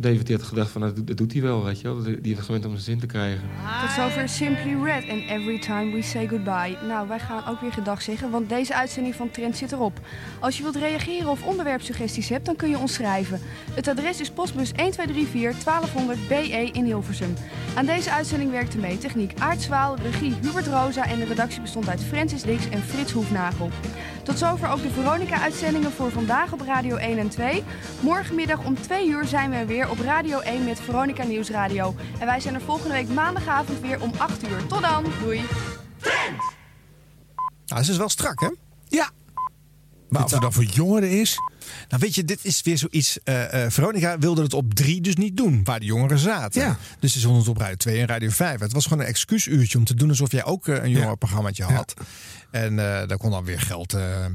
[0.00, 2.02] David die had gedacht van, nou, dat, doet hij wel, weet je wel.
[2.02, 3.42] Die heeft gewend om zijn zin te krijgen.
[3.80, 6.76] Tot zover Simply Red en Every Time We Say Goodbye.
[6.86, 10.00] Nou, wij gaan ook weer gedag zeggen, want deze uitzending van Trend zit erop.
[10.40, 13.40] Als je wilt reageren of onderwerpsuggesties hebt, dan kun je ons schrijven.
[13.70, 17.34] Het adres is postbus 1234 1200 BE in Hilversum.
[17.74, 21.88] Aan deze uitzending werkte mee techniek Aart Zwaal, regie Hubert Rosa en de redactie bestond
[21.88, 23.70] uit Francis Dix en Frits Hoefnagel.
[24.28, 27.64] Tot zover ook de Veronica-uitzendingen voor vandaag op Radio 1 en 2.
[28.00, 31.94] Morgenmiddag om 2 uur zijn we er weer op Radio 1 met Veronica Nieuwsradio.
[32.18, 34.66] En wij zijn er volgende week maandagavond weer om 8 uur.
[34.66, 35.40] Tot dan, doei!
[37.66, 38.50] Nou, ze is wel strak, hè?
[38.88, 39.10] Ja.
[40.08, 41.38] Maar of het dan voor jongeren is...
[41.88, 43.18] Nou weet je, dit is weer zoiets.
[43.24, 46.62] eh, eh, Veronica wilde het op drie dus niet doen, waar de jongeren zaten.
[46.62, 46.76] Ja.
[47.00, 48.60] Dus ze zonden het op Radio 2 en Radio 5.
[48.60, 51.94] Het was gewoon een excuusuurtje om te doen alsof jij ook eh, een jongerenprogrammaatje had.
[52.50, 54.26] En eh, daar kon dan weer geld eh,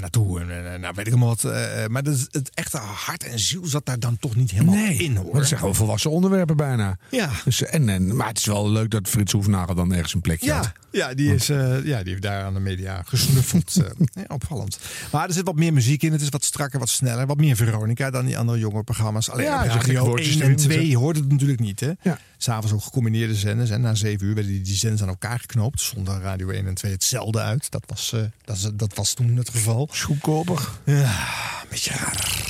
[0.00, 0.40] naartoe.
[0.40, 1.52] En, eh, nou, weet ik allemaal wat.
[1.90, 5.16] maar dat, het echte hart en ziel zat daar dan toch niet helemaal Nee, in,
[5.16, 5.34] hoor.
[5.34, 6.96] dat zijn gewoon volwassen onderwerpen bijna.
[7.10, 7.30] Ja.
[7.44, 10.52] Dus, en, en, maar het is wel leuk dat Frits Hoefnagel dan ergens een plekje
[10.52, 10.64] had.
[10.64, 13.74] Ja, ja, die is, ja, die heeft daar aan de media gesnuffeld.
[14.12, 14.78] ja, opvallend.
[15.12, 16.12] Maar er zit wat meer muziek in.
[16.12, 17.26] Het is wat strakker, wat sneller.
[17.26, 19.30] Wat meer Veronica dan die andere jonge programma's.
[19.30, 20.98] Alleen Ja, op Radio woordjes 1 en erin, 2 zo.
[20.98, 21.80] hoort het natuurlijk niet.
[21.80, 21.92] Hè?
[22.02, 22.18] Ja.
[22.40, 23.70] S'avonds ook gecombineerde zenders.
[23.70, 25.80] En na 7 uur werden die, die zenders aan elkaar geknoopt.
[25.80, 27.70] Zonden Radio 1 en 2 hetzelfde uit.
[27.70, 29.88] Dat was, eh, dat, dat was toen het geval.
[29.92, 30.80] Goedkopig.
[30.84, 31.26] Ja,
[31.62, 32.46] een beetje raar.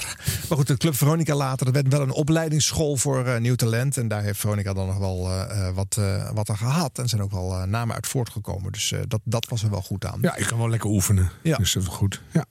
[0.49, 3.97] Maar goed, de Club Veronica later, dat werd wel een opleidingsschool voor eh, nieuw talent.
[3.97, 6.01] En daar heeft Veronica dan nog wel eh, wat,
[6.35, 6.99] wat aan gehad.
[6.99, 8.73] En zijn ook wel namen uit voortgekomen.
[8.73, 10.19] Dus dat, dat was er wel goed aan.
[10.21, 11.31] Ja, ik kan wel lekker oefenen.
[11.43, 11.57] Ja.
[11.57, 12.21] Dus dat is goed.
[12.33, 12.45] Ja.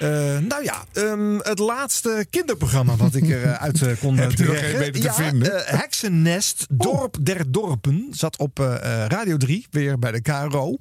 [0.00, 4.54] Eh, nou ja, ehm, het laatste kinderprogramma wat ik eruit uit kon Heb je nog
[4.56, 4.70] trekken.
[4.70, 5.66] geen beter te ja, vinden?
[5.66, 10.76] Eh, Heksennest, Dorp der Dorpen, zat op eh, eh, Radio 3, weer bij de KRO.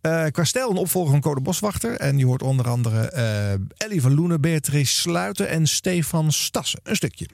[0.00, 1.94] Eh qua stijl een opvolger van Code Boswachter.
[1.94, 3.52] En je hoort onder andere eh,
[3.86, 6.80] Ellie van Loenen, Beatrice Sluiten en Stefan Stassen.
[6.82, 7.28] Een stukje.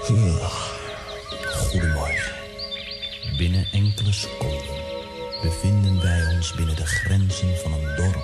[0.00, 0.69] Goedemorgen.
[3.40, 4.76] Binnen enkele seconden
[5.42, 8.22] bevinden wij ons binnen de grenzen van een dorp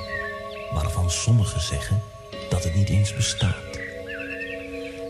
[0.72, 2.02] waarvan sommigen zeggen
[2.50, 3.78] dat het niet eens bestaat.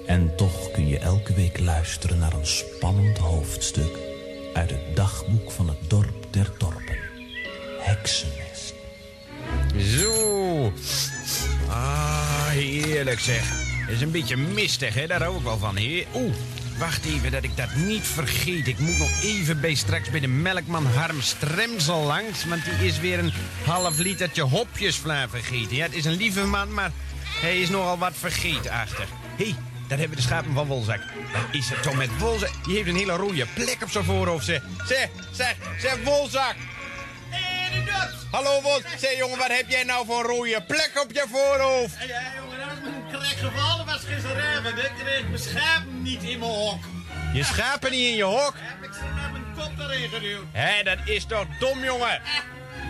[0.07, 3.99] En toch kun je elke week luisteren naar een spannend hoofdstuk
[4.55, 6.99] uit het dagboek van het dorp der dorpen.
[7.81, 8.75] Heksennest.
[9.77, 10.73] Zo.
[11.69, 13.65] Ah, heerlijk zeg.
[13.89, 15.07] Is een beetje mistig, hè?
[15.07, 15.77] Daar hou ik wel van.
[15.77, 16.07] Heer.
[16.15, 16.35] Oeh,
[16.79, 18.69] wacht even dat ik dat niet vergeet.
[18.69, 22.45] Ik moet nog even bij straks bij de melkman Harm Stremsel langs.
[22.45, 23.33] Want die is weer een
[23.65, 25.77] half litertje hopjesvla vergeten.
[25.77, 26.91] Ja, het is een lieve man, maar
[27.41, 29.09] hij is nogal wat vergeetachtig.
[29.37, 29.55] Hé, hey,
[29.89, 31.01] daar hebben we de schapen van Wolzak.
[31.33, 32.65] Wat is het toch met Wolzak?
[32.65, 34.63] Die heeft een hele rode plek op zijn voorhoofd, zeg.
[34.87, 36.55] Zeg, zeg, zeg, Wolzak.
[38.31, 38.81] Hallo, Wol.
[38.99, 41.95] Zeg, jongen, wat heb jij nou voor een rode plek op je voorhoofd?
[42.01, 42.46] Jongen,
[43.19, 43.87] krek gevallen.
[43.87, 44.79] was gisteravond.
[44.79, 46.83] Ik kreeg mijn schapen niet in mijn hok.
[47.33, 48.55] Je schapen niet in je hok?
[48.57, 50.45] Heb ik ze met mijn kop erin geduwd.
[50.53, 52.21] Hé, dat is toch dom, jongen?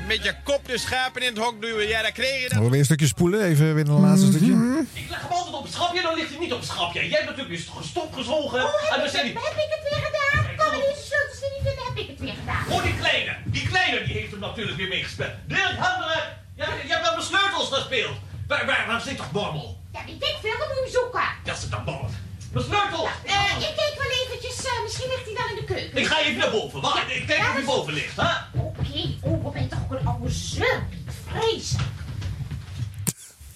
[0.07, 1.89] Met je kop de schapen in het hok duwen.
[1.89, 3.43] Ja, dan kreeg je Gaan we weer een stukje spoelen?
[3.44, 4.85] Even weer een laatste stukje.
[4.93, 7.01] Ik leg hem altijd op het schapje, dan ligt hij niet op het schapje.
[7.01, 8.61] Jij hebt natuurlijk weer gestopt gezogen.
[8.93, 9.23] en dan zei.
[9.27, 10.57] Heb ik het weer gedaan?
[10.57, 11.85] Kan er deze sleutels er niet vinden?
[11.89, 12.62] Heb ik het weer gedaan?
[12.77, 13.36] Oh, die kleine.
[13.44, 15.35] Die kleine die heeft hem natuurlijk weer meegespeeld.
[15.47, 16.23] Dirk, handelen.
[16.57, 18.16] Ja, je hebt wel mijn sleutels gespeeld.
[18.48, 19.81] Waar, waar, waar zit toch Bormel?
[19.97, 21.28] Ja, ik denk veel, dan moet je zoeken.
[21.44, 22.10] Dat zit dan Bormel.
[22.52, 23.09] Mijn sleutels.
[23.24, 25.98] Eh, ik kijk wel eventjes, eh, misschien ligt hij wel in de keuken.
[25.98, 26.81] Ik ga even naar boven.
[26.81, 28.16] Wacht, ik kijk of hij boven ligt.
[28.16, 28.60] Hè?
[28.60, 31.10] Oké, oh, wat ben je toch ook een oude zeurpiet.
[31.27, 31.89] Vreselijk.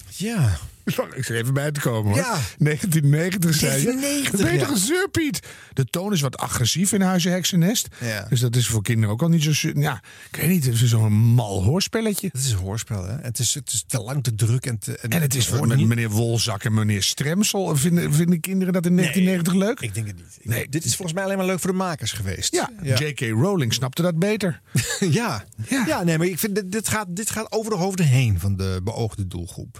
[0.07, 0.57] Ja.
[1.15, 2.19] Ik zeg even bij te komen hoor.
[2.19, 2.39] Ja.
[2.57, 3.83] 1990 zei je.
[3.83, 4.65] 1990, Dat ben je ja.
[4.65, 5.39] toch een zeurpiet?
[5.73, 7.87] De toon is wat agressief in Huizen Heksennest.
[7.99, 8.25] Ja.
[8.29, 9.69] Dus dat is voor kinderen ook al niet zo...
[9.75, 10.01] Ja,
[10.31, 12.29] ik weet niet, het is zo'n mal hoorspelletje.
[12.31, 13.15] Het is een hoorspel, hè?
[13.21, 14.97] Het is, het is te lang, te druk en te...
[14.97, 15.87] En het is niet.
[15.87, 17.75] meneer Wolzak en meneer Stremsel.
[17.75, 19.79] Vinden, vinden kinderen dat in 1990 leuk?
[19.79, 20.37] Ik denk het niet.
[20.39, 20.69] Ik Nee.
[20.69, 22.53] dit is volgens mij alleen maar leuk voor de makers geweest.
[22.53, 23.19] Ja, J.K.
[23.19, 24.61] Rowling snapte dat beter.
[24.99, 25.43] ja.
[25.85, 26.03] ja.
[26.03, 28.79] nee, maar ik vind dit, dit, gaat, dit gaat over de hoofden heen van de
[28.83, 29.79] beoogde doelgroep.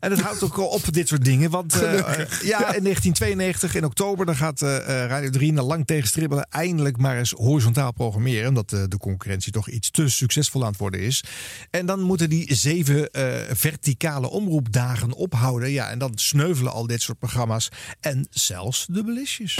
[0.00, 0.08] Eh.
[0.08, 1.50] En het houdt ook wel op dit soort dingen.
[1.50, 2.42] Want eh, Gelukkig.
[2.44, 6.96] ja, in 1992, in oktober, dan gaat eh, eh, Radio 3 na lang tegenstribbelen eindelijk
[6.96, 8.48] maar eens horizontaal programmeren.
[8.48, 11.24] Omdat eh, de concurrentie toch iets te succesvol aan het worden is.
[11.70, 15.70] En dan moeten die zeven eh, verticale omroepdagen ophouden.
[15.70, 17.68] Ja, en dan sneuvelen al dit soort programma's.
[18.00, 19.58] En zelfs de belisjes.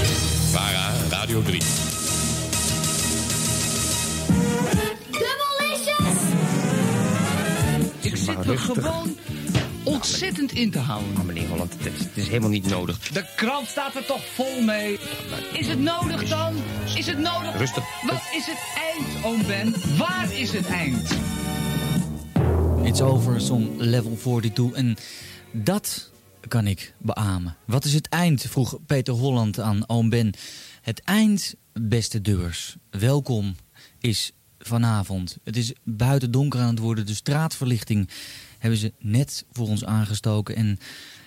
[0.50, 1.62] VARA, Radio 3.
[8.00, 9.16] Ik zit er gewoon
[9.88, 11.12] ontzettend in te houden.
[11.12, 12.98] Maar meneer Holland, het is, het is helemaal niet nodig.
[12.98, 14.98] De krant staat er toch vol mee.
[15.52, 16.54] Is het nodig dan?
[16.96, 17.56] Is het nodig?
[17.56, 17.84] Rustig.
[18.02, 19.74] Wat is het eind, oom Ben?
[19.98, 21.16] Waar is het eind?
[22.82, 24.70] It's over some level 42.
[24.72, 24.96] En
[25.52, 26.10] dat
[26.48, 27.56] kan ik beamen.
[27.64, 28.42] Wat is het eind?
[28.42, 30.34] vroeg Peter Holland aan oom Ben.
[30.82, 32.76] Het eind, beste deurs.
[32.90, 33.56] Welkom
[34.00, 35.38] is vanavond.
[35.44, 37.06] Het is buiten donker aan het worden.
[37.06, 38.08] De straatverlichting
[38.58, 40.56] hebben ze net voor ons aangestoken.
[40.56, 40.78] En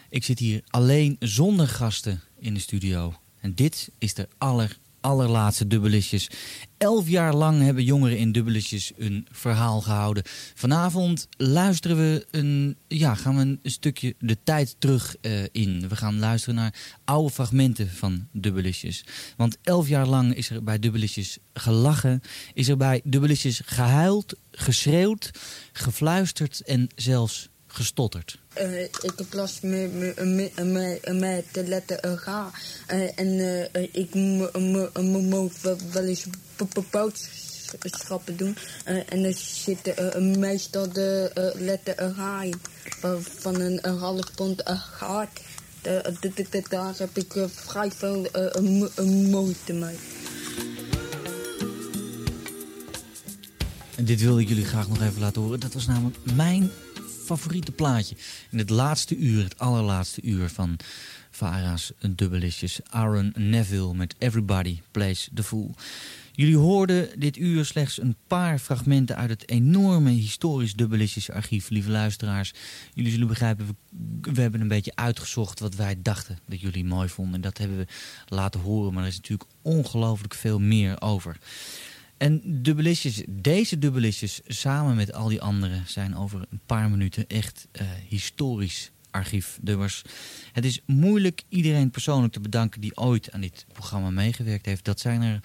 [0.10, 3.14] ik zit hier alleen zonder gasten in de studio.
[3.40, 6.30] En dit is de aller, allerlaatste dubbelisjes.
[6.78, 10.23] Elf jaar lang hebben jongeren in dubbelisjes een verhaal gehouden.
[10.56, 15.90] Vanavond luisteren we een, ja, gaan we een stukje de tijd terug eh, in.
[15.90, 16.73] We gaan luisteren naar
[17.03, 19.06] oude fragmenten van dubbelisjes.
[19.38, 22.22] Want elf jaar lang is er bij dubbelisjes gelachen.
[22.53, 25.32] Is er bij dubbelisjes gehuild, geschreeuwd,
[25.72, 28.41] gefluisterd en zelfs gestotterd.
[28.53, 32.28] Eh, ik last met, met, met, met, de letter G.
[32.88, 33.40] Eh, en
[33.72, 35.52] eh, ik mo- mo- mo- moet
[35.91, 36.26] wel eens
[36.91, 38.57] boodschappen doen.
[38.86, 42.44] Eh, en er zit eh, meestal de eh, letter H.
[43.02, 44.64] Eh, van een, half pond
[45.88, 49.95] uh, de- daar heb ik eh, vrij veel eh, mo- moeite mee.
[53.95, 55.60] En dit wilde ik jullie graag nog even laten horen.
[55.60, 56.72] Dat was namelijk mijn
[57.26, 58.15] favoriete plaatje.
[58.49, 60.80] In het laatste uur, het allerlaatste uur van
[61.31, 62.80] Vara's Dubbelisjes.
[62.89, 65.76] Aaron Neville met Everybody Plays the Fool.
[66.31, 71.89] Jullie hoorden dit uur slechts een paar fragmenten uit het enorme historisch Dubbelisjes archief, lieve
[71.89, 72.53] luisteraars.
[72.93, 73.77] Jullie zullen begrijpen,
[74.22, 77.35] we hebben een beetje uitgezocht wat wij dachten dat jullie mooi vonden.
[77.35, 77.88] En dat hebben we
[78.27, 81.38] laten horen, maar er is natuurlijk ongelooflijk veel meer over.
[82.22, 87.68] En dubbelisjes, deze dubbelisjes samen met al die anderen zijn over een paar minuten echt
[87.72, 90.02] eh, historisch archiefdubbers.
[90.52, 94.86] Het is moeilijk iedereen persoonlijk te bedanken die ooit aan dit programma meegewerkt heeft.
[94.86, 95.40] Dat zijn er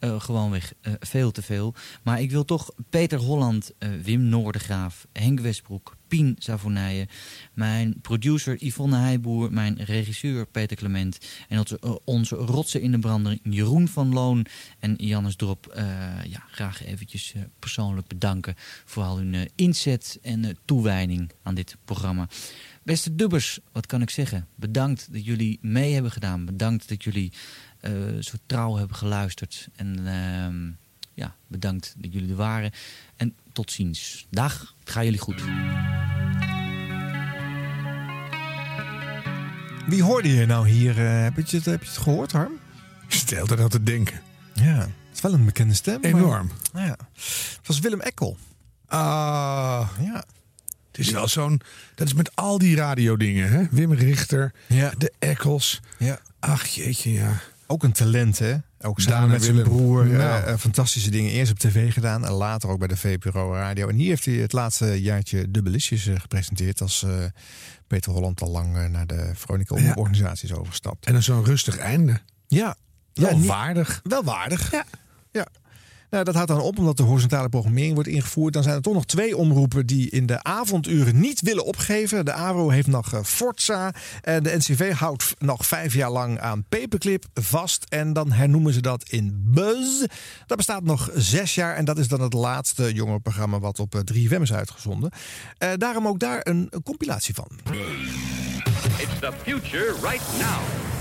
[0.00, 1.74] eh, gewoonweg eh, veel te veel.
[2.02, 7.08] Maar ik wil toch Peter Holland, eh, Wim Noordegraaf, Henk Westbroek, Pien Savonijen,
[7.52, 11.18] mijn producer Yvonne Heijboer, mijn regisseur Peter Clement
[11.48, 14.46] en onze, onze rotsen in de branding Jeroen van Loon
[14.78, 15.72] en Jannes Drop
[16.24, 22.28] ja, graag eventjes persoonlijk bedanken voor al hun inzet en toewijding aan dit programma.
[22.82, 24.46] Beste dubbers, wat kan ik zeggen?
[24.54, 26.44] Bedankt dat jullie mee hebben gedaan.
[26.44, 27.32] Bedankt dat jullie
[27.80, 29.68] eh, zo trouw hebben geluisterd.
[29.76, 30.70] En ehm,
[31.14, 32.70] ja, bedankt dat jullie er waren.
[33.16, 34.26] En tot ziens.
[34.30, 35.42] Dag, het gaat jullie goed.
[39.86, 40.98] Wie hoorde je nou hier?
[41.06, 42.52] eh, heb, je het, heb je het gehoord, Harm?
[43.08, 44.20] Hele tijd aan te denken.
[44.54, 46.00] Ja, het is wel een bekende stem.
[46.00, 46.50] maar- Enorm.
[46.74, 46.96] ja.
[47.56, 48.36] Het was Willem Ekkel.
[48.86, 50.24] Ah, ja.
[50.90, 51.60] Het is wel zo'n...
[51.94, 53.62] Dat is met al die radiodingen, hè?
[53.70, 54.92] Wim Richter, Ja.
[54.98, 55.80] de Eccles.
[55.98, 56.18] Ja.
[56.38, 57.40] Ach, jeetje, ja.
[57.66, 58.54] Ook een talent, hè?
[58.80, 60.10] Ook samen met zijn broer.
[60.12, 60.44] eh, Nou.
[60.44, 61.30] eh, fantastische dingen.
[61.32, 63.88] Eerst op tv gedaan en later ook bij de VPRO Radio.
[63.88, 66.80] En hier heeft hij het laatste jaartje Dubbelisjes eh, gepresenteerd.
[66.80, 67.06] Als
[67.86, 69.92] Peter Holland al lang naar de Veronica Ja.
[69.94, 71.06] organisatie is overgestapt.
[71.06, 72.20] En dan zo'n rustig einde.
[72.46, 72.76] Ja.
[73.14, 74.00] Wel niet- waardig.
[74.02, 74.70] Wel waardig.
[74.70, 74.84] Ja.
[75.32, 75.46] ja.
[76.10, 78.52] Nou, dat houdt dan op omdat de horizontale programmering wordt ingevoerd.
[78.52, 82.24] Dan zijn er toch nog twee omroepen die in de avonduren niet willen opgeven.
[82.24, 83.92] De AVRO heeft nog eh, Forza.
[84.22, 87.86] En de NCV houdt nog vijf jaar lang aan Paperclip vast.
[87.88, 90.04] En dan hernoemen ze dat in Buzz.
[90.46, 91.74] Dat bestaat nog zes jaar.
[91.74, 95.10] En dat is dan het laatste jongerenprogramma wat op eh, 3FM is uitgezonden.
[95.58, 97.48] Eh, daarom ook daar een compilatie van.
[98.98, 100.99] It's the future right now.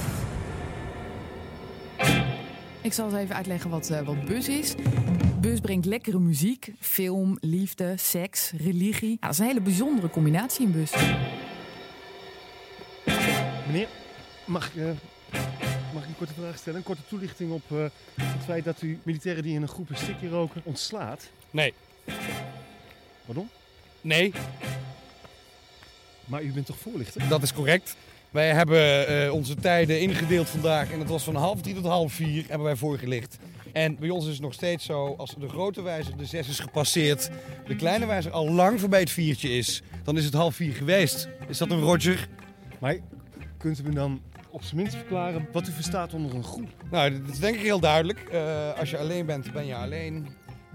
[2.82, 4.76] Ik zal eens even uitleggen wat, eh, wat bus is.
[5.42, 9.10] Bus brengt lekkere muziek, film, liefde, seks, religie.
[9.10, 10.92] Ja, dat is een hele bijzondere combinatie in bus.
[13.66, 13.88] Meneer,
[14.46, 14.90] mag ik, eh,
[15.94, 16.78] mag ik een korte vraag stellen?
[16.80, 17.78] Een korte toelichting op eh,
[18.22, 21.30] het feit dat u militairen die in een groep een stikje roken ontslaat?
[21.52, 21.74] Nee.
[23.26, 23.50] Pardon?
[24.02, 24.34] Nee,
[26.26, 27.28] Maar u bent toch voorlichter?
[27.28, 27.96] dat is correct.
[28.32, 32.14] Wij hebben eh, onze tijden ingedeeld vandaag en het was van half drie tot half
[32.14, 33.38] vier hebben wij voorgelicht.
[33.74, 36.60] En bij ons is het nog steeds zo, als de grote wijzer de zes is
[36.60, 37.30] gepasseerd,
[37.68, 41.30] de kleine wijzer al lang voorbij het viertje is, dan is het half vier geweest.
[41.48, 42.28] Is dat een Roger?
[42.80, 42.98] Maar
[43.58, 46.70] kunt u me dan op zijn minst verklaren wat u verstaat onder een groep?
[46.92, 48.20] Nou, dat is denk ik heel duidelijk.
[48.20, 50.28] Eh, als je alleen bent, ben je alleen.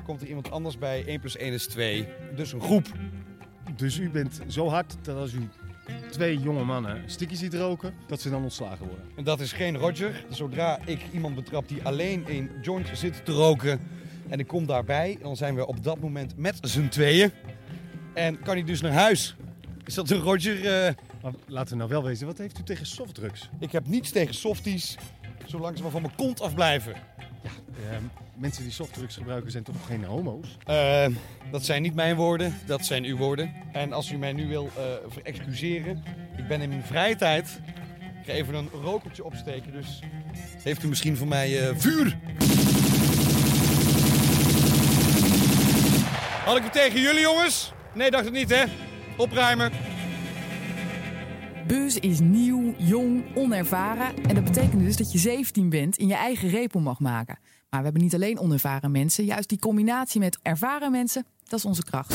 [0.04, 2.08] Komt er iemand anders bij, 1 plus 1 is 2.
[2.36, 2.86] Dus een groep.
[3.76, 5.48] Dus u bent zo hard dat als u
[6.10, 9.04] twee jonge mannen stikjes ziet roken, dat ze dan ontslagen worden.
[9.16, 10.24] En dat is geen Roger.
[10.28, 13.80] Zodra ik iemand betrap die alleen een joint zit te roken
[14.28, 17.30] en ik kom daarbij, dan zijn we op dat moment met z'n tweeën.
[18.14, 19.36] En kan hij dus naar huis.
[19.84, 20.94] Is dat een Roger?
[21.22, 23.50] Maar laten we nou wel wezen, wat heeft u tegen softdrugs?
[23.58, 24.96] Ik heb niets tegen softies,
[25.46, 26.94] zolang ze maar van mijn kont afblijven.
[27.44, 27.96] Eh,
[28.34, 30.56] mensen die softdrugs gebruiken zijn toch geen homo's?
[30.64, 31.06] Eh,
[31.50, 33.52] dat zijn niet mijn woorden, dat zijn uw woorden.
[33.72, 36.02] En als u mij nu wil eh verexcuseren,
[36.36, 37.60] ik ben in mijn vrije tijd.
[38.20, 40.00] Ik ga even een rokertje opsteken, dus
[40.62, 42.16] heeft u misschien voor mij eh, vuur?
[46.44, 47.72] Had ik het tegen jullie jongens?
[47.94, 48.64] Nee, dacht het niet hè?
[49.16, 49.72] Opruimen.
[51.66, 54.24] Buzz is nieuw, jong, onervaren.
[54.28, 57.38] En dat betekent dus dat je 17 bent en je eigen repel mag maken.
[57.70, 59.24] Maar we hebben niet alleen onervaren mensen.
[59.24, 62.14] Juist die combinatie met ervaren mensen, dat is onze kracht.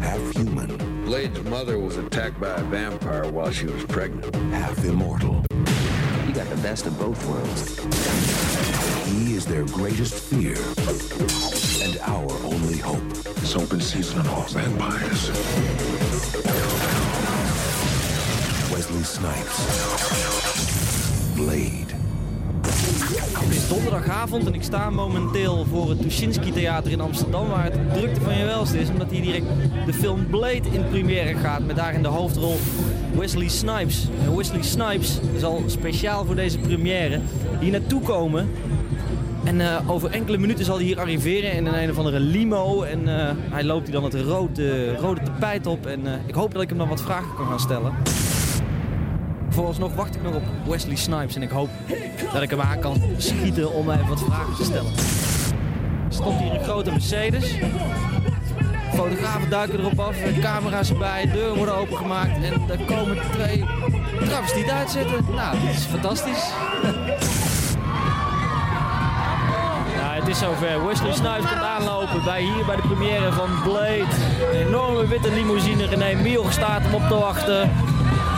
[0.00, 0.76] half human.
[1.04, 4.34] Blade's mother was attacked by a vampire while she was pregnant.
[4.52, 5.42] Half immortal.
[6.26, 8.81] You got the best of both worlds.
[9.12, 10.56] He is their greatest fear
[11.84, 13.06] and our only hope.
[13.40, 15.28] This open season on all vampires.
[18.70, 19.58] Wesley Snipes.
[21.34, 21.92] Blade.
[23.38, 27.94] Het is donderdagavond en ik sta momenteel voor het Tuschinski Theater in Amsterdam, waar het
[27.94, 29.46] drukte van je welste is, omdat hier direct
[29.86, 32.56] de film Blade in première gaat, met daar in de hoofdrol
[33.14, 34.08] Wesley Snipes.
[34.24, 37.20] En Wesley Snipes zal speciaal voor deze première
[37.60, 38.48] hier naartoe komen.
[39.44, 42.82] En eh, over enkele minuten zal hij hier arriveren in een, een of andere limo.
[42.82, 45.86] En eh, hij loopt hier dan het rode, rode tapijt op.
[45.86, 47.92] En eh, ik hoop dat ik hem dan wat vragen kan gaan stellen.
[49.48, 51.68] Vooralsnog wacht ik nog op Wesley Snipes en ik hoop
[52.32, 54.92] dat ik hem aan kan schieten om even wat vragen te stellen.
[56.06, 57.58] Er stond hier een grote Mercedes.
[58.94, 63.64] Fotografen duiken erop af, camera's erbij, deuren worden opengemaakt en er komen twee
[64.20, 65.24] travestiet uitzetten.
[65.34, 66.50] Nou, dat is fantastisch.
[70.22, 70.86] Het is zover.
[70.86, 74.06] Wesley Snipes komt aanlopen bij hier bij de première van Blade.
[74.52, 75.86] Een enorme witte limousine.
[75.86, 77.70] René Miel staat hem op te wachten.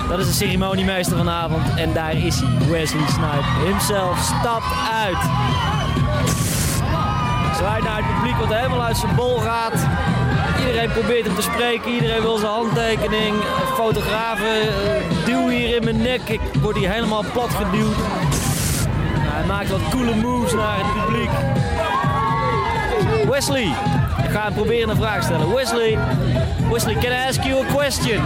[0.09, 1.63] Dat is de ceremoniemeester vanavond.
[1.77, 3.65] En daar is hij, Wesley Snipes.
[3.65, 4.73] Himself stapt
[5.05, 5.19] uit.
[7.57, 9.87] Zwaait naar het publiek wat helemaal uit zijn bol gaat.
[10.59, 11.93] Iedereen probeert hem te spreken.
[11.93, 13.35] Iedereen wil zijn handtekening.
[13.75, 16.29] Fotografen eh, duwen hier in mijn nek.
[16.29, 18.54] Ik word hier helemaal plat geduwd.
[19.35, 21.31] Hij maakt wat coole moves naar het publiek.
[23.31, 23.75] Wesley,
[24.25, 25.55] ik ga hem proberen een vraag stellen.
[25.55, 25.99] Wesley,
[26.71, 28.23] Wesley, can I ask you a question?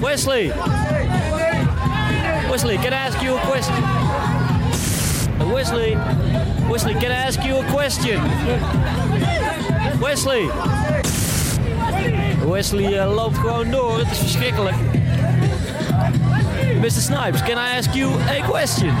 [0.00, 0.52] Wesley,
[2.50, 3.74] Wesley, can I ask you a question?
[5.52, 5.98] Wesley,
[6.70, 8.20] Wesley, can I ask you a question?
[10.00, 10.50] Wesley.
[12.50, 14.76] Wesley eh, loopt gewoon door, het is verschrikkelijk.
[16.80, 16.90] Mr.
[16.90, 18.92] Snipes, can I ask you a question?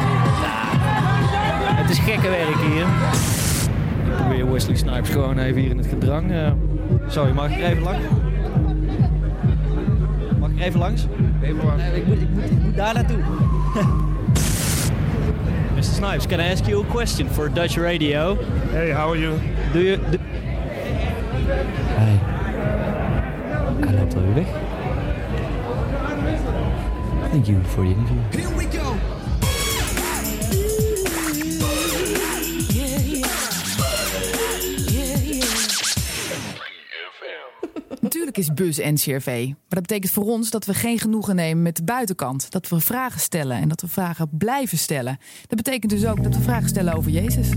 [1.84, 2.86] Het is gekke werk hier.
[4.06, 6.32] Ik probeer Wesley Snipes gewoon even hier in het gedrang.
[6.32, 6.52] eh.
[7.08, 8.02] sorry, mag ik er even langs?
[10.38, 11.06] Mag ik er even langs?
[11.42, 11.82] Even langs.
[11.94, 13.16] ik, moet, ik, moet, ik moet daar naartoe.
[15.74, 15.82] Mr.
[15.82, 18.36] Snipes, can I ask you a question for Dutch radio?
[18.70, 19.34] Hey, how are you?
[19.72, 19.98] Do you...
[20.10, 20.16] Do...
[21.96, 22.18] Hey.
[23.86, 24.46] Hij loopt alweer weg.
[27.30, 28.53] Thank you for the interview.
[38.48, 39.46] Is Buzz NCRV.
[39.46, 42.50] Maar dat betekent voor ons dat we geen genoegen nemen met de buitenkant.
[42.50, 45.18] Dat we vragen stellen en dat we vragen blijven stellen.
[45.46, 47.48] Dat betekent dus ook dat we vragen stellen over Jezus.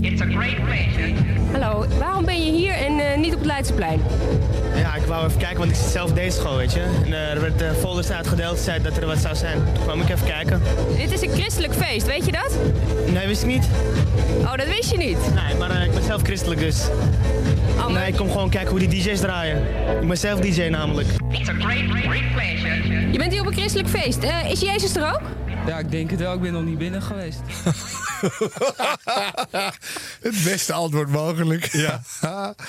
[1.52, 4.00] Hallo, waarom ben je hier en eh, niet op het Leidseplein?
[4.76, 6.80] Ja, ik wou even kijken, want ik zit zelf deze school, weet je.
[7.04, 9.58] En eh, er werd uh, folders uitgedeeld, zei dat er wat zou zijn.
[9.74, 10.62] Toen kwam ik even kijken.
[10.96, 12.56] Dit is een christelijk feest, weet je dat?
[13.12, 13.68] Nee, wist ik niet.
[14.38, 15.18] Oh, dat wist je niet?
[15.34, 16.88] Nee, maar ik ben zelf christelijk dus.
[17.88, 19.56] Nee, ik kom gewoon kijken hoe die DJ's draaien.
[20.00, 21.08] Ik ben zelf DJ namelijk.
[23.12, 24.18] Je bent hier op een christelijk feest.
[24.18, 25.20] Eh, is Jezus er ook?
[25.66, 26.34] Ja, ik denk het wel.
[26.34, 27.40] Ik ben nog niet binnen geweest.
[30.20, 31.68] Het beste antwoord mogelijk.
[31.78, 32.02] Ja.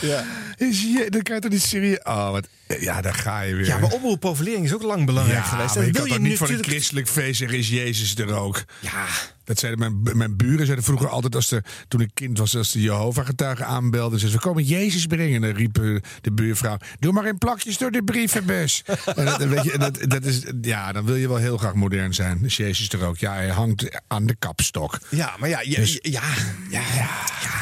[0.02, 0.23] ja.
[0.57, 1.99] Is je, dan kan je toch niet serieus...
[2.03, 2.48] Oh, wat,
[2.80, 3.65] ja, daar ga je weer.
[3.65, 5.73] Ja, maar omroepprofilering is ook lang belangrijk ja, geweest.
[5.73, 8.64] Je wil kan toch je niet voor een christelijk feest zeggen, is Jezus er ook?
[8.80, 9.06] Ja.
[9.50, 12.72] Dat zeiden mijn, mijn buren zeiden vroeger altijd, als de, toen ik kind was, als
[12.72, 14.20] de Jehovah-getuigen aanbelden.
[14.20, 15.36] Zeiden ze, we komen Jezus brengen.
[15.36, 15.74] En dan riep
[16.22, 18.84] de buurvrouw, doe maar in plakjes door de brievenbus.
[19.16, 21.74] en dat, weet je, en dat, dat is, ja, dan wil je wel heel graag
[21.74, 22.44] modern zijn.
[22.44, 23.18] Is Jezus er ook?
[23.18, 25.00] Ja, hij hangt aan de kapstok.
[25.10, 26.24] Ja, maar ja, ja, Dus- ja,
[26.70, 27.10] ja, ja,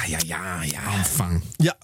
[0.08, 0.82] ja, ja, ja.
[0.82, 1.42] Aanvang.
[1.56, 1.78] Ja,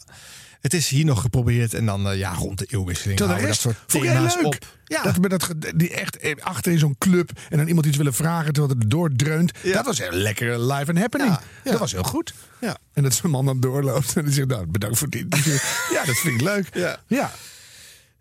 [0.63, 3.55] het is hier nog geprobeerd en dan eh, ja, rond de eeuwwisseling Terwijl de dat
[3.55, 4.45] soort thema's leuk.
[4.45, 4.55] op.
[4.85, 5.03] Ja.
[5.03, 8.13] Dat, met dat, die echt eh, achter in zo'n club en dan iemand iets willen
[8.13, 9.51] vragen terwijl het doordreunt.
[9.63, 11.37] Dat was een lekker live and happening.
[11.63, 12.33] Dat was heel goed.
[12.61, 12.77] Ja.
[12.93, 15.25] En dat zo'n man dan doorloopt en die zegt, nou, bedankt voor dit.
[15.95, 16.67] ja, dat vind ik leuk.
[17.07, 17.31] Ja.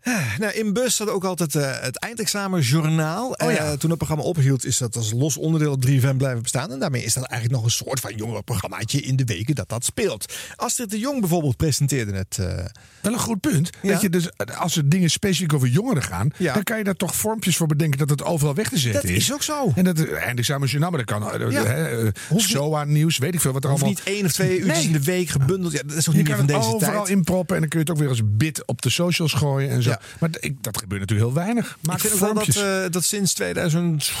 [0.03, 0.23] Ja.
[0.39, 3.29] Nou, in bus zat ook altijd eh, het eindexamenjournaal.
[3.29, 3.57] Oh ja.
[3.57, 6.71] Eh, toen het programma ophield, is dat als los onderdeel op 3FM blijven bestaan.
[6.71, 9.85] En daarmee is dat eigenlijk nog een soort van jongerenprogrammaatje in de weken dat dat
[9.85, 10.33] speelt.
[10.55, 12.37] Astrid de Jong bijvoorbeeld presenteerde het.
[12.39, 12.65] eh,
[13.01, 13.69] Wel een goed punt.
[13.81, 13.91] Ja.
[13.91, 14.27] Dat je dus,
[14.57, 16.53] als er dingen specifiek over jongeren gaan, Ja.
[16.53, 19.11] dan kan je daar toch vormpjes voor bedenken dat het overal weg te zetten Dat
[19.11, 19.17] is.
[19.17, 19.71] is ook zo.
[19.75, 21.31] En dat eindexamenjournaal, maar dat kan.
[21.31, 21.63] eh, Ja.
[21.63, 23.89] eh, SOA-nieuws, weet ik veel wat er allemaal.
[23.89, 24.85] niet één of twee uurtjes Nee.
[24.85, 25.73] in de week gebundeld.
[25.73, 27.15] Ja, dat is ook Je niet meer kan van het deze overal tijd.
[27.17, 29.83] inproppen en dan kun je het ook weer als bit op de socials gooien en
[29.83, 29.92] zo.
[30.19, 31.77] Maar d- ik, dat gebeurt natuurlijk heel weinig.
[31.81, 34.11] Maak ik vind ook wel dat, eh, dat sinds 2000,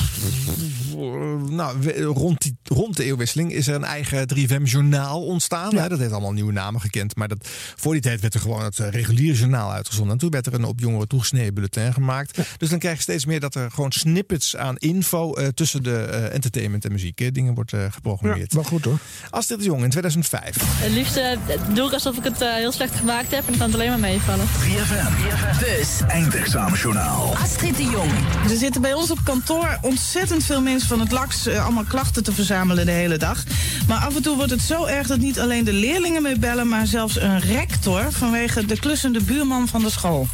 [1.49, 5.75] nou, we- rond, die, rond de eeuwwisseling, is er een eigen 3FM-journaal ontstaan.
[5.75, 7.15] Hè, dat heeft allemaal nieuwe namen gekend.
[7.15, 10.13] Maar dat, voor die tijd werd er gewoon het eh, reguliere journaal uitgezonden.
[10.13, 12.37] En toen werd er een op jongeren toegesneden bulletin gemaakt.
[12.57, 15.95] Dus dan krijg je steeds meer dat er gewoon snippets aan info eh, tussen de
[16.03, 18.53] eh, entertainment en muziek eh, dingen wordt eh, geprogrammeerd.
[18.53, 18.97] wel goed hoor.
[19.29, 20.55] Astrid de Jong in 2005.
[20.59, 21.37] Het liefst eh,
[21.73, 23.89] doe ik alsof ik het eh, heel slecht gemaakt heb en dan kan het alleen
[23.89, 24.45] maar meevallen.
[24.45, 25.62] 3FM.
[25.63, 27.35] Bus Eindexamenjournaal.
[27.35, 28.11] Astrid de Jong.
[28.49, 32.23] Er zitten bij ons op kantoor ontzettend veel mensen van het LAX eh, allemaal klachten
[32.23, 33.43] te verzamelen de hele dag.
[33.87, 36.67] Maar af en toe wordt het zo erg dat niet alleen de leerlingen mee bellen,
[36.67, 40.27] maar zelfs een rector vanwege de klussende buurman van de school.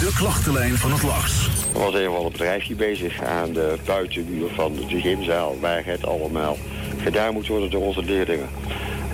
[0.00, 1.48] De klachtenlijn van het LAX.
[1.72, 6.06] Er was een van een bedrijfje bezig aan de buitenmuur van de gymzaal, waar het
[6.06, 6.56] allemaal
[7.02, 8.48] gedaan moet worden door onze leerlingen.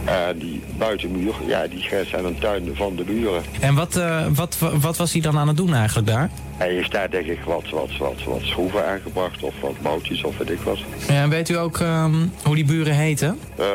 [0.06, 3.42] En die buitenmuur, ja, die grenst aan een tuin van de buren.
[3.60, 6.30] En wat, eh, wat, wat was hij dan aan het doen eigenlijk daar?
[6.56, 10.38] En je staat denk ik wat, wat, wat, wat schroeven aangebracht of wat boutjes of
[10.38, 10.78] weet ik wat.
[11.08, 13.38] Ja, en weet u ook ehm, hoe die buren heten?
[13.56, 13.66] Eh,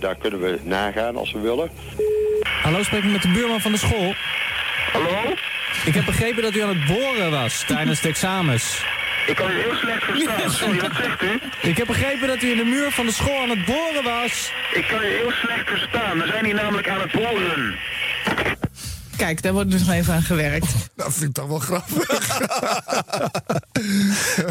[0.00, 1.70] daar kunnen we nagaan als we willen.
[2.62, 4.14] Hallo, spreek ik met de buurman van de school?
[4.92, 5.34] Hallo?
[5.84, 8.84] Ik heb begrepen dat u aan het boren was tijdens de examens.
[9.26, 10.50] Ik kan u heel slecht verstaan.
[10.50, 11.40] Sorry, wat zegt u?
[11.68, 14.52] Ik heb begrepen dat u in de muur van de school aan het boren was.
[14.74, 16.18] Ik kan u heel slecht verstaan.
[16.18, 17.74] We zijn hier namelijk aan het boren.
[19.16, 20.66] Kijk, daar wordt dus nog even aan gewerkt.
[20.96, 22.38] Dat vind ik toch wel grappig.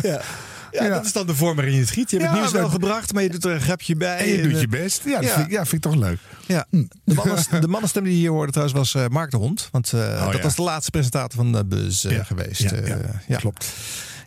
[0.01, 0.21] ja.
[0.71, 2.09] Ja, dat is dan de vorm waarin je het giet.
[2.11, 4.17] Je hebt Ja, het nieuws wel gebracht, maar je doet er een grapje bij.
[4.17, 5.01] En je doet eh, je best.
[5.05, 6.17] Ja, dat, Vind, ik, ja, vind ik toch leuk.
[6.45, 6.65] Ja.
[6.69, 9.69] De, mannen, de mannenstem die je hier hoorde trouwens was eh, Mark de Hond.
[9.71, 10.41] Want eh, dat Oh, ja.
[10.41, 12.23] was de laatste presentator van de Buzz eh, Ja.
[12.23, 12.61] geweest.
[12.61, 12.97] Ja, ja,
[13.27, 13.37] ja.
[13.37, 13.73] klopt.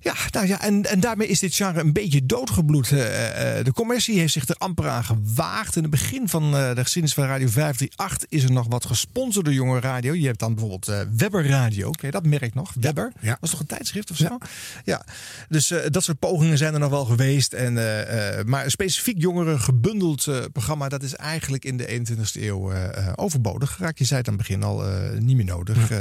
[0.09, 2.93] Ja, nou ja, en, en daarmee is dit genre een beetje doodgebloed.
[2.93, 5.77] Eh, eh, de commercie heeft zich er amper aan gewaagd.
[5.77, 9.53] In het begin van eh, de geschiedenis van Radio 538 is er nog wat gesponsorde
[9.53, 10.15] jonge radio.
[10.15, 11.91] Je hebt dan bijvoorbeeld Webber Radio.
[11.91, 12.73] Ken je dat merk nog?
[12.81, 13.13] Webber?
[13.21, 13.37] Ja.
[13.41, 14.39] Was toch een tijdschrift of zo?
[14.85, 15.05] Ja.
[15.49, 17.53] Dus dat soort pogingen zijn er nog wel geweest.
[17.53, 17.73] En,
[18.47, 22.73] maar een specifiek jongeren gebundeld programma, dat is eigenlijk in de 21ste eeuw
[23.15, 23.79] overbodig.
[23.79, 24.83] Raak je zei het aan het begin al
[25.19, 25.93] niet meer nodig.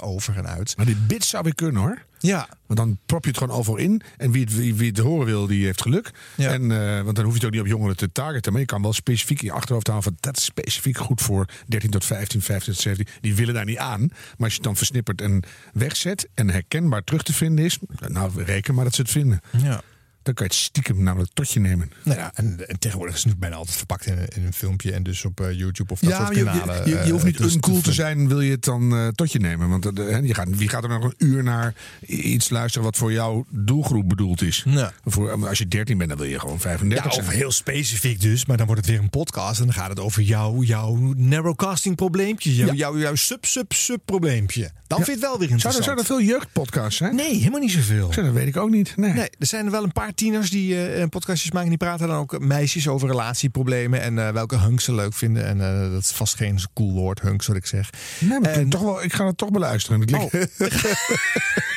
[0.00, 0.76] over en uit.
[0.76, 2.02] Maar die bits zou weer kunnen hoor.
[2.22, 2.48] Ja.
[2.66, 4.02] Want dan prop je het gewoon overal in.
[4.16, 6.10] En wie het, wie, wie het horen wil, die heeft geluk.
[6.36, 8.52] En, eh, want dan hoef je het ook niet op jongeren te targeten.
[8.52, 11.46] Maar je kan wel specifiek in je achterhoofd houden van dat is specifiek goed voor
[11.66, 13.14] 13 tot 15, 15 tot 17.
[13.20, 14.00] Die willen daar niet aan.
[14.00, 15.42] Maar als je het dan versnippert en
[15.72, 17.78] wegzet en herkenbaar terug te vinden is,
[18.08, 19.40] nou reken maar dat ze het vinden.
[19.62, 19.82] Ja.
[20.22, 21.92] Dan kan je het stiekem namelijk tot je nemen.
[22.04, 25.02] Nou ja, en, en tegenwoordig is het bijna altijd verpakt in, in een filmpje en
[25.02, 26.88] dus op eh, YouTube of dat ja, soort je, kanalen.
[26.88, 29.08] je, je, je hoeft eh, niet dus uncool te zijn, wil je het dan eh,
[29.08, 29.68] tot je nemen.
[29.68, 31.74] Want eh, je gaat, wie gaat er nog een uur naar
[32.06, 34.64] iets luisteren wat voor jouw doelgroep bedoeld is?
[34.66, 34.92] Ja.
[35.04, 37.26] Voor, als je 13 bent, dan wil je gewoon 35 Ja, zijn.
[37.26, 40.00] of heel specifiek dus, maar dan wordt het weer een podcast en dan gaat het
[40.00, 44.70] over jou, jouw narrowcasting probleempje, jouw, jouw, jouw sub sub sub probleempje.
[44.86, 47.14] Dan vind je het wel weer Zou er, zou er veel jeugdpodcasts zijn?
[47.14, 48.12] Nee, helemaal niet zoveel.
[48.12, 48.96] Zo, dat weet ik ook niet.
[48.96, 49.12] Nee.
[49.12, 51.68] Nee, er zijn er wel een paar tieners die eh, podcastjes maken.
[51.68, 55.44] Die praten dan ook meisjes over relatieproblemen en eh, welke hunks ze leuk vinden.
[55.46, 57.90] En eh, dat is vast geen cool woord, hunks, wat ik zeg.
[58.20, 60.00] Nee, maar En- toch wel, ik ga het toch beluisteren.
[60.00, 60.32] Het ligt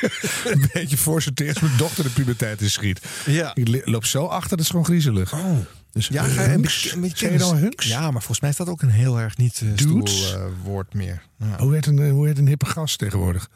[0.52, 0.96] een beetje
[1.48, 3.00] als mijn dochter de puberteit in schiet.
[3.26, 3.54] Ja.
[3.54, 5.32] Ik loop zo achter, dat is gewoon griezelig.
[5.32, 5.56] Oh.
[5.92, 6.82] Dus, Ja, hunks?
[6.82, 7.86] beetje- een beetje je dan hunks?
[7.86, 10.08] Ja, maar volgens mij is dat ook een heel erg niet stoel
[10.62, 11.22] woord meer.
[11.38, 11.56] Ja.
[11.58, 13.48] Hoe heet een, hoe heet een hippe gast tegenwoordig?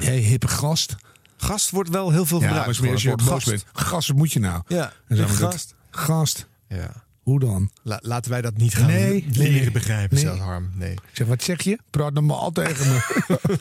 [0.00, 0.96] Jij hippe gast?
[1.40, 2.72] Gast wordt wel heel veel Ja, gebruikt.
[2.72, 3.64] maar meer als je boos bent.
[3.72, 4.62] Gast, wat moet je nou?
[4.66, 5.74] Ja, En dat- gast.
[5.90, 6.46] Gast.
[6.68, 7.04] Ja.
[7.22, 7.70] Hoe dan?
[7.82, 9.70] La- laten wij dat niet gaan Nee, leren nee.
[9.70, 10.24] begrijpen, Nee.
[10.24, 10.70] zelfs Harm.
[10.74, 10.92] Nee.
[10.92, 11.78] Ik zeg, wat zeg je?
[11.90, 13.00] Praat al tegen me.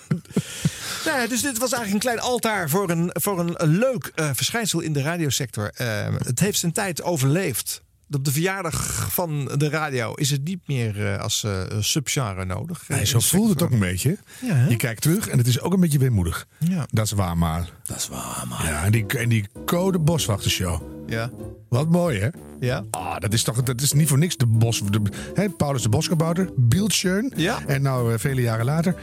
[1.06, 4.30] Nou ja, dus dit was eigenlijk een klein altaar voor een, voor een leuk eh,
[4.34, 5.70] verschijnsel in de radiosector.
[5.74, 7.82] Eh, het heeft zijn tijd overleefd.
[8.12, 12.84] Op de verjaardag van de radio is het niet meer eh, als eh, subgenre nodig.
[12.88, 14.18] Nee, Eh, zo voelt het ook een beetje.
[14.42, 16.48] Ja, je kijkt terug en het is ook een beetje weemoedig.
[16.58, 16.86] Ja.
[16.92, 17.70] Dat is waar, maar.
[17.84, 18.66] Dat is waar, man.
[18.66, 20.82] Ja, en die, en die code boswachtershow.
[21.08, 21.30] Ja.
[21.70, 22.28] Wat mooi, hè?
[22.60, 22.84] Ja.
[22.92, 24.82] Ah, dat is toch dat is niet voor niks de bos.
[24.90, 25.02] De,
[25.34, 27.34] hè, Paulus de Boskabouter, Bildschön.
[27.36, 27.60] Ja.
[27.66, 28.96] En nou, vele jaren later.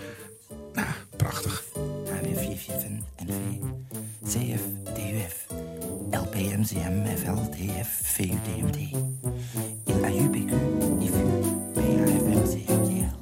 [0.74, 0.86] Nou,
[1.16, 1.64] Prachtig.
[4.24, 4.60] CF,
[4.94, 5.46] DUF,
[6.10, 8.76] LPMCM, FL, DF, VUDMD.
[9.86, 10.50] Il AUPQ,
[11.00, 11.12] In
[11.74, 13.16] PAFM,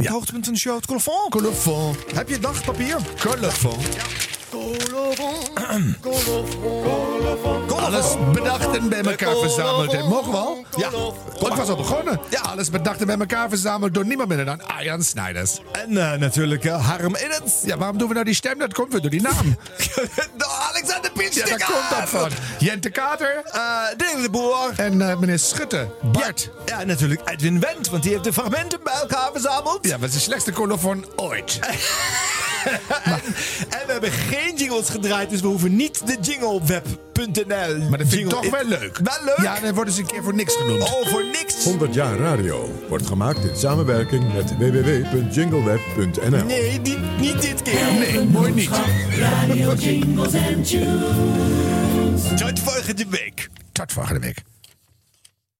[0.00, 0.10] Ja.
[0.10, 1.28] Hoogtepunt van de show, het colofon.
[1.30, 1.94] Colofon.
[2.14, 2.96] Heb je dagpapier?
[3.20, 3.80] Colofon.
[3.80, 4.02] Ja.
[4.50, 5.51] Colofon.
[7.76, 9.92] Alles bedacht en bij elkaar verzameld.
[9.92, 10.64] En mogen we al?
[10.76, 10.88] Ja.
[11.48, 12.20] Ik was al begonnen.
[12.30, 12.40] Ja.
[12.40, 15.60] Alles bedacht en bij elkaar verzameld door niemand minder dan Arjan Snijders.
[15.72, 17.52] En eh, natuurlijk uh, Harm Edens.
[17.64, 18.58] Ja, waarom doen we nou die stem?
[18.58, 19.56] Dat komt weer door die naam.
[20.70, 21.38] Alexander Pitsch.
[21.38, 22.30] Ja, daar komt dat van.
[22.58, 23.42] Jente Kater.
[23.54, 24.72] Uh, Ding de Boer.
[24.76, 25.88] En uh, meneer Schutte.
[26.02, 26.50] Bart.
[26.66, 29.86] Ja, ja, natuurlijk Edwin Wendt, want die heeft de fragmenten bij elkaar verzameld.
[29.86, 31.58] Ja, dat is de slechtste colofon ooit.
[31.60, 31.72] en,
[33.78, 37.88] en we hebben geen jingles gedraaid, dus we hoeven niet de jingle op web.nl.
[37.88, 38.98] Maar dat vind ik toch wel leuk.
[38.98, 39.38] Wel leuk?
[39.42, 40.82] Ja, dan worden ze een keer voor niks genoemd.
[40.82, 41.64] Oh, voor niks?
[41.64, 46.44] 100 jaar radio wordt gemaakt in samenwerking met www.jingleweb.nl.
[46.44, 47.92] Nee, niet, niet dit keer.
[47.92, 48.70] Nee, mooi niet.
[49.18, 52.40] Radio Jingles and Tunes.
[52.40, 53.48] Tot volgende week.
[53.72, 54.51] Tot volgende week.